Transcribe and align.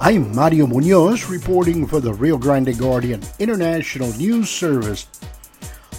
I'm 0.00 0.32
Mario 0.32 0.68
Munoz 0.68 1.28
reporting 1.28 1.84
for 1.84 1.98
the 1.98 2.14
Rio 2.14 2.38
Grande 2.38 2.78
Guardian 2.78 3.20
International 3.40 4.12
News 4.12 4.48
Service. 4.48 5.08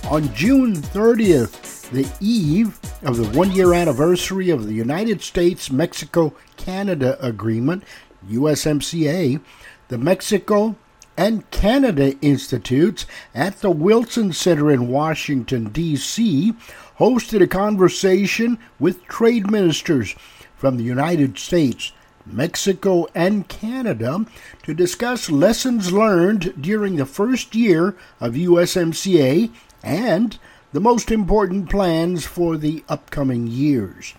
On 0.10 0.34
June 0.34 0.74
30th, 0.74 1.90
the 1.90 2.08
eve 2.22 2.80
of 3.04 3.18
the 3.18 3.38
one 3.38 3.52
year 3.52 3.74
anniversary 3.74 4.52
of 4.52 4.66
the 4.66 4.74
United 4.74 5.22
States 5.22 5.70
Mexico 5.70 6.34
Canada 6.56 7.18
Agreement, 7.22 7.84
USMCA, 8.30 9.42
the 9.90 9.98
Mexico 9.98 10.78
and 11.18 11.52
Canada 11.52 12.18
Institutes 12.22 13.06
at 13.36 13.60
the 13.60 13.70
Wilson 13.70 14.32
Center 14.32 14.72
in 14.72 14.88
Washington, 14.88 15.66
D.C., 15.66 16.54
hosted 17.00 17.42
a 17.42 17.48
conversation 17.48 18.60
with 18.80 19.04
trade 19.08 19.52
ministers 19.52 20.16
from 20.56 20.78
the 20.78 20.86
United 20.86 21.38
States, 21.38 21.92
Mexico, 22.34 23.08
and 23.14 23.48
Canada 23.48 24.26
to 24.64 24.74
discuss 24.74 25.30
lessons 25.30 25.92
learned 25.92 26.62
during 26.62 26.96
the 26.96 27.06
first 27.06 27.56
year 27.56 27.96
of 28.20 28.34
USMCA 28.34 29.52
and 29.84 30.38
the 30.72 30.80
most 30.80 31.12
important 31.12 31.70
plans 31.70 32.26
for 32.26 32.58
the 32.58 32.84
upcoming 32.88 33.48
years. 33.48 34.14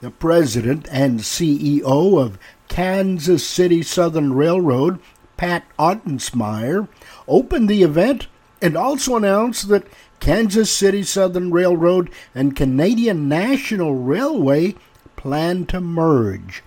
The 0.00 0.10
president 0.10 0.88
and 0.90 1.20
CEO 1.20 2.20
of 2.20 2.38
Kansas 2.68 3.46
City 3.46 3.82
Southern 3.82 4.32
Railroad, 4.32 4.98
Pat 5.36 5.64
Ottensmeyer, 5.78 6.88
opened 7.28 7.68
the 7.68 7.82
event 7.82 8.26
and 8.60 8.76
also 8.76 9.16
announced 9.16 9.68
that 9.68 9.86
Kansas 10.20 10.70
City 10.70 11.02
Southern 11.02 11.50
Railroad 11.50 12.08
and 12.34 12.56
Canadian 12.56 13.28
National 13.28 13.96
Railway 13.96 14.76
plan 15.16 15.66
to 15.66 15.80
merge. 15.80 16.62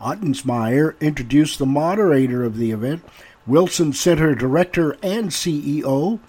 Ottensmeyer 0.00 0.98
introduced 1.00 1.58
the 1.58 1.66
moderator 1.66 2.44
of 2.44 2.56
the 2.56 2.70
event, 2.70 3.04
Wilson 3.46 3.92
Center 3.92 4.34
Director 4.34 4.96
and 5.02 5.30
CEO, 5.30 6.20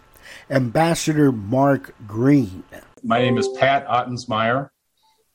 Ambassador 0.49 1.31
Mark 1.31 1.93
Green. 2.07 2.63
My 3.03 3.19
name 3.19 3.37
is 3.37 3.47
Pat 3.59 3.87
Ottensmeyer. 3.87 4.69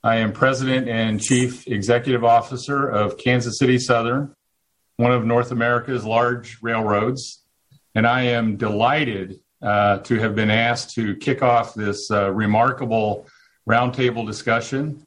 I 0.03 0.17
am 0.17 0.33
President 0.33 0.89
and 0.89 1.23
Chief 1.23 1.67
Executive 1.69 2.25
Officer 2.25 2.89
of 2.89 3.17
Kansas 3.19 3.59
City 3.59 3.79
Southern, 3.79 4.35
one 4.97 5.13
of 5.13 5.25
North 5.25 5.53
America's 5.53 6.05
large 6.05 6.59
railroads. 6.61 7.45
And 7.95 8.07
I 8.07 8.23
am 8.23 8.57
delighted 8.57 9.39
uh, 9.63 9.99
to 9.99 10.19
have 10.19 10.35
been 10.35 10.51
asked 10.51 10.95
to 10.97 11.15
kick 11.17 11.43
off 11.43 11.75
this 11.75 12.11
uh, 12.11 12.33
remarkable 12.33 13.29
roundtable 13.69 14.27
discussion 14.27 15.07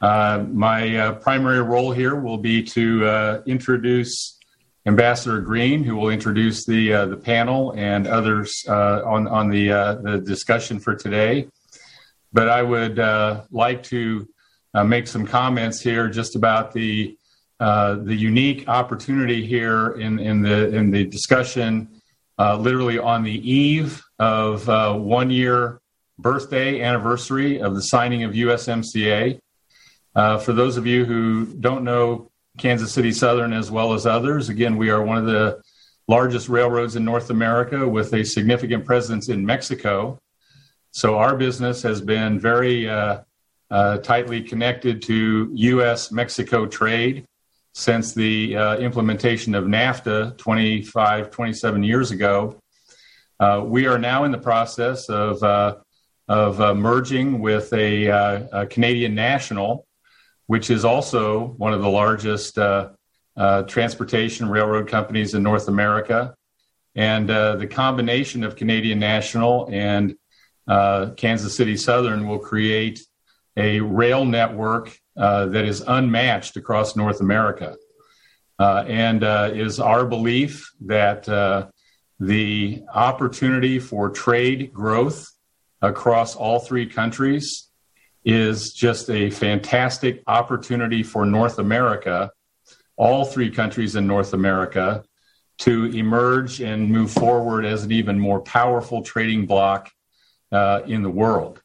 uh, 0.00 0.44
my 0.52 0.96
uh, 0.96 1.12
primary 1.12 1.62
role 1.62 1.92
here 1.92 2.14
will 2.16 2.38
be 2.38 2.62
to 2.62 3.06
uh, 3.06 3.42
introduce 3.46 4.38
Ambassador 4.86 5.40
Green, 5.40 5.82
who 5.82 5.96
will 5.96 6.10
introduce 6.10 6.66
the 6.66 6.92
uh, 6.92 7.06
the 7.06 7.16
panel 7.16 7.72
and 7.76 8.06
others 8.06 8.64
uh, 8.68 9.02
on 9.04 9.26
on 9.26 9.48
the 9.48 9.68
the 10.02 10.22
discussion 10.24 10.78
for 10.78 10.94
today. 10.94 11.48
But 12.32 12.48
I 12.48 12.62
would 12.62 12.98
like 13.50 13.82
to 13.84 14.28
make 14.84 15.06
some 15.06 15.26
comments 15.26 15.80
here 15.80 16.08
just 16.08 16.36
about 16.36 16.72
the 16.72 17.16
the 17.58 18.16
unique 18.16 18.68
opportunity 18.68 19.46
here 19.46 19.92
in 19.92 20.18
in 20.18 20.42
the 20.42 20.74
in 20.74 20.90
the 20.90 21.04
discussion, 21.06 21.88
literally 22.38 22.98
on 22.98 23.22
the 23.22 23.50
eve 23.50 24.02
of 24.18 24.66
one 24.66 25.30
year 25.30 25.80
birthday 26.18 26.82
anniversary 26.82 27.60
of 27.60 27.74
the 27.74 27.82
signing 27.82 28.22
of 28.24 28.32
USMCA. 28.32 29.40
Uh, 30.14 30.38
for 30.38 30.52
those 30.52 30.76
of 30.76 30.86
you 30.86 31.04
who 31.04 31.46
don't 31.46 31.82
know 31.82 32.30
Kansas 32.58 32.92
City 32.92 33.10
Southern 33.10 33.52
as 33.52 33.70
well 33.70 33.94
as 33.94 34.06
others, 34.06 34.48
again, 34.48 34.76
we 34.76 34.90
are 34.90 35.02
one 35.02 35.18
of 35.18 35.26
the 35.26 35.60
largest 36.06 36.48
railroads 36.48 36.96
in 36.96 37.04
North 37.04 37.30
America 37.30 37.88
with 37.88 38.12
a 38.14 38.24
significant 38.24 38.84
presence 38.84 39.28
in 39.28 39.44
Mexico. 39.44 40.18
So 40.92 41.16
our 41.16 41.36
business 41.36 41.82
has 41.82 42.00
been 42.00 42.38
very 42.38 42.88
uh, 42.88 43.22
uh, 43.70 43.98
tightly 43.98 44.42
connected 44.42 45.02
to 45.02 45.50
U.S. 45.52 46.12
Mexico 46.12 46.66
trade 46.66 47.26
since 47.72 48.12
the 48.12 48.56
uh, 48.56 48.76
implementation 48.76 49.56
of 49.56 49.64
NAFTA 49.64 50.38
25, 50.38 51.30
27 51.32 51.82
years 51.82 52.12
ago. 52.12 52.60
Uh, 53.40 53.64
we 53.66 53.88
are 53.88 53.98
now 53.98 54.22
in 54.22 54.30
the 54.30 54.38
process 54.38 55.08
of, 55.08 55.42
uh, 55.42 55.74
of 56.28 56.76
merging 56.76 57.40
with 57.40 57.72
a, 57.72 58.06
a 58.52 58.66
Canadian 58.66 59.16
national 59.16 59.83
which 60.46 60.70
is 60.70 60.84
also 60.84 61.54
one 61.56 61.72
of 61.72 61.80
the 61.80 61.88
largest 61.88 62.58
uh, 62.58 62.90
uh, 63.36 63.62
transportation 63.62 64.48
railroad 64.48 64.88
companies 64.88 65.34
in 65.34 65.42
North 65.42 65.68
America. 65.68 66.34
And 66.94 67.30
uh, 67.30 67.56
the 67.56 67.66
combination 67.66 68.44
of 68.44 68.54
Canadian 68.54 68.98
National 68.98 69.68
and 69.72 70.14
uh, 70.68 71.10
Kansas 71.16 71.56
City 71.56 71.76
Southern 71.76 72.28
will 72.28 72.38
create 72.38 73.00
a 73.56 73.80
rail 73.80 74.24
network 74.24 74.96
uh, 75.16 75.46
that 75.46 75.64
is 75.64 75.82
unmatched 75.86 76.56
across 76.56 76.96
North 76.96 77.20
America. 77.20 77.76
Uh, 78.58 78.84
and 78.86 79.24
is 79.56 79.80
our 79.80 80.04
belief 80.06 80.72
that 80.80 81.24
the 82.20 82.82
opportunity 82.94 83.80
for 83.80 84.08
trade 84.10 84.72
growth 84.72 85.28
across 85.82 86.36
all 86.36 86.60
three 86.60 86.86
countries 86.86 87.68
is 88.24 88.72
just 88.72 89.10
a 89.10 89.30
fantastic 89.30 90.22
opportunity 90.26 91.02
for 91.02 91.26
North 91.26 91.58
America, 91.58 92.30
all 92.96 93.24
three 93.24 93.50
countries 93.50 93.96
in 93.96 94.06
North 94.06 94.32
America, 94.32 95.04
to 95.58 95.84
emerge 95.86 96.60
and 96.60 96.90
move 96.90 97.12
forward 97.12 97.64
as 97.64 97.84
an 97.84 97.92
even 97.92 98.18
more 98.18 98.40
powerful 98.40 99.02
trading 99.02 99.46
bloc 99.46 99.90
uh, 100.52 100.80
in 100.86 101.02
the 101.02 101.10
world. 101.10 101.62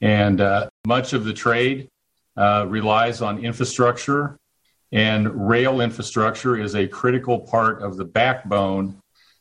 And 0.00 0.40
uh, 0.40 0.68
much 0.86 1.12
of 1.12 1.24
the 1.24 1.32
trade 1.32 1.88
uh, 2.36 2.66
relies 2.68 3.22
on 3.22 3.44
infrastructure, 3.44 4.38
and 4.90 5.48
rail 5.48 5.80
infrastructure 5.80 6.58
is 6.58 6.74
a 6.74 6.86
critical 6.88 7.40
part 7.40 7.82
of 7.82 7.96
the 7.96 8.04
backbone 8.04 8.98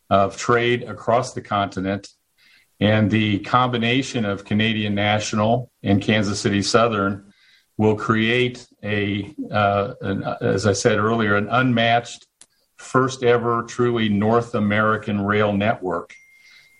of 0.10 0.38
trade 0.38 0.84
across 0.84 1.34
the 1.34 1.42
continent 1.42 2.10
and 2.82 3.12
the 3.12 3.38
combination 3.40 4.26
of 4.26 4.44
Canadian 4.44 4.96
National 4.96 5.72
and 5.84 6.02
Kansas 6.02 6.40
City 6.40 6.64
Southern 6.64 7.32
will 7.78 7.96
create 7.96 8.68
a, 8.84 9.34
uh, 9.52 9.94
an, 10.02 10.24
as 10.42 10.66
I 10.66 10.74
said 10.74 10.98
earlier, 10.98 11.36
an 11.36 11.48
unmatched, 11.48 12.26
first 12.78 13.24
ever 13.24 13.62
truly 13.64 14.10
North 14.10 14.56
American 14.56 15.22
rail 15.22 15.54
network 15.54 16.16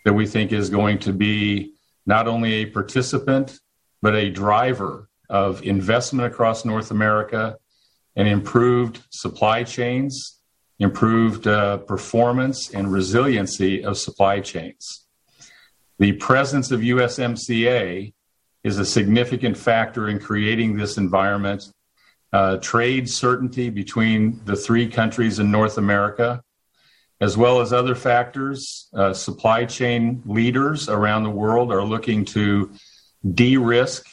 that 0.04 0.14
we 0.14 0.26
think 0.26 0.52
is 0.52 0.72
going 0.72 0.98
to 0.98 1.14
be 1.14 1.74
not 2.08 2.28
only 2.28 2.54
a 2.54 2.66
participant, 2.66 3.60
but 4.02 4.16
a 4.16 4.32
driver 4.32 5.08
of 5.30 5.62
investment 5.62 6.26
across 6.26 6.66
North 6.66 6.90
America 6.90 7.58
and 8.16 8.28
improved 8.28 9.04
supply 9.12 9.64
chains, 9.64 10.40
improved 10.80 11.46
uh, 11.46 11.78
performance 11.78 12.72
and 12.72 12.92
resiliency 12.92 13.84
of 13.84 14.00
supply 14.00 14.40
chains. 14.40 15.06
The 16.02 16.14
presence 16.14 16.72
of 16.72 16.80
USMCA 16.80 18.12
is 18.64 18.80
a 18.80 18.86
significant 18.86 19.56
factor 19.56 20.10
in 20.10 20.18
creating 20.18 20.76
this 20.76 20.98
environment. 20.98 21.72
Uh, 22.34 22.58
trade 22.58 23.08
certainty 23.08 23.70
between 23.70 24.42
the 24.46 24.56
three 24.56 24.88
countries 24.88 25.38
in 25.38 25.52
North 25.52 25.78
America, 25.78 26.42
as 27.20 27.38
well 27.38 27.62
as 27.62 27.72
other 27.72 27.94
factors. 27.94 28.90
Uh, 28.96 29.14
supply 29.14 29.64
chain 29.64 30.24
leaders 30.26 30.90
around 30.90 31.24
the 31.24 31.30
world 31.30 31.72
are 31.72 31.84
looking 31.84 32.26
to 32.26 32.72
de 33.36 33.56
risk, 33.58 34.04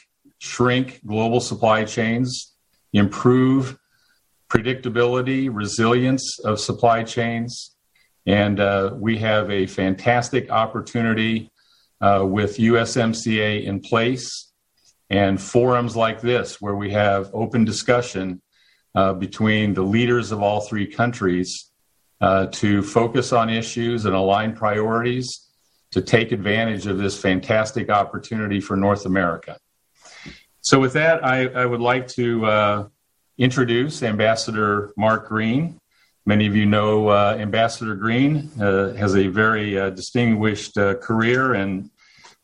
shrink 0.41 1.01
global 1.07 1.41
supply 1.41 1.85
chains, 1.87 2.53
improve 2.93 3.79
predictability, 4.51 5.49
resilience 5.51 6.39
of 6.41 6.61
supply 6.61 7.03
chains. 7.03 7.75
And 8.27 8.61
uh, 8.61 8.91
we 8.93 9.17
have 9.17 9.51
a 9.51 9.65
fantastic 9.65 10.51
opportunity 10.51 11.51
uh, 12.01 12.25
with 12.25 12.59
USMCA 12.59 13.65
in 13.65 13.81
place 13.81 14.53
and 15.11 15.41
forums 15.41 15.97
like 15.97 16.21
this 16.21 16.61
where 16.61 16.77
we 16.77 16.91
have 16.93 17.31
open 17.33 17.65
discussion 17.65 18.43
uh, 18.95 19.13
between 19.13 19.75
the 19.75 19.83
leaders 19.83 20.33
of 20.33 20.43
all 20.43 20.61
three 20.61 20.87
countries 20.87 21.71
uh, 22.21 22.47
to 22.47 22.83
focus 22.83 23.33
on 23.33 23.49
issues 23.49 24.05
and 24.05 24.15
align 24.15 24.55
priorities 24.55 25.49
to 25.91 26.03
take 26.03 26.33
advantage 26.33 26.87
of 26.87 26.99
this 26.99 27.21
fantastic 27.21 27.91
opportunity 27.91 28.61
for 28.61 28.77
North 28.77 29.07
America. 29.07 29.57
So, 30.61 30.79
with 30.81 30.93
that, 30.95 31.25
I, 31.25 31.47
I 31.47 31.65
would 31.65 31.81
like 31.81 32.09
to 32.09 32.45
uh, 32.45 32.89
introduce 33.39 34.03
Ambassador 34.03 34.93
Mark 34.97 35.29
Green. 35.29 35.79
Many 36.29 36.47
of 36.47 36.55
you 36.55 36.67
know 36.67 37.09
uh, 37.09 37.39
Ambassador 37.41 37.95
Green 37.95 38.51
uh, 38.61 38.93
has 38.93 39.17
a 39.17 39.29
very 39.29 39.79
uh, 39.79 39.89
distinguished 39.89 40.77
uh, 40.77 40.95
career 40.97 41.55
and 41.55 41.89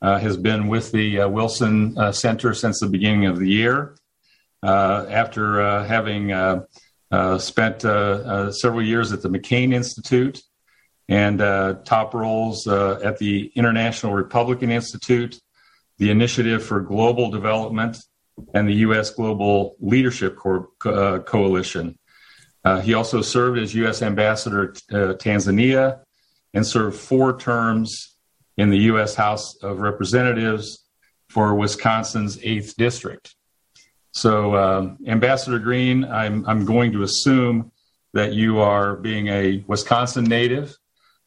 uh, 0.01 0.19
has 0.19 0.39
been 0.39 0.69
with 0.69 0.91
the 0.91 1.21
uh, 1.21 1.29
Wilson 1.29 1.95
Center 2.15 2.55
since 2.55 2.81
the 2.81 2.89
beginning 2.89 3.27
of 3.27 3.39
the 3.39 3.51
year. 3.61 3.95
after 4.63 5.45
having 5.85 6.25
Uh, 7.15 7.39
spent 7.39 7.85
uh, 7.85 7.91
uh, 7.91 8.51
several 8.51 8.83
years 8.83 9.13
at 9.13 9.21
the 9.23 9.29
McCain 9.29 9.73
Institute 9.73 10.43
and 11.09 11.41
uh, 11.41 11.75
top 11.85 12.13
roles 12.13 12.67
at 12.67 13.19
the 13.19 13.53
International 13.55 14.13
Republican 14.13 14.71
Institute, 14.81 15.35
the 15.99 16.11
Initiative 16.11 16.61
for 16.65 16.81
Global 16.81 17.31
Development, 17.31 17.95
and 18.55 18.67
the 18.67 18.79
U.S. 18.87 19.11
Global 19.11 19.77
Leadership 19.93 20.33
Co- 20.43 21.21
Coalition. 21.35 21.87
He 22.83 22.95
also 22.95 23.21
served 23.21 23.59
as 23.59 23.75
U.S. 23.75 24.03
Ambassador 24.03 24.69
to 24.91 25.15
Tanzania 25.15 26.01
and 26.55 26.67
served 26.67 26.97
four 26.97 27.39
terms 27.39 28.17
in 28.57 28.71
the 28.71 28.79
U.S. 28.79 29.15
House 29.15 29.57
of 29.63 29.81
Representatives 29.81 30.85
for 31.29 31.55
Wisconsin's 31.55 32.37
8th 32.39 32.77
District. 32.77 33.35
So, 34.13 34.57
um, 34.57 34.99
Ambassador 35.07 35.59
Green, 35.59 36.05
I'm, 36.05 36.47
I'm 36.47 36.65
going 36.65 36.93
to 36.93 37.03
assume 37.03 37.73
that 38.13 38.33
you 38.33 38.61
are 38.61 38.95
being 38.95 39.27
a 39.27 39.65
Wisconsin 39.67 40.25
native, 40.25 40.77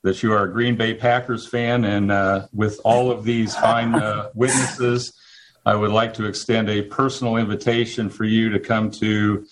that 0.03 0.23
you 0.23 0.31
are 0.31 0.45
a 0.45 0.51
Green 0.51 0.77
Bay 0.77 0.93
Packers 0.93 1.45
fan, 1.45 1.83
and 1.83 2.11
uh, 2.11 2.47
with 2.53 2.79
all 2.85 3.11
of 3.11 3.25
these 3.25 3.53
fine 3.55 3.93
uh, 3.93 4.29
witnesses, 4.33 5.13
I 5.65 5.75
would 5.75 5.91
like 5.91 6.13
to 6.13 6.25
extend 6.25 6.69
a 6.69 6.83
personal 6.83 7.35
invitation 7.35 8.09
for 8.09 8.23
you 8.23 8.49
to 8.51 8.59
come 8.59 8.89
to 8.91 9.45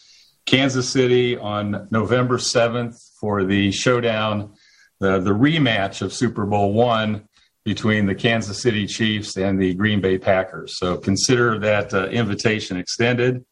Kansas 0.46 0.90
City 0.90 1.38
on 1.38 1.88
November 1.92 2.38
7th 2.38 2.96
for 3.20 3.44
the 3.44 3.72
showdown, 3.72 4.54
the, 5.00 5.20
the 5.20 5.32
rematch 5.32 6.02
of 6.02 6.14
Super 6.14 6.46
Bowl 6.46 6.74
one 6.74 7.28
between 7.64 8.06
the 8.06 8.14
Kansas 8.14 8.62
City 8.62 8.86
Chiefs 8.86 9.38
and 9.38 9.60
the 9.60 9.74
Green 9.74 10.00
Bay 10.00 10.20
Packers. 10.20 10.78
So 10.78 10.98
consider 10.98 11.58
that 11.60 11.94
uh, 11.94 12.08
invitation 12.08 12.78
extended. 12.78 13.44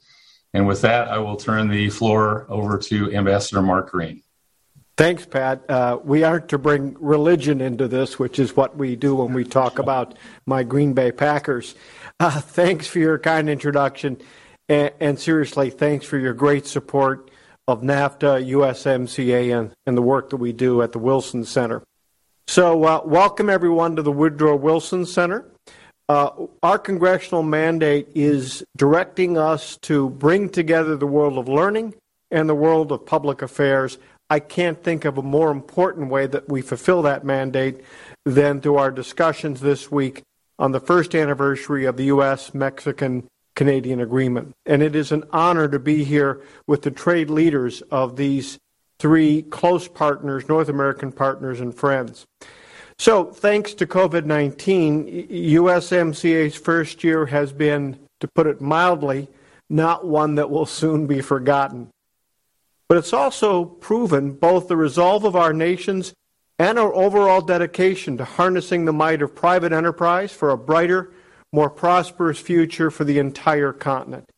And 0.53 0.67
with 0.67 0.81
that, 0.81 1.07
I 1.07 1.17
will 1.17 1.35
turn 1.35 1.67
the 1.67 1.89
floor 1.89 2.45
over 2.47 2.77
to 2.77 3.11
Ambassador 3.11 3.63
Mark 3.63 3.89
Green. 3.89 4.21
Thanks, 4.95 5.25
Pat. 5.25 5.67
Uh, 5.67 5.97
we 6.03 6.23
aren't 6.23 6.49
to 6.49 6.59
bring 6.59 6.95
religion 6.99 7.59
into 7.59 7.87
this, 7.87 8.19
which 8.19 8.37
is 8.37 8.55
what 8.55 8.77
we 8.77 8.95
do 8.95 9.15
when 9.15 9.33
we 9.33 9.43
talk 9.43 9.79
about 9.79 10.15
my 10.45 10.61
Green 10.61 10.93
Bay 10.93 11.11
Packers. 11.11 11.73
Uh, 12.19 12.39
thanks 12.39 12.85
for 12.85 12.99
your 12.99 13.17
kind 13.17 13.49
introduction. 13.49 14.21
And, 14.69 14.91
and, 14.99 15.19
seriously, 15.19 15.69
thanks 15.69 16.05
for 16.05 16.17
your 16.17 16.33
great 16.33 16.65
support 16.65 17.29
of 17.67 17.81
NAFTA, 17.81 18.49
USMCA, 18.49 19.57
and, 19.57 19.71
and 19.85 19.97
the 19.97 20.01
work 20.01 20.29
that 20.29 20.37
we 20.37 20.53
do 20.53 20.81
at 20.81 20.93
the 20.93 20.99
Wilson 20.99 21.43
Center. 21.43 21.83
So, 22.47 22.83
uh, 22.83 23.01
welcome 23.03 23.49
everyone 23.49 23.95
to 23.97 24.01
the 24.01 24.11
Woodrow 24.11 24.55
Wilson 24.55 25.05
Center. 25.05 25.45
Uh, 26.09 26.29
our 26.61 26.77
congressional 26.77 27.43
mandate 27.43 28.07
is 28.13 28.63
directing 28.75 29.37
us 29.37 29.77
to 29.77 30.09
bring 30.09 30.49
together 30.49 30.95
the 30.97 31.07
world 31.07 31.37
of 31.37 31.47
learning 31.47 31.95
and 32.31 32.49
the 32.49 32.55
world 32.55 32.91
of 32.91 33.05
public 33.05 33.41
affairs. 33.41 33.97
I 34.29 34.39
can't 34.39 34.81
think 34.81 35.05
of 35.05 35.17
a 35.17 35.21
more 35.21 35.51
important 35.51 36.09
way 36.09 36.27
that 36.27 36.49
we 36.49 36.61
fulfill 36.61 37.01
that 37.03 37.23
mandate 37.23 37.81
than 38.25 38.61
through 38.61 38.77
our 38.77 38.91
discussions 38.91 39.61
this 39.61 39.91
week 39.91 40.23
on 40.59 40.71
the 40.71 40.79
first 40.79 41.15
anniversary 41.15 41.85
of 41.85 41.97
the 41.97 42.05
U.S. 42.05 42.53
Mexican 42.53 43.27
Canadian 43.55 44.01
agreement. 44.01 44.55
And 44.65 44.81
it 44.81 44.95
is 44.95 45.11
an 45.11 45.23
honor 45.31 45.67
to 45.67 45.79
be 45.79 46.03
here 46.03 46.41
with 46.67 46.81
the 46.81 46.91
trade 46.91 47.29
leaders 47.29 47.81
of 47.91 48.15
these 48.15 48.59
three 48.99 49.41
close 49.43 49.87
partners, 49.87 50.47
North 50.47 50.69
American 50.69 51.11
partners, 51.11 51.59
and 51.59 51.73
friends. 51.75 52.25
So, 52.97 53.25
thanks 53.25 53.73
to 53.75 53.87
COVID 53.87 54.25
19, 54.25 55.27
USMCA's 55.29 56.55
first 56.55 57.03
year 57.03 57.25
has 57.25 57.51
been, 57.51 57.99
to 58.19 58.27
put 58.27 58.47
it 58.47 58.61
mildly, 58.61 59.27
not 59.69 60.05
one 60.05 60.35
that 60.35 60.49
will 60.49 60.65
soon 60.65 61.07
be 61.07 61.21
forgotten. 61.21 61.89
But 62.87 62.97
it's 62.97 63.13
also 63.13 63.65
proven 63.65 64.33
both 64.33 64.67
the 64.67 64.77
resolve 64.77 65.25
of 65.25 65.35
our 65.35 65.51
nations 65.51 66.13
and 66.59 66.77
our 66.77 66.93
overall 66.93 67.41
dedication 67.41 68.17
to 68.17 68.25
harnessing 68.25 68.85
the 68.85 68.93
might 68.93 69.21
of 69.21 69.35
private 69.35 69.73
enterprise 69.73 70.31
for 70.31 70.51
a 70.51 70.57
brighter, 70.57 71.11
more 71.53 71.69
prosperous 71.69 72.39
future 72.39 72.91
for 72.91 73.03
the 73.05 73.19
entire 73.19 73.71
continent. 73.71 74.29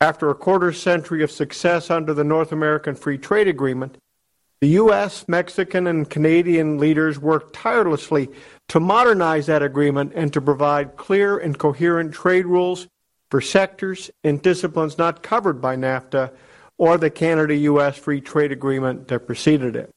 After 0.00 0.30
a 0.30 0.34
quarter 0.34 0.72
century 0.72 1.22
of 1.22 1.30
success 1.30 1.90
under 1.90 2.14
the 2.14 2.24
North 2.24 2.50
American 2.50 2.94
Free 2.94 3.18
Trade 3.18 3.46
Agreement, 3.46 3.98
the 4.60 4.68
U.S., 4.68 5.26
Mexican, 5.28 5.86
and 5.86 6.08
Canadian 6.08 6.78
leaders 6.78 7.18
worked 7.18 7.54
tirelessly 7.54 8.30
to 8.68 8.80
modernize 8.80 9.46
that 9.46 9.62
agreement 9.62 10.12
and 10.14 10.32
to 10.32 10.40
provide 10.40 10.96
clear 10.96 11.38
and 11.38 11.58
coherent 11.58 12.12
trade 12.12 12.46
rules 12.46 12.88
for 13.30 13.40
sectors 13.40 14.10
and 14.24 14.42
disciplines 14.42 14.98
not 14.98 15.22
covered 15.22 15.60
by 15.60 15.76
NAFTA 15.76 16.32
or 16.78 16.96
the 16.96 17.10
Canada 17.10 17.54
U.S. 17.54 17.98
Free 17.98 18.20
Trade 18.20 18.52
Agreement 18.52 19.08
that 19.08 19.26
preceded 19.26 19.76
it. 19.76 19.90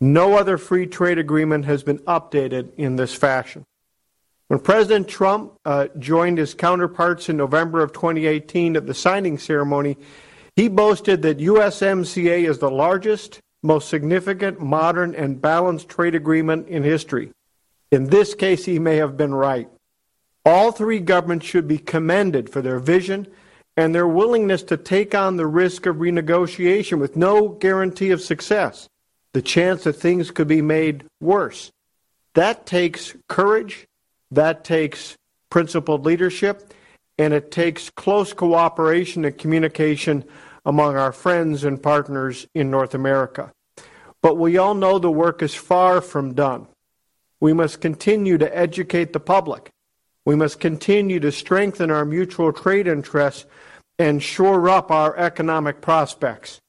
No 0.00 0.38
other 0.38 0.58
free 0.58 0.86
trade 0.86 1.18
agreement 1.18 1.64
has 1.64 1.82
been 1.82 1.98
updated 2.00 2.74
in 2.76 2.96
this 2.96 3.14
fashion. 3.14 3.64
When 4.48 4.58
President 4.58 5.08
Trump 5.08 5.54
uh, 5.64 5.88
joined 5.98 6.38
his 6.38 6.52
counterparts 6.52 7.28
in 7.28 7.36
November 7.36 7.82
of 7.82 7.92
2018 7.92 8.76
at 8.76 8.86
the 8.86 8.92
signing 8.92 9.38
ceremony, 9.38 9.96
he 10.54 10.68
boasted 10.68 11.22
that 11.22 11.38
USMCA 11.38 12.48
is 12.48 12.58
the 12.58 12.70
largest, 12.70 13.40
most 13.62 13.88
significant, 13.88 14.60
modern, 14.60 15.14
and 15.14 15.40
balanced 15.40 15.88
trade 15.88 16.14
agreement 16.14 16.68
in 16.68 16.82
history. 16.82 17.30
In 17.90 18.06
this 18.06 18.34
case, 18.34 18.66
he 18.66 18.78
may 18.78 18.96
have 18.96 19.16
been 19.16 19.34
right. 19.34 19.68
All 20.44 20.72
three 20.72 21.00
governments 21.00 21.46
should 21.46 21.66
be 21.66 21.78
commended 21.78 22.50
for 22.50 22.60
their 22.60 22.78
vision 22.78 23.26
and 23.76 23.94
their 23.94 24.06
willingness 24.06 24.62
to 24.64 24.76
take 24.76 25.14
on 25.14 25.36
the 25.36 25.46
risk 25.46 25.86
of 25.86 25.96
renegotiation 25.96 26.98
with 26.98 27.16
no 27.16 27.48
guarantee 27.48 28.10
of 28.10 28.20
success, 28.20 28.88
the 29.32 29.42
chance 29.42 29.84
that 29.84 29.94
things 29.94 30.30
could 30.30 30.46
be 30.46 30.62
made 30.62 31.04
worse. 31.20 31.72
That 32.34 32.66
takes 32.66 33.14
courage 33.28 33.86
that 34.34 34.64
takes 34.64 35.16
principled 35.50 36.04
leadership 36.04 36.72
and 37.18 37.32
it 37.32 37.50
takes 37.50 37.90
close 37.90 38.32
cooperation 38.32 39.24
and 39.24 39.38
communication 39.38 40.24
among 40.66 40.96
our 40.96 41.12
friends 41.12 41.64
and 41.64 41.82
partners 41.82 42.46
in 42.54 42.70
North 42.70 42.94
America. 42.94 43.52
But 44.22 44.36
we 44.36 44.56
all 44.56 44.74
know 44.74 44.98
the 44.98 45.10
work 45.10 45.42
is 45.42 45.54
far 45.54 46.00
from 46.00 46.34
done. 46.34 46.66
We 47.40 47.52
must 47.52 47.80
continue 47.80 48.38
to 48.38 48.56
educate 48.56 49.12
the 49.12 49.20
public. 49.20 49.70
We 50.24 50.34
must 50.34 50.60
continue 50.60 51.20
to 51.20 51.30
strengthen 51.30 51.90
our 51.90 52.04
mutual 52.04 52.52
trade 52.52 52.86
interests 52.86 53.44
and 53.98 54.22
shore 54.22 54.68
up 54.68 54.90
our 54.90 55.16
economic 55.16 55.80
prospects. 55.80 56.60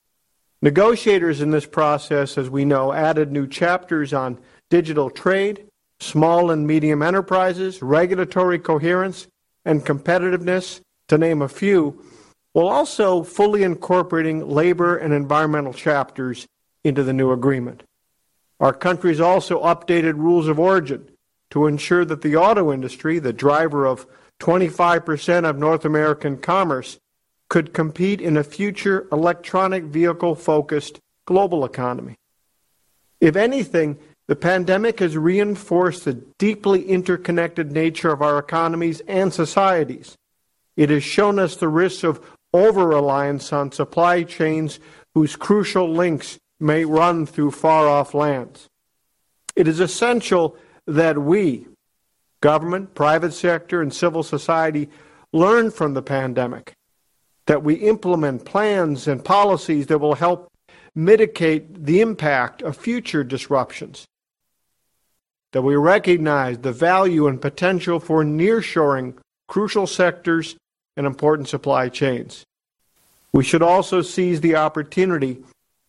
Negotiators 0.61 1.41
in 1.41 1.51
this 1.51 1.65
process, 1.65 2.37
as 2.37 2.49
we 2.49 2.65
know, 2.65 2.91
added 2.91 3.31
new 3.31 3.47
chapters 3.47 4.13
on 4.13 4.37
digital 4.69 5.09
trade, 5.09 5.65
small 6.05 6.51
and 6.51 6.67
medium 6.67 7.01
enterprises, 7.01 7.81
regulatory 7.81 8.59
coherence, 8.59 9.27
and 9.65 9.85
competitiveness, 9.85 10.81
to 11.07 11.17
name 11.17 11.41
a 11.41 11.49
few, 11.49 12.03
while 12.53 12.67
also 12.67 13.23
fully 13.23 13.63
incorporating 13.63 14.47
labor 14.47 14.97
and 14.97 15.13
environmental 15.13 15.73
chapters 15.73 16.47
into 16.83 17.03
the 17.03 17.13
new 17.13 17.31
agreement. 17.31 17.83
Our 18.59 18.73
countries 18.73 19.19
also 19.19 19.61
updated 19.63 20.17
rules 20.17 20.47
of 20.47 20.59
origin 20.59 21.09
to 21.51 21.67
ensure 21.67 22.05
that 22.05 22.21
the 22.21 22.35
auto 22.35 22.71
industry, 22.71 23.19
the 23.19 23.33
driver 23.33 23.85
of 23.85 24.07
25% 24.39 25.47
of 25.47 25.57
North 25.57 25.85
American 25.85 26.37
commerce, 26.37 26.97
could 27.49 27.73
compete 27.73 28.21
in 28.21 28.37
a 28.37 28.43
future 28.43 29.07
electronic 29.11 29.83
vehicle 29.83 30.35
focused 30.35 30.99
global 31.25 31.65
economy. 31.65 32.15
If 33.21 33.35
anything, 33.35 33.97
the 34.27 34.35
pandemic 34.35 34.99
has 34.99 35.15
reinforced 35.15 36.05
the 36.05 36.13
deeply 36.13 36.83
interconnected 36.83 37.71
nature 37.71 38.11
of 38.11 38.21
our 38.21 38.39
economies 38.39 39.01
and 39.07 39.31
societies. 39.31 40.17
It 40.75 40.89
has 40.89 41.03
shown 41.03 41.37
us 41.37 41.55
the 41.55 41.67
risks 41.67 42.03
of 42.03 42.25
over 42.51 42.87
reliance 42.87 43.53
on 43.53 43.71
supply 43.71 44.23
chains 44.23 44.79
whose 45.13 45.35
crucial 45.35 45.91
links 45.91 46.39
may 46.59 46.85
run 46.85 47.25
through 47.25 47.51
far 47.51 47.87
off 47.87 48.13
lands. 48.13 48.67
It 49.55 49.67
is 49.67 49.79
essential 49.79 50.57
that 50.87 51.17
we, 51.17 51.67
government, 52.41 52.95
private 52.95 53.33
sector, 53.33 53.81
and 53.81 53.93
civil 53.93 54.23
society, 54.23 54.89
learn 55.33 55.69
from 55.69 55.93
the 55.93 56.01
pandemic, 56.01 56.73
that 57.45 57.63
we 57.63 57.75
implement 57.75 58.45
plans 58.45 59.07
and 59.07 59.23
policies 59.23 59.87
that 59.87 59.99
will 59.99 60.15
help 60.15 60.51
mitigate 60.95 61.85
the 61.85 62.01
impact 62.01 62.61
of 62.61 62.75
future 62.75 63.23
disruptions 63.23 64.07
that 65.55 65.61
we 65.61 65.77
recognize 65.77 66.57
the 66.57 66.71
value 66.73 67.27
and 67.27 67.41
potential 67.41 67.97
for 67.97 68.25
nearshoring 68.25 69.13
crucial 69.47 69.87
sectors 69.87 70.57
and 70.97 71.07
important 71.07 71.47
supply 71.47 71.87
chains. 71.87 72.43
We 73.31 73.45
should 73.45 73.61
also 73.61 74.01
seize 74.01 74.41
the 74.41 74.57
opportunity 74.57 75.37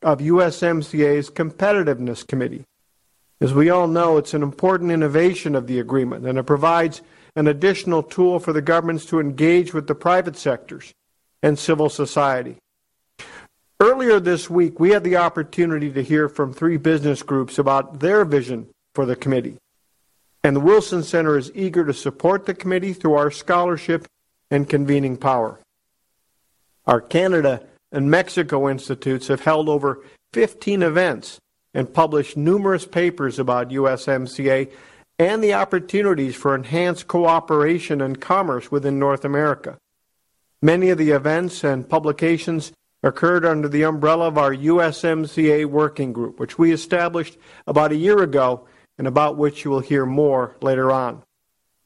of 0.02 0.20
USMCA's 0.20 1.30
Competitiveness 1.30 2.24
Committee. 2.24 2.62
As 3.40 3.52
we 3.52 3.68
all 3.68 3.88
know, 3.88 4.18
it's 4.18 4.34
an 4.34 4.44
important 4.44 4.92
innovation 4.92 5.56
of 5.56 5.66
the 5.66 5.80
agreement, 5.80 6.24
and 6.26 6.38
it 6.38 6.44
provides 6.44 7.02
an 7.34 7.48
additional 7.48 8.04
tool 8.04 8.38
for 8.38 8.52
the 8.52 8.62
governments 8.62 9.04
to 9.06 9.18
engage 9.18 9.74
with 9.74 9.88
the 9.88 9.96
private 9.96 10.36
sectors 10.36 10.92
and 11.42 11.58
civil 11.58 11.88
society. 11.88 12.54
Earlier 13.80 14.20
this 14.20 14.48
week, 14.48 14.78
we 14.78 14.90
had 14.90 15.02
the 15.02 15.16
opportunity 15.16 15.90
to 15.90 16.04
hear 16.04 16.28
from 16.28 16.52
three 16.52 16.76
business 16.76 17.24
groups 17.24 17.58
about 17.58 17.98
their 17.98 18.24
vision 18.24 18.68
for 18.96 19.04
the 19.04 19.14
committee. 19.14 19.58
And 20.42 20.56
the 20.56 20.60
Wilson 20.60 21.02
Center 21.02 21.36
is 21.36 21.52
eager 21.54 21.84
to 21.84 21.92
support 21.92 22.46
the 22.46 22.54
committee 22.54 22.94
through 22.94 23.12
our 23.12 23.30
scholarship 23.30 24.06
and 24.50 24.66
convening 24.66 25.18
power. 25.18 25.60
Our 26.86 27.02
Canada 27.02 27.62
and 27.92 28.10
Mexico 28.10 28.70
institutes 28.70 29.28
have 29.28 29.42
held 29.42 29.68
over 29.68 30.02
15 30.32 30.82
events 30.82 31.38
and 31.74 31.92
published 31.92 32.38
numerous 32.38 32.86
papers 32.86 33.38
about 33.38 33.68
USMCA 33.68 34.72
and 35.18 35.44
the 35.44 35.52
opportunities 35.52 36.34
for 36.34 36.54
enhanced 36.54 37.06
cooperation 37.06 38.00
and 38.00 38.18
commerce 38.18 38.70
within 38.70 38.98
North 38.98 39.26
America. 39.26 39.76
Many 40.62 40.88
of 40.88 40.96
the 40.96 41.10
events 41.10 41.64
and 41.64 41.86
publications 41.86 42.72
occurred 43.02 43.44
under 43.44 43.68
the 43.68 43.82
umbrella 43.82 44.28
of 44.28 44.38
our 44.38 44.54
USMCA 44.54 45.66
working 45.66 46.14
group, 46.14 46.40
which 46.40 46.58
we 46.58 46.72
established 46.72 47.36
about 47.66 47.92
a 47.92 47.96
year 47.96 48.22
ago 48.22 48.66
and 48.98 49.06
about 49.06 49.36
which 49.36 49.64
you 49.64 49.70
will 49.70 49.80
hear 49.80 50.06
more 50.06 50.56
later 50.60 50.90
on. 50.90 51.22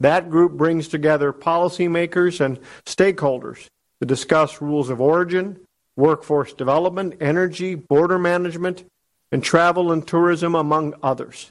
That 0.00 0.30
group 0.30 0.52
brings 0.52 0.88
together 0.88 1.32
policymakers 1.32 2.40
and 2.40 2.58
stakeholders 2.86 3.68
to 4.00 4.06
discuss 4.06 4.62
rules 4.62 4.88
of 4.88 5.00
origin, 5.00 5.60
workforce 5.96 6.52
development, 6.52 7.16
energy, 7.20 7.74
border 7.74 8.18
management, 8.18 8.84
and 9.30 9.44
travel 9.44 9.92
and 9.92 10.06
tourism, 10.06 10.54
among 10.54 10.94
others. 11.02 11.50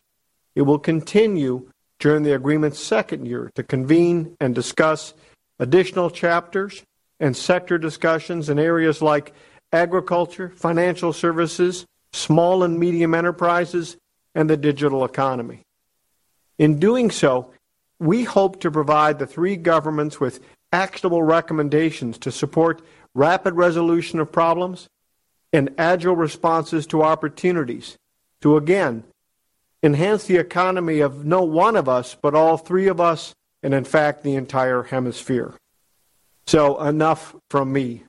It 0.55 0.63
will 0.63 0.79
continue 0.79 1.69
during 1.99 2.23
the 2.23 2.33
agreement's 2.33 2.79
second 2.79 3.25
year 3.25 3.51
to 3.55 3.63
convene 3.63 4.35
and 4.39 4.55
discuss 4.55 5.13
additional 5.59 6.09
chapters 6.09 6.83
and 7.19 7.35
sector 7.35 7.77
discussions 7.77 8.49
in 8.49 8.57
areas 8.57 9.01
like 9.01 9.33
agriculture, 9.71 10.49
financial 10.55 11.13
services, 11.13 11.85
small 12.13 12.63
and 12.63 12.79
medium 12.79 13.13
enterprises, 13.13 13.97
and 14.35 14.49
the 14.49 14.57
digital 14.57 15.03
economy. 15.03 15.61
In 16.57 16.79
doing 16.79 17.11
so, 17.11 17.51
we 17.99 18.23
hope 18.23 18.61
to 18.61 18.71
provide 18.71 19.19
the 19.19 19.27
three 19.27 19.55
governments 19.55 20.19
with 20.19 20.39
actionable 20.71 21.23
recommendations 21.23 22.17
to 22.19 22.31
support 22.31 22.81
rapid 23.13 23.55
resolution 23.55 24.19
of 24.19 24.31
problems 24.31 24.87
and 25.51 25.73
agile 25.77 26.15
responses 26.15 26.85
to 26.87 27.01
opportunities 27.01 27.97
to 28.41 28.55
again 28.55 29.03
enhance 29.81 30.25
the 30.25 30.37
economy 30.37 30.99
of 30.99 31.25
no 31.25 31.41
one 31.41 31.75
of 31.75 31.87
us, 31.87 32.15
but 32.21 32.35
all 32.35 32.57
three 32.57 32.87
of 32.87 32.99
us, 32.99 33.33
and 33.63 33.73
in 33.73 33.83
fact, 33.83 34.23
the 34.23 34.35
entire 34.35 34.83
hemisphere. 34.83 35.53
So, 36.47 36.81
enough 36.81 37.35
from 37.49 37.71
me. 37.71 38.03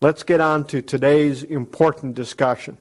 Let's 0.00 0.22
get 0.22 0.40
on 0.40 0.64
to 0.66 0.82
today's 0.82 1.42
important 1.42 2.14
discussion. 2.14 2.78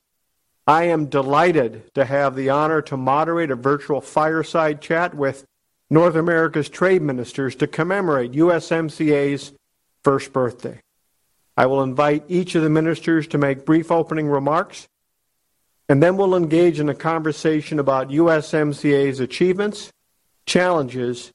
I 0.65 0.85
am 0.85 1.07
delighted 1.07 1.93
to 1.95 2.05
have 2.05 2.35
the 2.35 2.49
honor 2.49 2.81
to 2.83 2.95
moderate 2.95 3.51
a 3.51 3.55
virtual 3.55 3.99
fireside 3.99 4.81
chat 4.81 5.13
with 5.13 5.45
North 5.89 6.15
America's 6.15 6.69
trade 6.69 7.01
ministers 7.01 7.55
to 7.57 7.67
commemorate 7.67 8.31
USMCA's 8.31 9.53
first 10.03 10.31
birthday. 10.31 10.79
I 11.57 11.65
will 11.65 11.83
invite 11.83 12.23
each 12.29 12.55
of 12.55 12.63
the 12.63 12.69
ministers 12.69 13.27
to 13.27 13.37
make 13.37 13.65
brief 13.65 13.91
opening 13.91 14.27
remarks, 14.27 14.87
and 15.89 16.01
then 16.01 16.15
we'll 16.15 16.35
engage 16.35 16.79
in 16.79 16.89
a 16.89 16.95
conversation 16.95 17.77
about 17.77 18.09
USMCA's 18.09 19.19
achievements, 19.19 19.91
challenges, 20.45 21.31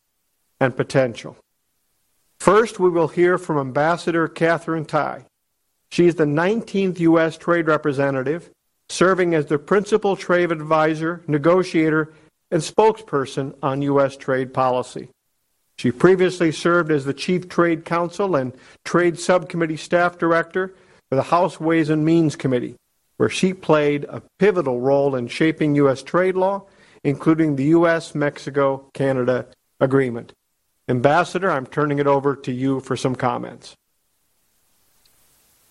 and 0.58 0.76
potential. 0.76 1.36
First, 2.40 2.80
we 2.80 2.88
will 2.88 3.08
hear 3.08 3.36
from 3.36 3.58
Ambassador 3.58 4.26
Katherine 4.26 4.86
Tai. 4.86 5.26
She 5.90 6.06
is 6.06 6.14
the 6.14 6.24
19th 6.24 6.98
U.S. 7.00 7.36
Trade 7.36 7.66
Representative, 7.66 8.50
serving 8.88 9.34
as 9.34 9.46
the 9.46 9.58
principal 9.58 10.16
trade 10.16 10.50
advisor, 10.50 11.22
negotiator, 11.26 12.12
and 12.50 12.62
spokesperson 12.62 13.54
on 13.62 13.82
U.S. 13.82 14.16
trade 14.16 14.54
policy. 14.54 15.08
She 15.76 15.92
previously 15.92 16.50
served 16.50 16.90
as 16.90 17.04
the 17.04 17.14
Chief 17.14 17.48
Trade 17.48 17.84
Counsel 17.84 18.34
and 18.34 18.52
Trade 18.84 19.18
Subcommittee 19.18 19.76
Staff 19.76 20.18
Director 20.18 20.74
for 21.08 21.16
the 21.16 21.22
House 21.22 21.60
Ways 21.60 21.90
and 21.90 22.04
Means 22.04 22.34
Committee, 22.34 22.74
where 23.16 23.28
she 23.28 23.54
played 23.54 24.04
a 24.04 24.22
pivotal 24.38 24.80
role 24.80 25.14
in 25.14 25.28
shaping 25.28 25.76
U.S. 25.76 26.02
trade 26.02 26.34
law, 26.34 26.64
including 27.04 27.54
the 27.54 27.66
U.S. 27.66 28.14
Mexico 28.14 28.90
Canada 28.92 29.46
Agreement. 29.78 30.32
Ambassador, 30.88 31.50
I'm 31.50 31.66
turning 31.66 31.98
it 31.98 32.06
over 32.06 32.34
to 32.34 32.50
you 32.50 32.80
for 32.80 32.96
some 32.96 33.14
comments. 33.14 33.76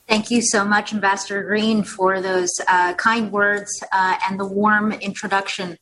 Thank 0.08 0.32
you 0.32 0.42
so 0.42 0.64
much, 0.64 0.94
Ambassador 0.94 1.44
Green, 1.44 1.84
for 1.84 2.22
those 2.22 2.50
uh, 2.70 2.94
kind 2.94 3.30
words 3.30 3.70
uh, 3.92 4.18
and 4.30 4.40
the 4.40 4.48
warm 4.48 4.94
introduction. 4.94 5.78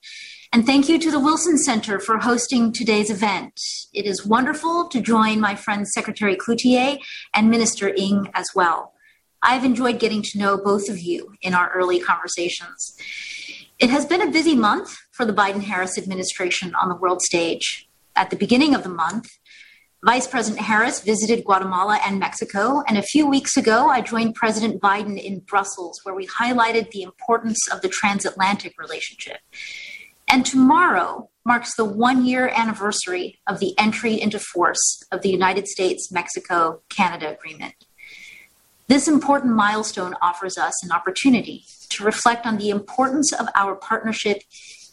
And 0.52 0.66
thank 0.66 0.90
you 0.90 0.98
to 0.98 1.12
the 1.12 1.20
Wilson 1.20 1.60
Center 1.60 2.00
for 2.00 2.18
hosting 2.18 2.74
today's 2.74 3.12
event. 3.12 3.54
It 3.94 4.08
is 4.08 4.26
wonderful 4.26 4.88
to 4.88 5.00
join 5.00 5.40
my 5.40 5.54
friend 5.54 5.88
Secretary 5.88 6.36
Clouthier 6.36 6.98
and 7.36 7.52
Minister 7.52 7.94
Ng 7.96 8.32
as 8.34 8.48
well. 8.56 8.94
I've 9.44 9.64
enjoyed 9.64 10.00
getting 10.00 10.24
to 10.24 10.40
know 10.40 10.58
both 10.58 10.90
of 10.90 10.98
you 10.98 11.36
in 11.44 11.54
our 11.54 11.72
early 11.76 12.00
conversations. 12.00 12.98
It 13.78 13.92
has 13.92 14.08
been 14.08 14.24
a 14.24 14.32
busy 14.32 14.56
month 14.56 14.98
for 15.12 15.26
the 15.26 15.34
Biden 15.34 15.62
Harris 15.62 16.00
administration 16.00 16.74
on 16.74 16.90
the 16.90 16.96
world 16.96 17.22
stage. 17.22 17.88
At 18.16 18.32
the 18.32 18.38
beginning 18.38 18.74
of 18.74 18.82
the 18.82 18.90
month, 18.90 19.30
Vice 20.04 20.28
President 20.28 20.62
Harris 20.62 21.02
visited 21.02 21.44
Guatemala 21.46 22.00
and 22.06 22.20
Mexico, 22.20 22.84
and 22.88 22.98
a 22.98 23.02
few 23.02 23.28
weeks 23.28 23.58
ago, 23.58 23.88
I 23.88 24.02
joined 24.02 24.36
President 24.36 24.80
Biden 24.80 25.22
in 25.22 25.40
Brussels, 25.40 26.00
where 26.04 26.14
we 26.14 26.28
highlighted 26.28 26.92
the 26.92 27.02
importance 27.02 27.68
of 27.72 27.82
the 27.82 27.90
transatlantic 27.90 28.76
relationship. 28.78 29.38
And 30.28 30.46
tomorrow 30.46 31.30
marks 31.44 31.76
the 31.76 31.86
one 31.86 32.26
year 32.26 32.50
anniversary 32.50 33.40
of 33.48 33.60
the 33.60 33.78
entry 33.80 34.20
into 34.20 34.40
force 34.40 35.04
of 35.12 35.22
the 35.22 35.30
United 35.30 35.68
States 35.68 36.12
Mexico 36.12 36.82
Canada 36.90 37.32
Agreement. 37.32 37.74
This 38.88 39.08
important 39.08 39.56
milestone 39.56 40.14
offers 40.22 40.58
us 40.58 40.84
an 40.84 40.92
opportunity 40.92 41.64
to 41.90 42.04
reflect 42.04 42.46
on 42.46 42.58
the 42.58 42.70
importance 42.70 43.34
of 43.34 43.48
our 43.56 43.76
partnership 43.76 44.44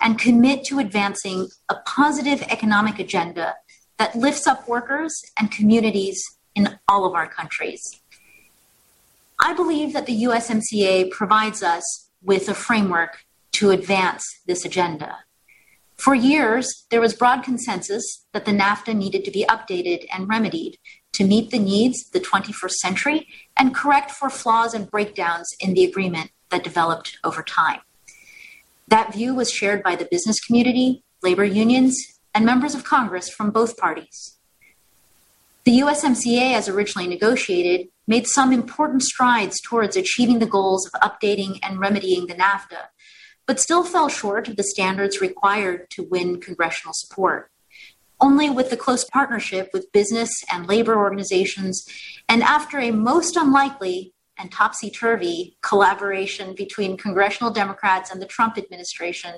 and 0.01 0.19
commit 0.19 0.65
to 0.65 0.79
advancing 0.79 1.49
a 1.69 1.77
positive 1.87 2.43
economic 2.43 2.99
agenda 2.99 3.55
that 3.99 4.17
lifts 4.17 4.47
up 4.47 4.69
workers 4.69 5.23
and 5.39 5.51
communities 5.51 6.23
in 6.55 6.79
all 6.89 7.05
of 7.05 7.15
our 7.15 7.27
countries. 7.27 8.01
I 9.39 9.55
believe 9.55 9.93
that 9.93 10.07
the 10.07 10.23
USMCA 10.25 11.11
provides 11.11 11.63
us 11.63 12.11
with 12.23 12.49
a 12.49 12.55
framework 12.55 13.25
to 13.53 13.71
advance 13.71 14.25
this 14.47 14.65
agenda. 14.65 15.19
For 15.97 16.15
years, 16.15 16.87
there 16.91 17.01
was 17.01 17.15
broad 17.15 17.43
consensus 17.43 18.27
that 18.33 18.45
the 18.45 18.53
NAFTA 18.53 18.95
needed 18.95 19.25
to 19.25 19.31
be 19.31 19.45
updated 19.49 20.07
and 20.13 20.29
remedied 20.29 20.79
to 21.13 21.25
meet 21.25 21.51
the 21.51 21.59
needs 21.59 22.07
of 22.07 22.13
the 22.13 22.21
21st 22.21 22.73
century 22.73 23.29
and 23.57 23.75
correct 23.75 24.11
for 24.11 24.31
flaws 24.31 24.75
and 24.75 24.91
breakdowns 24.91 25.55
in 25.61 25.75
the 25.75 25.85
agreement 25.85 26.31
that 26.51 26.65
developed 26.65 27.19
over 27.23 27.43
time. 27.43 27.81
That 28.89 29.13
view 29.13 29.35
was 29.35 29.51
shared 29.51 29.83
by 29.83 29.97
the 29.97 30.09
business 30.11 30.41
community, 30.41 31.05
labor 31.23 31.45
unions, 31.45 32.12
and 32.35 32.45
members 32.45 32.75
of 32.75 32.85
Congress 32.85 33.29
from 33.29 33.51
both 33.51 33.77
parties. 33.77 34.39
The 35.65 35.79
USMCA, 35.79 36.55
as 36.55 36.69
originally 36.69 37.09
negotiated, 37.09 37.89
made 38.07 38.27
some 38.27 38.53
important 38.53 39.03
strides 39.03 39.61
towards 39.61 39.97
achieving 39.97 40.41
the 40.41 40.47
goals 40.47 40.87
of 40.89 41.01
updating 41.01 41.61
and 41.63 41.79
remedying 41.79 42.27
the 42.27 42.35
NAFTA, 42.35 42.89
but 43.47 43.61
still 43.61 43.85
fell 43.85 44.09
short 44.09 44.49
of 44.49 44.57
the 44.57 44.65
standards 44.65 45.21
required 45.21 45.89
to 45.91 46.03
win 46.03 46.41
congressional 46.41 46.95
support. 46.95 47.51
Only 48.21 48.51
with 48.51 48.71
the 48.71 48.77
close 48.77 49.05
partnership 49.05 49.71
with 49.73 49.93
business 49.93 50.31
and 50.53 50.67
labor 50.67 50.97
organizations, 50.97 51.87
and 52.29 52.43
after 52.43 52.79
a 52.79 52.91
most 52.91 53.37
unlikely 53.37 54.15
and 54.39 54.51
topsy 54.51 54.91
turvy 54.91 55.57
collaboration 55.63 56.55
between 56.55 56.97
congressional 56.97 57.53
Democrats 57.53 58.11
and 58.11 58.21
the 58.21 58.27
Trump 58.27 58.59
administration, 58.59 59.37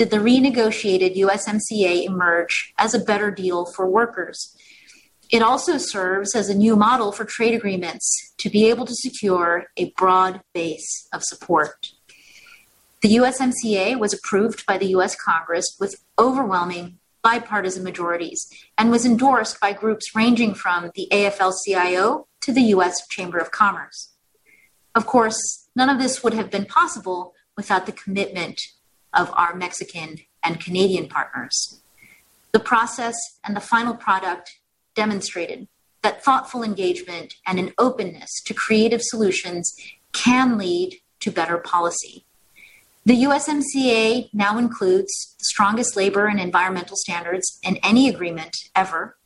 did 0.00 0.10
the 0.10 0.16
renegotiated 0.16 1.14
USMCA 1.14 2.06
emerge 2.06 2.72
as 2.78 2.94
a 2.94 2.98
better 2.98 3.30
deal 3.30 3.66
for 3.66 3.86
workers. 3.86 4.56
It 5.28 5.42
also 5.42 5.76
serves 5.76 6.34
as 6.34 6.48
a 6.48 6.54
new 6.54 6.74
model 6.74 7.12
for 7.12 7.26
trade 7.26 7.52
agreements 7.52 8.32
to 8.38 8.48
be 8.48 8.70
able 8.70 8.86
to 8.86 8.94
secure 8.94 9.66
a 9.76 9.90
broad 9.98 10.40
base 10.54 11.06
of 11.12 11.22
support. 11.22 11.90
The 13.02 13.16
USMCA 13.16 13.98
was 13.98 14.14
approved 14.14 14.64
by 14.64 14.78
the 14.78 14.86
US 14.96 15.14
Congress 15.14 15.76
with 15.78 16.02
overwhelming 16.18 16.98
bipartisan 17.22 17.84
majorities 17.84 18.48
and 18.78 18.90
was 18.90 19.04
endorsed 19.04 19.60
by 19.60 19.74
groups 19.74 20.16
ranging 20.16 20.54
from 20.54 20.90
the 20.94 21.08
AFL 21.12 21.52
CIO 21.62 22.26
to 22.40 22.52
the 22.54 22.72
US 22.74 23.06
Chamber 23.08 23.36
of 23.36 23.50
Commerce. 23.50 24.14
Of 24.94 25.04
course, 25.04 25.68
none 25.76 25.90
of 25.90 25.98
this 25.98 26.24
would 26.24 26.32
have 26.32 26.50
been 26.50 26.64
possible 26.64 27.34
without 27.54 27.84
the 27.84 27.92
commitment 27.92 28.62
of 29.12 29.30
our 29.34 29.54
Mexican 29.54 30.18
and 30.42 30.60
Canadian 30.60 31.08
partners. 31.08 31.80
The 32.52 32.60
process 32.60 33.16
and 33.44 33.54
the 33.54 33.60
final 33.60 33.94
product 33.94 34.58
demonstrated 34.94 35.68
that 36.02 36.24
thoughtful 36.24 36.62
engagement 36.62 37.34
and 37.46 37.58
an 37.58 37.72
openness 37.78 38.40
to 38.46 38.54
creative 38.54 39.02
solutions 39.02 39.74
can 40.12 40.58
lead 40.58 41.00
to 41.20 41.30
better 41.30 41.58
policy. 41.58 42.24
The 43.06 43.24
USMCA 43.24 44.30
now 44.32 44.58
includes 44.58 45.34
the 45.38 45.44
strongest 45.44 45.96
labor 45.96 46.26
and 46.26 46.40
environmental 46.40 46.96
standards 46.96 47.58
in 47.62 47.76
any 47.78 48.08
agreement 48.08 48.56
ever, 48.74 49.16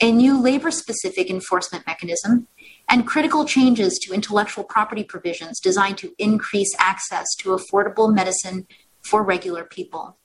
a 0.00 0.10
new 0.10 0.40
labor 0.40 0.70
specific 0.70 1.30
enforcement 1.30 1.86
mechanism, 1.86 2.48
and 2.88 3.06
critical 3.06 3.44
changes 3.44 3.98
to 4.00 4.14
intellectual 4.14 4.64
property 4.64 5.04
provisions 5.04 5.60
designed 5.60 5.98
to 5.98 6.14
increase 6.18 6.74
access 6.78 7.26
to 7.38 7.50
affordable 7.50 8.12
medicine 8.14 8.66
for 9.02 9.22
regular 9.22 9.64
people. 9.64 10.16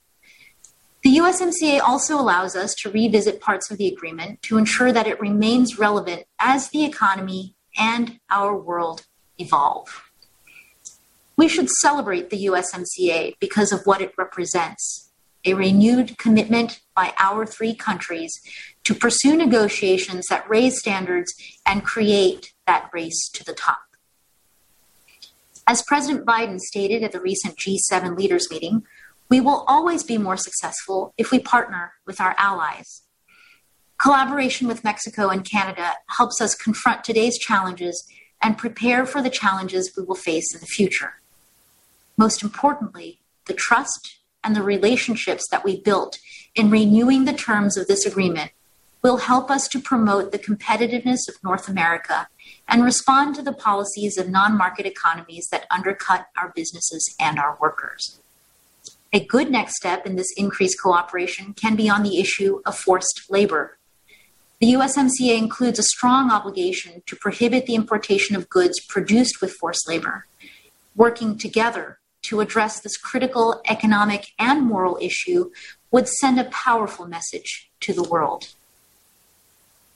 The 1.03 1.17
USMCA 1.17 1.79
also 1.81 2.19
allows 2.19 2.55
us 2.55 2.73
to 2.75 2.91
revisit 2.91 3.39
parts 3.39 3.71
of 3.71 3.77
the 3.77 3.87
agreement 3.87 4.41
to 4.43 4.57
ensure 4.57 4.91
that 4.91 5.07
it 5.07 5.21
remains 5.21 5.79
relevant 5.79 6.23
as 6.39 6.69
the 6.69 6.83
economy 6.83 7.55
and 7.77 8.19
our 8.29 8.57
world 8.57 9.05
evolve. 9.37 10.03
We 11.37 11.47
should 11.47 11.69
celebrate 11.69 12.29
the 12.29 12.47
USMCA 12.47 13.35
because 13.39 13.71
of 13.71 13.85
what 13.85 14.01
it 14.01 14.13
represents 14.17 15.11
a 15.45 15.53
renewed 15.53 16.17
commitment 16.17 16.81
by 16.95 17.13
our 17.19 17.45
three 17.45 17.73
countries 17.73 18.33
to 18.83 18.93
pursue 18.93 19.37
negotiations 19.37 20.25
that 20.29 20.49
raise 20.49 20.79
standards 20.79 21.33
and 21.65 21.85
create 21.85 22.53
that 22.65 22.89
race 22.91 23.29
to 23.29 23.45
the 23.45 23.53
top. 23.53 23.86
As 25.69 25.81
President 25.81 26.25
Biden 26.25 26.61
stated 26.61 27.03
at 27.03 27.11
the 27.11 27.19
recent 27.19 27.57
G7 27.57 28.17
leaders 28.17 28.49
meeting, 28.49 28.83
we 29.29 29.41
will 29.41 29.65
always 29.67 30.01
be 30.01 30.17
more 30.17 30.37
successful 30.37 31.13
if 31.17 31.29
we 31.29 31.39
partner 31.39 31.91
with 32.05 32.21
our 32.21 32.33
allies. 32.37 33.01
Collaboration 33.97 34.69
with 34.69 34.85
Mexico 34.85 35.27
and 35.27 35.43
Canada 35.43 35.95
helps 36.17 36.39
us 36.39 36.55
confront 36.55 37.03
today's 37.03 37.37
challenges 37.37 38.07
and 38.41 38.57
prepare 38.57 39.05
for 39.05 39.21
the 39.21 39.29
challenges 39.29 39.91
we 39.97 40.03
will 40.03 40.15
face 40.15 40.53
in 40.53 40.61
the 40.61 40.67
future. 40.67 41.15
Most 42.15 42.41
importantly, 42.43 43.19
the 43.45 43.53
trust 43.53 44.19
and 44.45 44.55
the 44.55 44.63
relationships 44.63 45.49
that 45.51 45.65
we 45.65 45.81
built 45.81 46.19
in 46.55 46.69
renewing 46.69 47.25
the 47.25 47.33
terms 47.33 47.75
of 47.75 47.87
this 47.87 48.05
agreement 48.05 48.51
will 49.01 49.17
help 49.17 49.51
us 49.51 49.67
to 49.67 49.81
promote 49.81 50.31
the 50.31 50.39
competitiveness 50.39 51.27
of 51.27 51.43
North 51.43 51.67
America 51.67 52.29
and 52.67 52.83
respond 52.83 53.35
to 53.35 53.41
the 53.41 53.53
policies 53.53 54.17
of 54.17 54.29
non 54.29 54.57
market 54.57 54.85
economies 54.85 55.47
that 55.51 55.67
undercut 55.71 56.27
our 56.37 56.51
businesses 56.55 57.15
and 57.19 57.39
our 57.39 57.57
workers. 57.61 58.19
A 59.13 59.25
good 59.25 59.49
next 59.49 59.77
step 59.77 60.05
in 60.05 60.15
this 60.15 60.33
increased 60.35 60.81
cooperation 60.81 61.53
can 61.53 61.75
be 61.75 61.89
on 61.89 62.03
the 62.03 62.19
issue 62.19 62.61
of 62.65 62.77
forced 62.77 63.23
labor. 63.29 63.77
The 64.59 64.73
USMCA 64.73 65.37
includes 65.37 65.79
a 65.79 65.83
strong 65.83 66.29
obligation 66.29 67.03
to 67.05 67.15
prohibit 67.15 67.67
the 67.67 67.75
importation 67.75 68.35
of 68.35 68.49
goods 68.49 68.79
produced 68.79 69.39
with 69.39 69.53
forced 69.53 69.87
labor. 69.87 70.25
Working 70.95 71.37
together 71.37 71.99
to 72.23 72.41
address 72.41 72.79
this 72.81 72.97
critical 72.97 73.61
economic 73.69 74.27
and 74.39 74.63
moral 74.63 74.97
issue 74.99 75.51
would 75.91 76.07
send 76.07 76.39
a 76.39 76.45
powerful 76.45 77.07
message 77.07 77.69
to 77.81 77.93
the 77.93 78.03
world. 78.03 78.49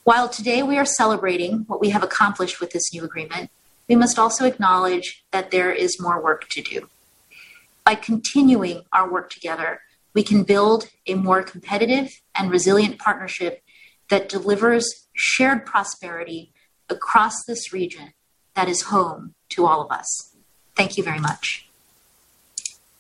While 0.04 0.30
today 0.30 0.64
we 0.64 0.78
are 0.78 0.86
celebrating 0.86 1.66
what 1.68 1.80
we 1.80 1.90
have 1.90 2.04
accomplished 2.04 2.60
with 2.60 2.72
this 2.72 2.92
new 2.94 3.04
agreement, 3.04 3.52
we 3.88 3.96
must 3.96 4.18
also 4.18 4.46
acknowledge 4.46 5.24
that 5.32 5.52
there 5.52 5.72
is 5.72 6.02
more 6.02 6.22
work 6.22 6.50
to 6.50 6.62
do. 6.62 6.90
By 7.86 7.96
continuing 7.96 8.84
our 8.92 9.12
work 9.12 9.30
together, 9.30 9.82
we 10.14 10.24
can 10.24 10.44
build 10.44 10.90
a 11.08 11.14
more 11.14 11.44
competitive 11.44 12.22
and 12.36 12.50
resilient 12.50 12.98
partnership 12.98 13.62
that 14.10 14.28
delivers 14.28 15.08
shared 15.14 15.66
prosperity 15.66 16.52
across 16.90 17.44
this 17.46 17.72
region 17.72 18.14
that 18.56 18.68
is 18.68 18.84
home 18.84 19.34
to 19.50 19.66
all 19.66 19.82
of 19.82 19.92
us. 19.92 20.36
Thank 20.76 20.98
you 20.98 21.04
very 21.04 21.20
much. 21.20 21.68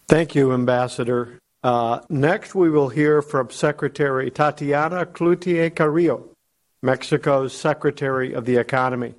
Thank 0.07 0.35
you, 0.35 0.53
Ambassador. 0.53 1.39
Uh, 1.63 2.01
next, 2.09 2.55
we 2.55 2.69
will 2.69 2.89
hear 2.89 3.21
from 3.21 3.49
Secretary 3.49 4.31
Tatiana 4.31 5.05
Clouthier 5.05 5.69
Carrillo, 5.69 6.30
Mexico's 6.83 7.53
Secretary 7.53 8.33
of 8.33 8.45
the 8.45 8.57
Economy. 8.57 9.13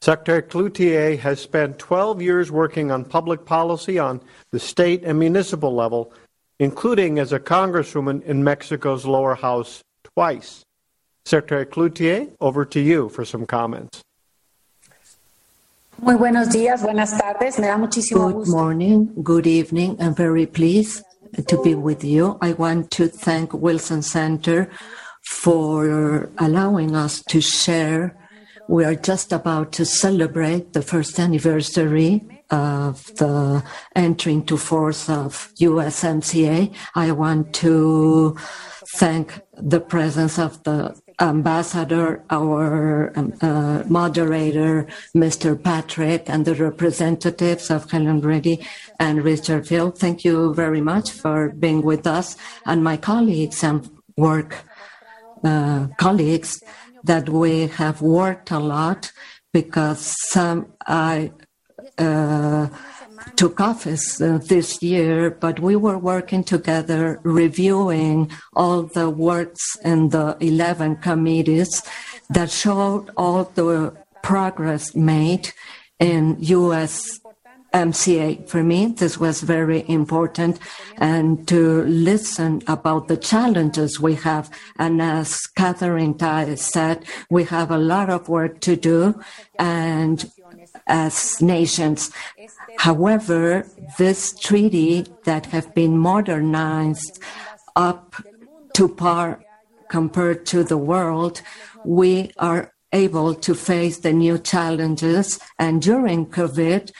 Secretary 0.00 0.40
Clouthier 0.42 1.18
has 1.18 1.38
spent 1.38 1.78
12 1.78 2.22
years 2.22 2.50
working 2.50 2.90
on 2.90 3.04
public 3.04 3.44
policy 3.44 3.98
on 3.98 4.22
the 4.50 4.58
state 4.58 5.04
and 5.04 5.18
municipal 5.18 5.74
level, 5.74 6.10
including 6.58 7.18
as 7.18 7.34
a 7.34 7.38
congresswoman 7.38 8.22
in 8.22 8.42
Mexico's 8.42 9.04
lower 9.04 9.34
house 9.34 9.82
twice. 10.14 10.62
Secretary 11.26 11.66
Clouthier, 11.66 12.28
over 12.40 12.64
to 12.64 12.80
you 12.80 13.10
for 13.10 13.26
some 13.26 13.44
comments. 13.44 14.00
Muy 16.00 16.16
buenos 16.16 16.48
días, 16.48 16.80
buenas 16.82 17.12
tardes. 17.12 17.58
Me 17.58 17.66
da 17.66 17.76
muchísimo 17.76 18.32
Good 18.32 18.48
morning, 18.48 19.12
good 19.22 19.46
evening. 19.46 19.98
I'm 20.00 20.14
very 20.14 20.46
pleased 20.46 21.02
to 21.46 21.62
be 21.62 21.74
with 21.74 22.02
you. 22.02 22.38
I 22.40 22.52
want 22.52 22.90
to 22.92 23.06
thank 23.06 23.52
Wilson 23.52 24.00
Center 24.00 24.70
for 25.30 26.28
allowing 26.38 26.94
us 26.94 27.22
to 27.22 27.40
share. 27.40 28.14
We 28.68 28.84
are 28.84 28.96
just 28.96 29.32
about 29.32 29.72
to 29.72 29.84
celebrate 29.86 30.72
the 30.72 30.82
first 30.82 31.18
anniversary 31.18 32.20
of 32.50 33.06
the 33.14 33.62
entering 33.94 34.40
into 34.40 34.56
force 34.56 35.08
of 35.08 35.52
USMCA. 35.60 36.74
I 36.96 37.12
want 37.12 37.54
to 37.54 38.36
thank 38.96 39.40
the 39.56 39.80
presence 39.80 40.36
of 40.38 40.62
the 40.64 41.00
ambassador, 41.20 42.24
our 42.30 43.12
um, 43.16 43.32
uh, 43.40 43.84
moderator, 43.86 44.88
Mr. 45.14 45.62
Patrick, 45.62 46.28
and 46.28 46.44
the 46.44 46.56
representatives 46.56 47.70
of 47.70 47.90
Helen 47.90 48.20
Reddy 48.20 48.66
and 48.98 49.22
Richard 49.22 49.68
Field. 49.68 49.96
Thank 49.96 50.24
you 50.24 50.52
very 50.54 50.80
much 50.80 51.12
for 51.12 51.50
being 51.50 51.82
with 51.82 52.06
us 52.06 52.36
and 52.66 52.82
my 52.82 52.96
colleagues 52.96 53.62
and 53.62 53.88
work 54.16 54.64
uh, 55.44 55.88
colleagues 55.98 56.62
that 57.04 57.28
we 57.28 57.66
have 57.66 58.02
worked 58.02 58.50
a 58.50 58.58
lot 58.58 59.12
because 59.52 60.14
some 60.28 60.72
I 60.86 61.32
uh, 61.98 62.68
took 63.36 63.60
office 63.60 64.20
uh, 64.20 64.38
this 64.38 64.82
year, 64.82 65.30
but 65.30 65.60
we 65.60 65.76
were 65.76 65.98
working 65.98 66.44
together, 66.44 67.20
reviewing 67.22 68.30
all 68.54 68.82
the 68.82 69.10
works 69.10 69.76
in 69.84 70.10
the 70.10 70.36
11 70.40 70.96
committees 70.96 71.82
that 72.30 72.50
showed 72.50 73.10
all 73.16 73.44
the 73.54 73.94
progress 74.22 74.94
made 74.94 75.52
in 75.98 76.36
U.S. 76.40 77.19
MCA. 77.72 78.48
For 78.48 78.62
me, 78.62 78.86
this 78.86 79.18
was 79.18 79.42
very 79.42 79.88
important 79.88 80.58
and 80.98 81.46
to 81.48 81.82
listen 81.84 82.62
about 82.66 83.08
the 83.08 83.16
challenges 83.16 84.00
we 84.00 84.14
have. 84.16 84.50
And 84.78 85.00
as 85.00 85.46
Katherine 85.46 86.14
Tai 86.14 86.54
said, 86.56 87.04
we 87.30 87.44
have 87.44 87.70
a 87.70 87.78
lot 87.78 88.10
of 88.10 88.28
work 88.28 88.60
to 88.60 88.76
do 88.76 89.20
and 89.58 90.30
as 90.86 91.40
nations. 91.40 92.10
However, 92.78 93.66
this 93.98 94.32
treaty 94.38 95.06
that 95.24 95.46
have 95.46 95.74
been 95.74 95.98
modernized 95.98 97.20
up 97.76 98.16
to 98.74 98.88
par 98.88 99.42
compared 99.88 100.46
to 100.46 100.64
the 100.64 100.78
world, 100.78 101.42
we 101.84 102.32
are 102.38 102.72
able 102.92 103.34
to 103.34 103.54
face 103.54 103.98
the 103.98 104.12
new 104.12 104.38
challenges. 104.38 105.38
And 105.58 105.80
during 105.80 106.26
COVID, 106.26 106.90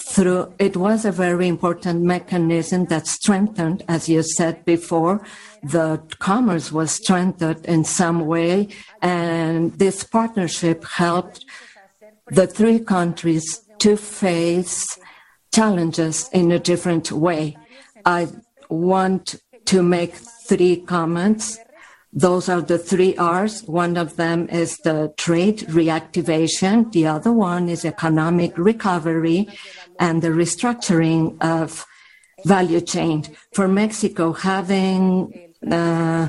through 0.00 0.52
it 0.58 0.76
was 0.76 1.04
a 1.04 1.12
very 1.12 1.46
important 1.46 2.02
mechanism 2.02 2.86
that 2.86 3.06
strengthened, 3.06 3.82
as 3.86 4.08
you 4.08 4.22
said 4.22 4.64
before, 4.64 5.24
the 5.62 6.02
commerce 6.18 6.72
was 6.72 6.92
strengthened 6.92 7.64
in 7.66 7.84
some 7.84 8.26
way, 8.26 8.68
and 9.02 9.72
this 9.78 10.02
partnership 10.04 10.84
helped 10.84 11.44
the 12.28 12.46
three 12.46 12.78
countries 12.78 13.62
to 13.78 13.96
face 13.96 14.98
challenges 15.52 16.28
in 16.32 16.50
a 16.50 16.58
different 16.58 17.12
way. 17.12 17.56
I 18.04 18.28
want 18.68 19.36
to 19.66 19.82
make 19.82 20.14
three 20.14 20.76
comments. 20.76 21.58
Those 22.12 22.48
are 22.48 22.60
the 22.60 22.78
three 22.78 23.16
R's. 23.16 23.62
One 23.64 23.96
of 23.96 24.16
them 24.16 24.48
is 24.48 24.78
the 24.78 25.12
trade 25.16 25.58
reactivation. 25.68 26.90
The 26.90 27.06
other 27.06 27.32
one 27.32 27.68
is 27.68 27.84
economic 27.84 28.56
recovery 28.58 29.48
and 30.00 30.22
the 30.22 30.28
restructuring 30.28 31.40
of 31.40 31.86
value 32.44 32.80
chain. 32.80 33.24
For 33.52 33.68
Mexico, 33.68 34.32
having 34.32 35.50
uh, 35.70 36.28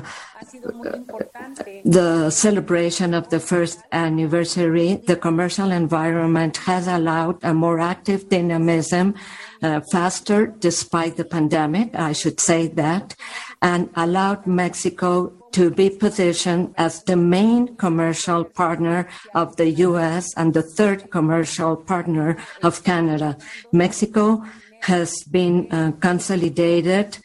the 1.84 2.30
celebration 2.30 3.14
of 3.14 3.30
the 3.30 3.40
first 3.40 3.80
anniversary, 3.92 5.00
the 5.06 5.16
commercial 5.16 5.70
environment 5.70 6.58
has 6.58 6.86
allowed 6.86 7.42
a 7.42 7.54
more 7.54 7.80
active 7.80 8.28
dynamism, 8.28 9.14
uh, 9.62 9.80
faster 9.80 10.46
despite 10.46 11.16
the 11.16 11.24
pandemic, 11.24 11.94
I 11.94 12.12
should 12.12 12.40
say 12.40 12.66
that, 12.68 13.16
and 13.62 13.88
allowed 13.96 14.46
Mexico 14.46 15.32
to 15.52 15.70
be 15.70 15.90
positioned 15.90 16.74
as 16.76 17.02
the 17.04 17.16
main 17.16 17.76
commercial 17.76 18.44
partner 18.44 19.08
of 19.34 19.56
the 19.56 19.70
U.S. 19.86 20.32
and 20.36 20.54
the 20.54 20.62
third 20.62 21.10
commercial 21.10 21.76
partner 21.76 22.36
of 22.62 22.84
Canada. 22.84 23.36
Mexico 23.72 24.44
has 24.82 25.22
been 25.30 25.68
uh, 25.70 25.92
consolidated, 26.00 27.18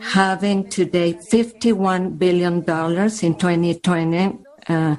having 0.00 0.68
today 0.68 1.14
$51 1.32 2.18
billion 2.18 2.58
in 2.58 2.62
2020 2.62 4.38
uh, 4.68 4.96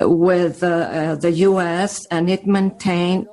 with 0.00 0.62
uh, 0.62 1.16
the 1.16 1.32
U.S., 1.32 2.06
and 2.10 2.30
it 2.30 2.46
maintained 2.46 3.26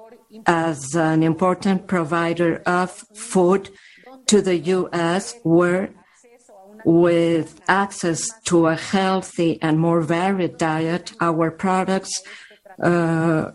as 0.45 0.95
an 0.95 1.21
important 1.21 1.87
provider 1.87 2.63
of 2.65 2.91
food 3.13 3.69
to 4.25 4.41
the 4.41 4.57
U.S., 4.57 5.35
where 5.43 5.91
with 6.87 7.59
access 7.67 8.29
to 8.45 8.67
a 8.67 8.75
healthy 8.75 9.59
and 9.61 9.77
more 9.77 9.99
varied 9.99 10.57
diet, 10.57 11.11
our 11.19 11.51
products 11.51 12.23
uh, 12.81 13.51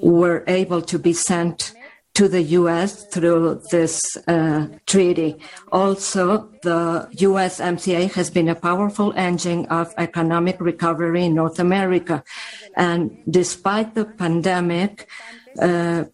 were 0.00 0.42
able 0.46 0.80
to 0.80 0.98
be 0.98 1.12
sent 1.12 1.74
to 2.14 2.26
the 2.26 2.40
U.S. 2.60 3.04
through 3.12 3.60
this 3.70 4.00
uh, 4.26 4.68
treaty. 4.86 5.36
Also, 5.72 6.48
the 6.62 7.06
USMCA 7.16 8.10
has 8.12 8.30
been 8.30 8.48
a 8.48 8.54
powerful 8.54 9.12
engine 9.14 9.66
of 9.66 9.92
economic 9.98 10.58
recovery 10.58 11.26
in 11.26 11.34
North 11.34 11.58
America. 11.58 12.24
And 12.76 13.22
despite 13.28 13.94
the 13.94 14.06
pandemic, 14.06 15.06
uh, 15.60 16.04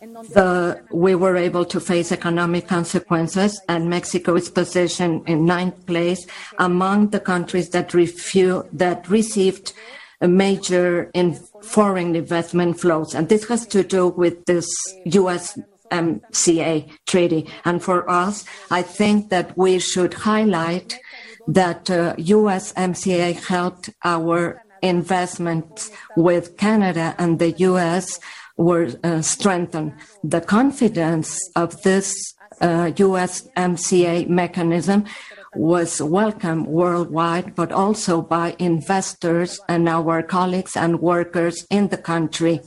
the, 0.00 0.82
we 0.92 1.14
were 1.14 1.36
able 1.36 1.64
to 1.64 1.80
face 1.80 2.12
economic 2.12 2.68
consequences, 2.68 3.60
and 3.68 3.90
Mexico 3.90 4.36
is 4.36 4.48
positioned 4.48 5.28
in 5.28 5.44
ninth 5.44 5.86
place 5.86 6.26
among 6.58 7.10
the 7.10 7.20
countries 7.20 7.70
that, 7.70 7.90
refu- 7.90 8.68
that 8.72 9.08
received 9.08 9.72
major 10.20 11.10
in 11.14 11.34
foreign 11.62 12.14
investment 12.14 12.78
flows. 12.80 13.14
And 13.14 13.28
this 13.28 13.48
has 13.48 13.66
to 13.68 13.82
do 13.82 14.08
with 14.08 14.44
this 14.46 14.68
USMCA 15.06 16.90
treaty. 17.06 17.48
And 17.64 17.82
for 17.82 18.08
us, 18.08 18.44
I 18.70 18.82
think 18.82 19.30
that 19.30 19.56
we 19.56 19.78
should 19.78 20.14
highlight 20.14 20.98
that 21.46 21.90
uh, 21.90 22.14
USMCA 22.16 23.46
helped 23.46 23.90
our 24.04 24.62
investments 24.82 25.90
with 26.16 26.56
Canada 26.56 27.14
and 27.18 27.38
the 27.38 27.52
US 27.52 28.20
were 28.58 28.90
uh, 29.02 29.22
strengthened. 29.22 29.94
The 30.22 30.42
confidence 30.42 31.40
of 31.56 31.80
this 31.82 32.34
uh, 32.60 32.90
USMCA 32.96 34.28
mechanism 34.28 35.04
was 35.54 36.02
welcome 36.02 36.66
worldwide, 36.66 37.54
but 37.54 37.72
also 37.72 38.20
by 38.20 38.54
investors 38.58 39.60
and 39.68 39.88
our 39.88 40.22
colleagues 40.22 40.76
and 40.76 41.00
workers 41.00 41.66
in 41.70 41.88
the 41.88 41.96
country. 41.96 42.60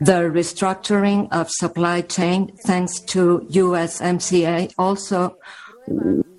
The 0.00 0.30
restructuring 0.30 1.28
of 1.30 1.50
supply 1.50 2.02
chain, 2.02 2.56
thanks 2.66 3.00
to 3.00 3.46
USMCA, 3.50 4.74
also 4.78 5.36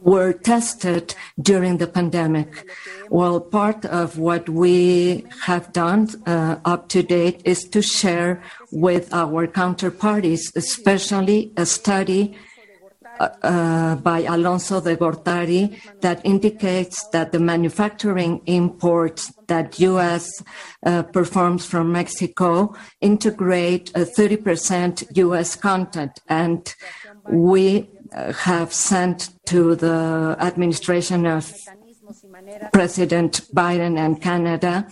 were 0.02 0.34
tested 0.34 1.16
during 1.40 1.78
the 1.78 1.88
pandemic. 1.88 2.70
Well, 3.10 3.40
part 3.40 3.86
of 3.86 4.18
what 4.18 4.50
we 4.50 5.26
have 5.46 5.72
done 5.74 6.10
uh, 6.26 6.58
up 6.66 6.90
to 6.90 7.04
date 7.04 7.42
is 7.46 7.64
to 7.70 7.82
share 7.82 8.42
with 8.72 9.14
our 9.14 9.48
counterparties, 9.48 10.56
especially 10.56 11.54
a 11.56 11.66
study 11.66 12.36
uh, 13.20 13.30
uh, 13.44 13.96
by 13.98 14.20
Alonso 14.22 14.82
de 14.82 14.96
Gortari 14.96 15.80
that 16.02 16.26
indicates 16.26 17.08
that 17.10 17.32
the 17.32 17.40
manufacturing 17.40 18.42
imports 18.48 19.32
that 19.48 19.80
U.S. 19.80 20.28
Uh, 20.84 21.04
performs 21.04 21.66
from 21.66 21.92
Mexico 21.92 22.74
integrate 23.00 23.92
a 23.92 24.06
30% 24.06 25.16
U.S. 25.18 25.56
content, 25.56 26.20
and 26.28 26.74
we 27.30 27.88
have 28.14 28.74
sent 28.74 29.30
to 29.48 29.76
the 29.76 30.36
administration 30.40 31.26
of 31.26 31.54
President 32.74 33.42
Biden 33.54 33.98
and 33.98 34.22
Canada, 34.22 34.88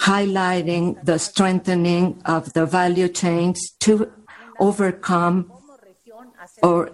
highlighting 0.00 1.02
the 1.04 1.18
strengthening 1.18 2.20
of 2.24 2.52
the 2.52 2.66
value 2.66 3.08
chains 3.08 3.70
to 3.80 4.12
overcome 4.60 5.52
or 6.62 6.92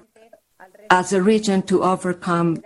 as 0.90 1.12
a 1.12 1.22
region 1.22 1.62
to 1.62 1.82
overcome, 1.82 2.62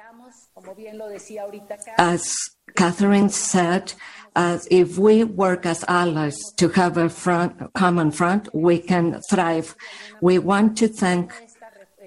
as 1.99 2.33
Katherine 2.77 3.29
said, 3.29 3.93
as 4.35 4.69
if 4.71 4.99
we 4.99 5.25
work 5.25 5.65
as 5.65 5.85
allies 5.89 6.37
to 6.57 6.69
have 6.71 6.97
a 6.97 7.09
front, 7.09 7.73
common 7.75 8.11
front, 8.11 8.55
we 8.55 8.79
can 8.79 9.21
thrive. 9.31 9.75
We 10.21 10.39
want 10.39 10.77
to 10.79 10.89
thank 10.89 11.33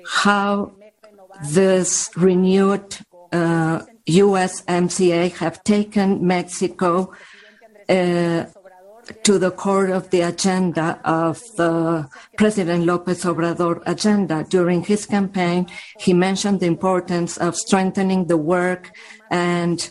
how 0.09 0.71
this 1.43 2.09
renewed 2.17 2.97
uh, 3.31 3.81
USMCA 4.07 5.33
have 5.37 5.63
taken 5.63 6.25
Mexico 6.25 7.13
uh, 7.87 8.45
to 9.23 9.39
the 9.39 9.51
core 9.51 9.87
of 9.87 10.09
the 10.09 10.21
agenda 10.21 10.99
of 11.03 11.41
the 11.57 12.09
President 12.37 12.85
Lopez 12.85 13.23
Obrador 13.23 13.81
agenda. 13.85 14.45
During 14.49 14.83
his 14.83 15.05
campaign, 15.05 15.67
he 15.99 16.13
mentioned 16.13 16.59
the 16.59 16.67
importance 16.67 17.37
of 17.37 17.55
strengthening 17.55 18.25
the 18.25 18.37
work 18.37 18.91
and 19.29 19.89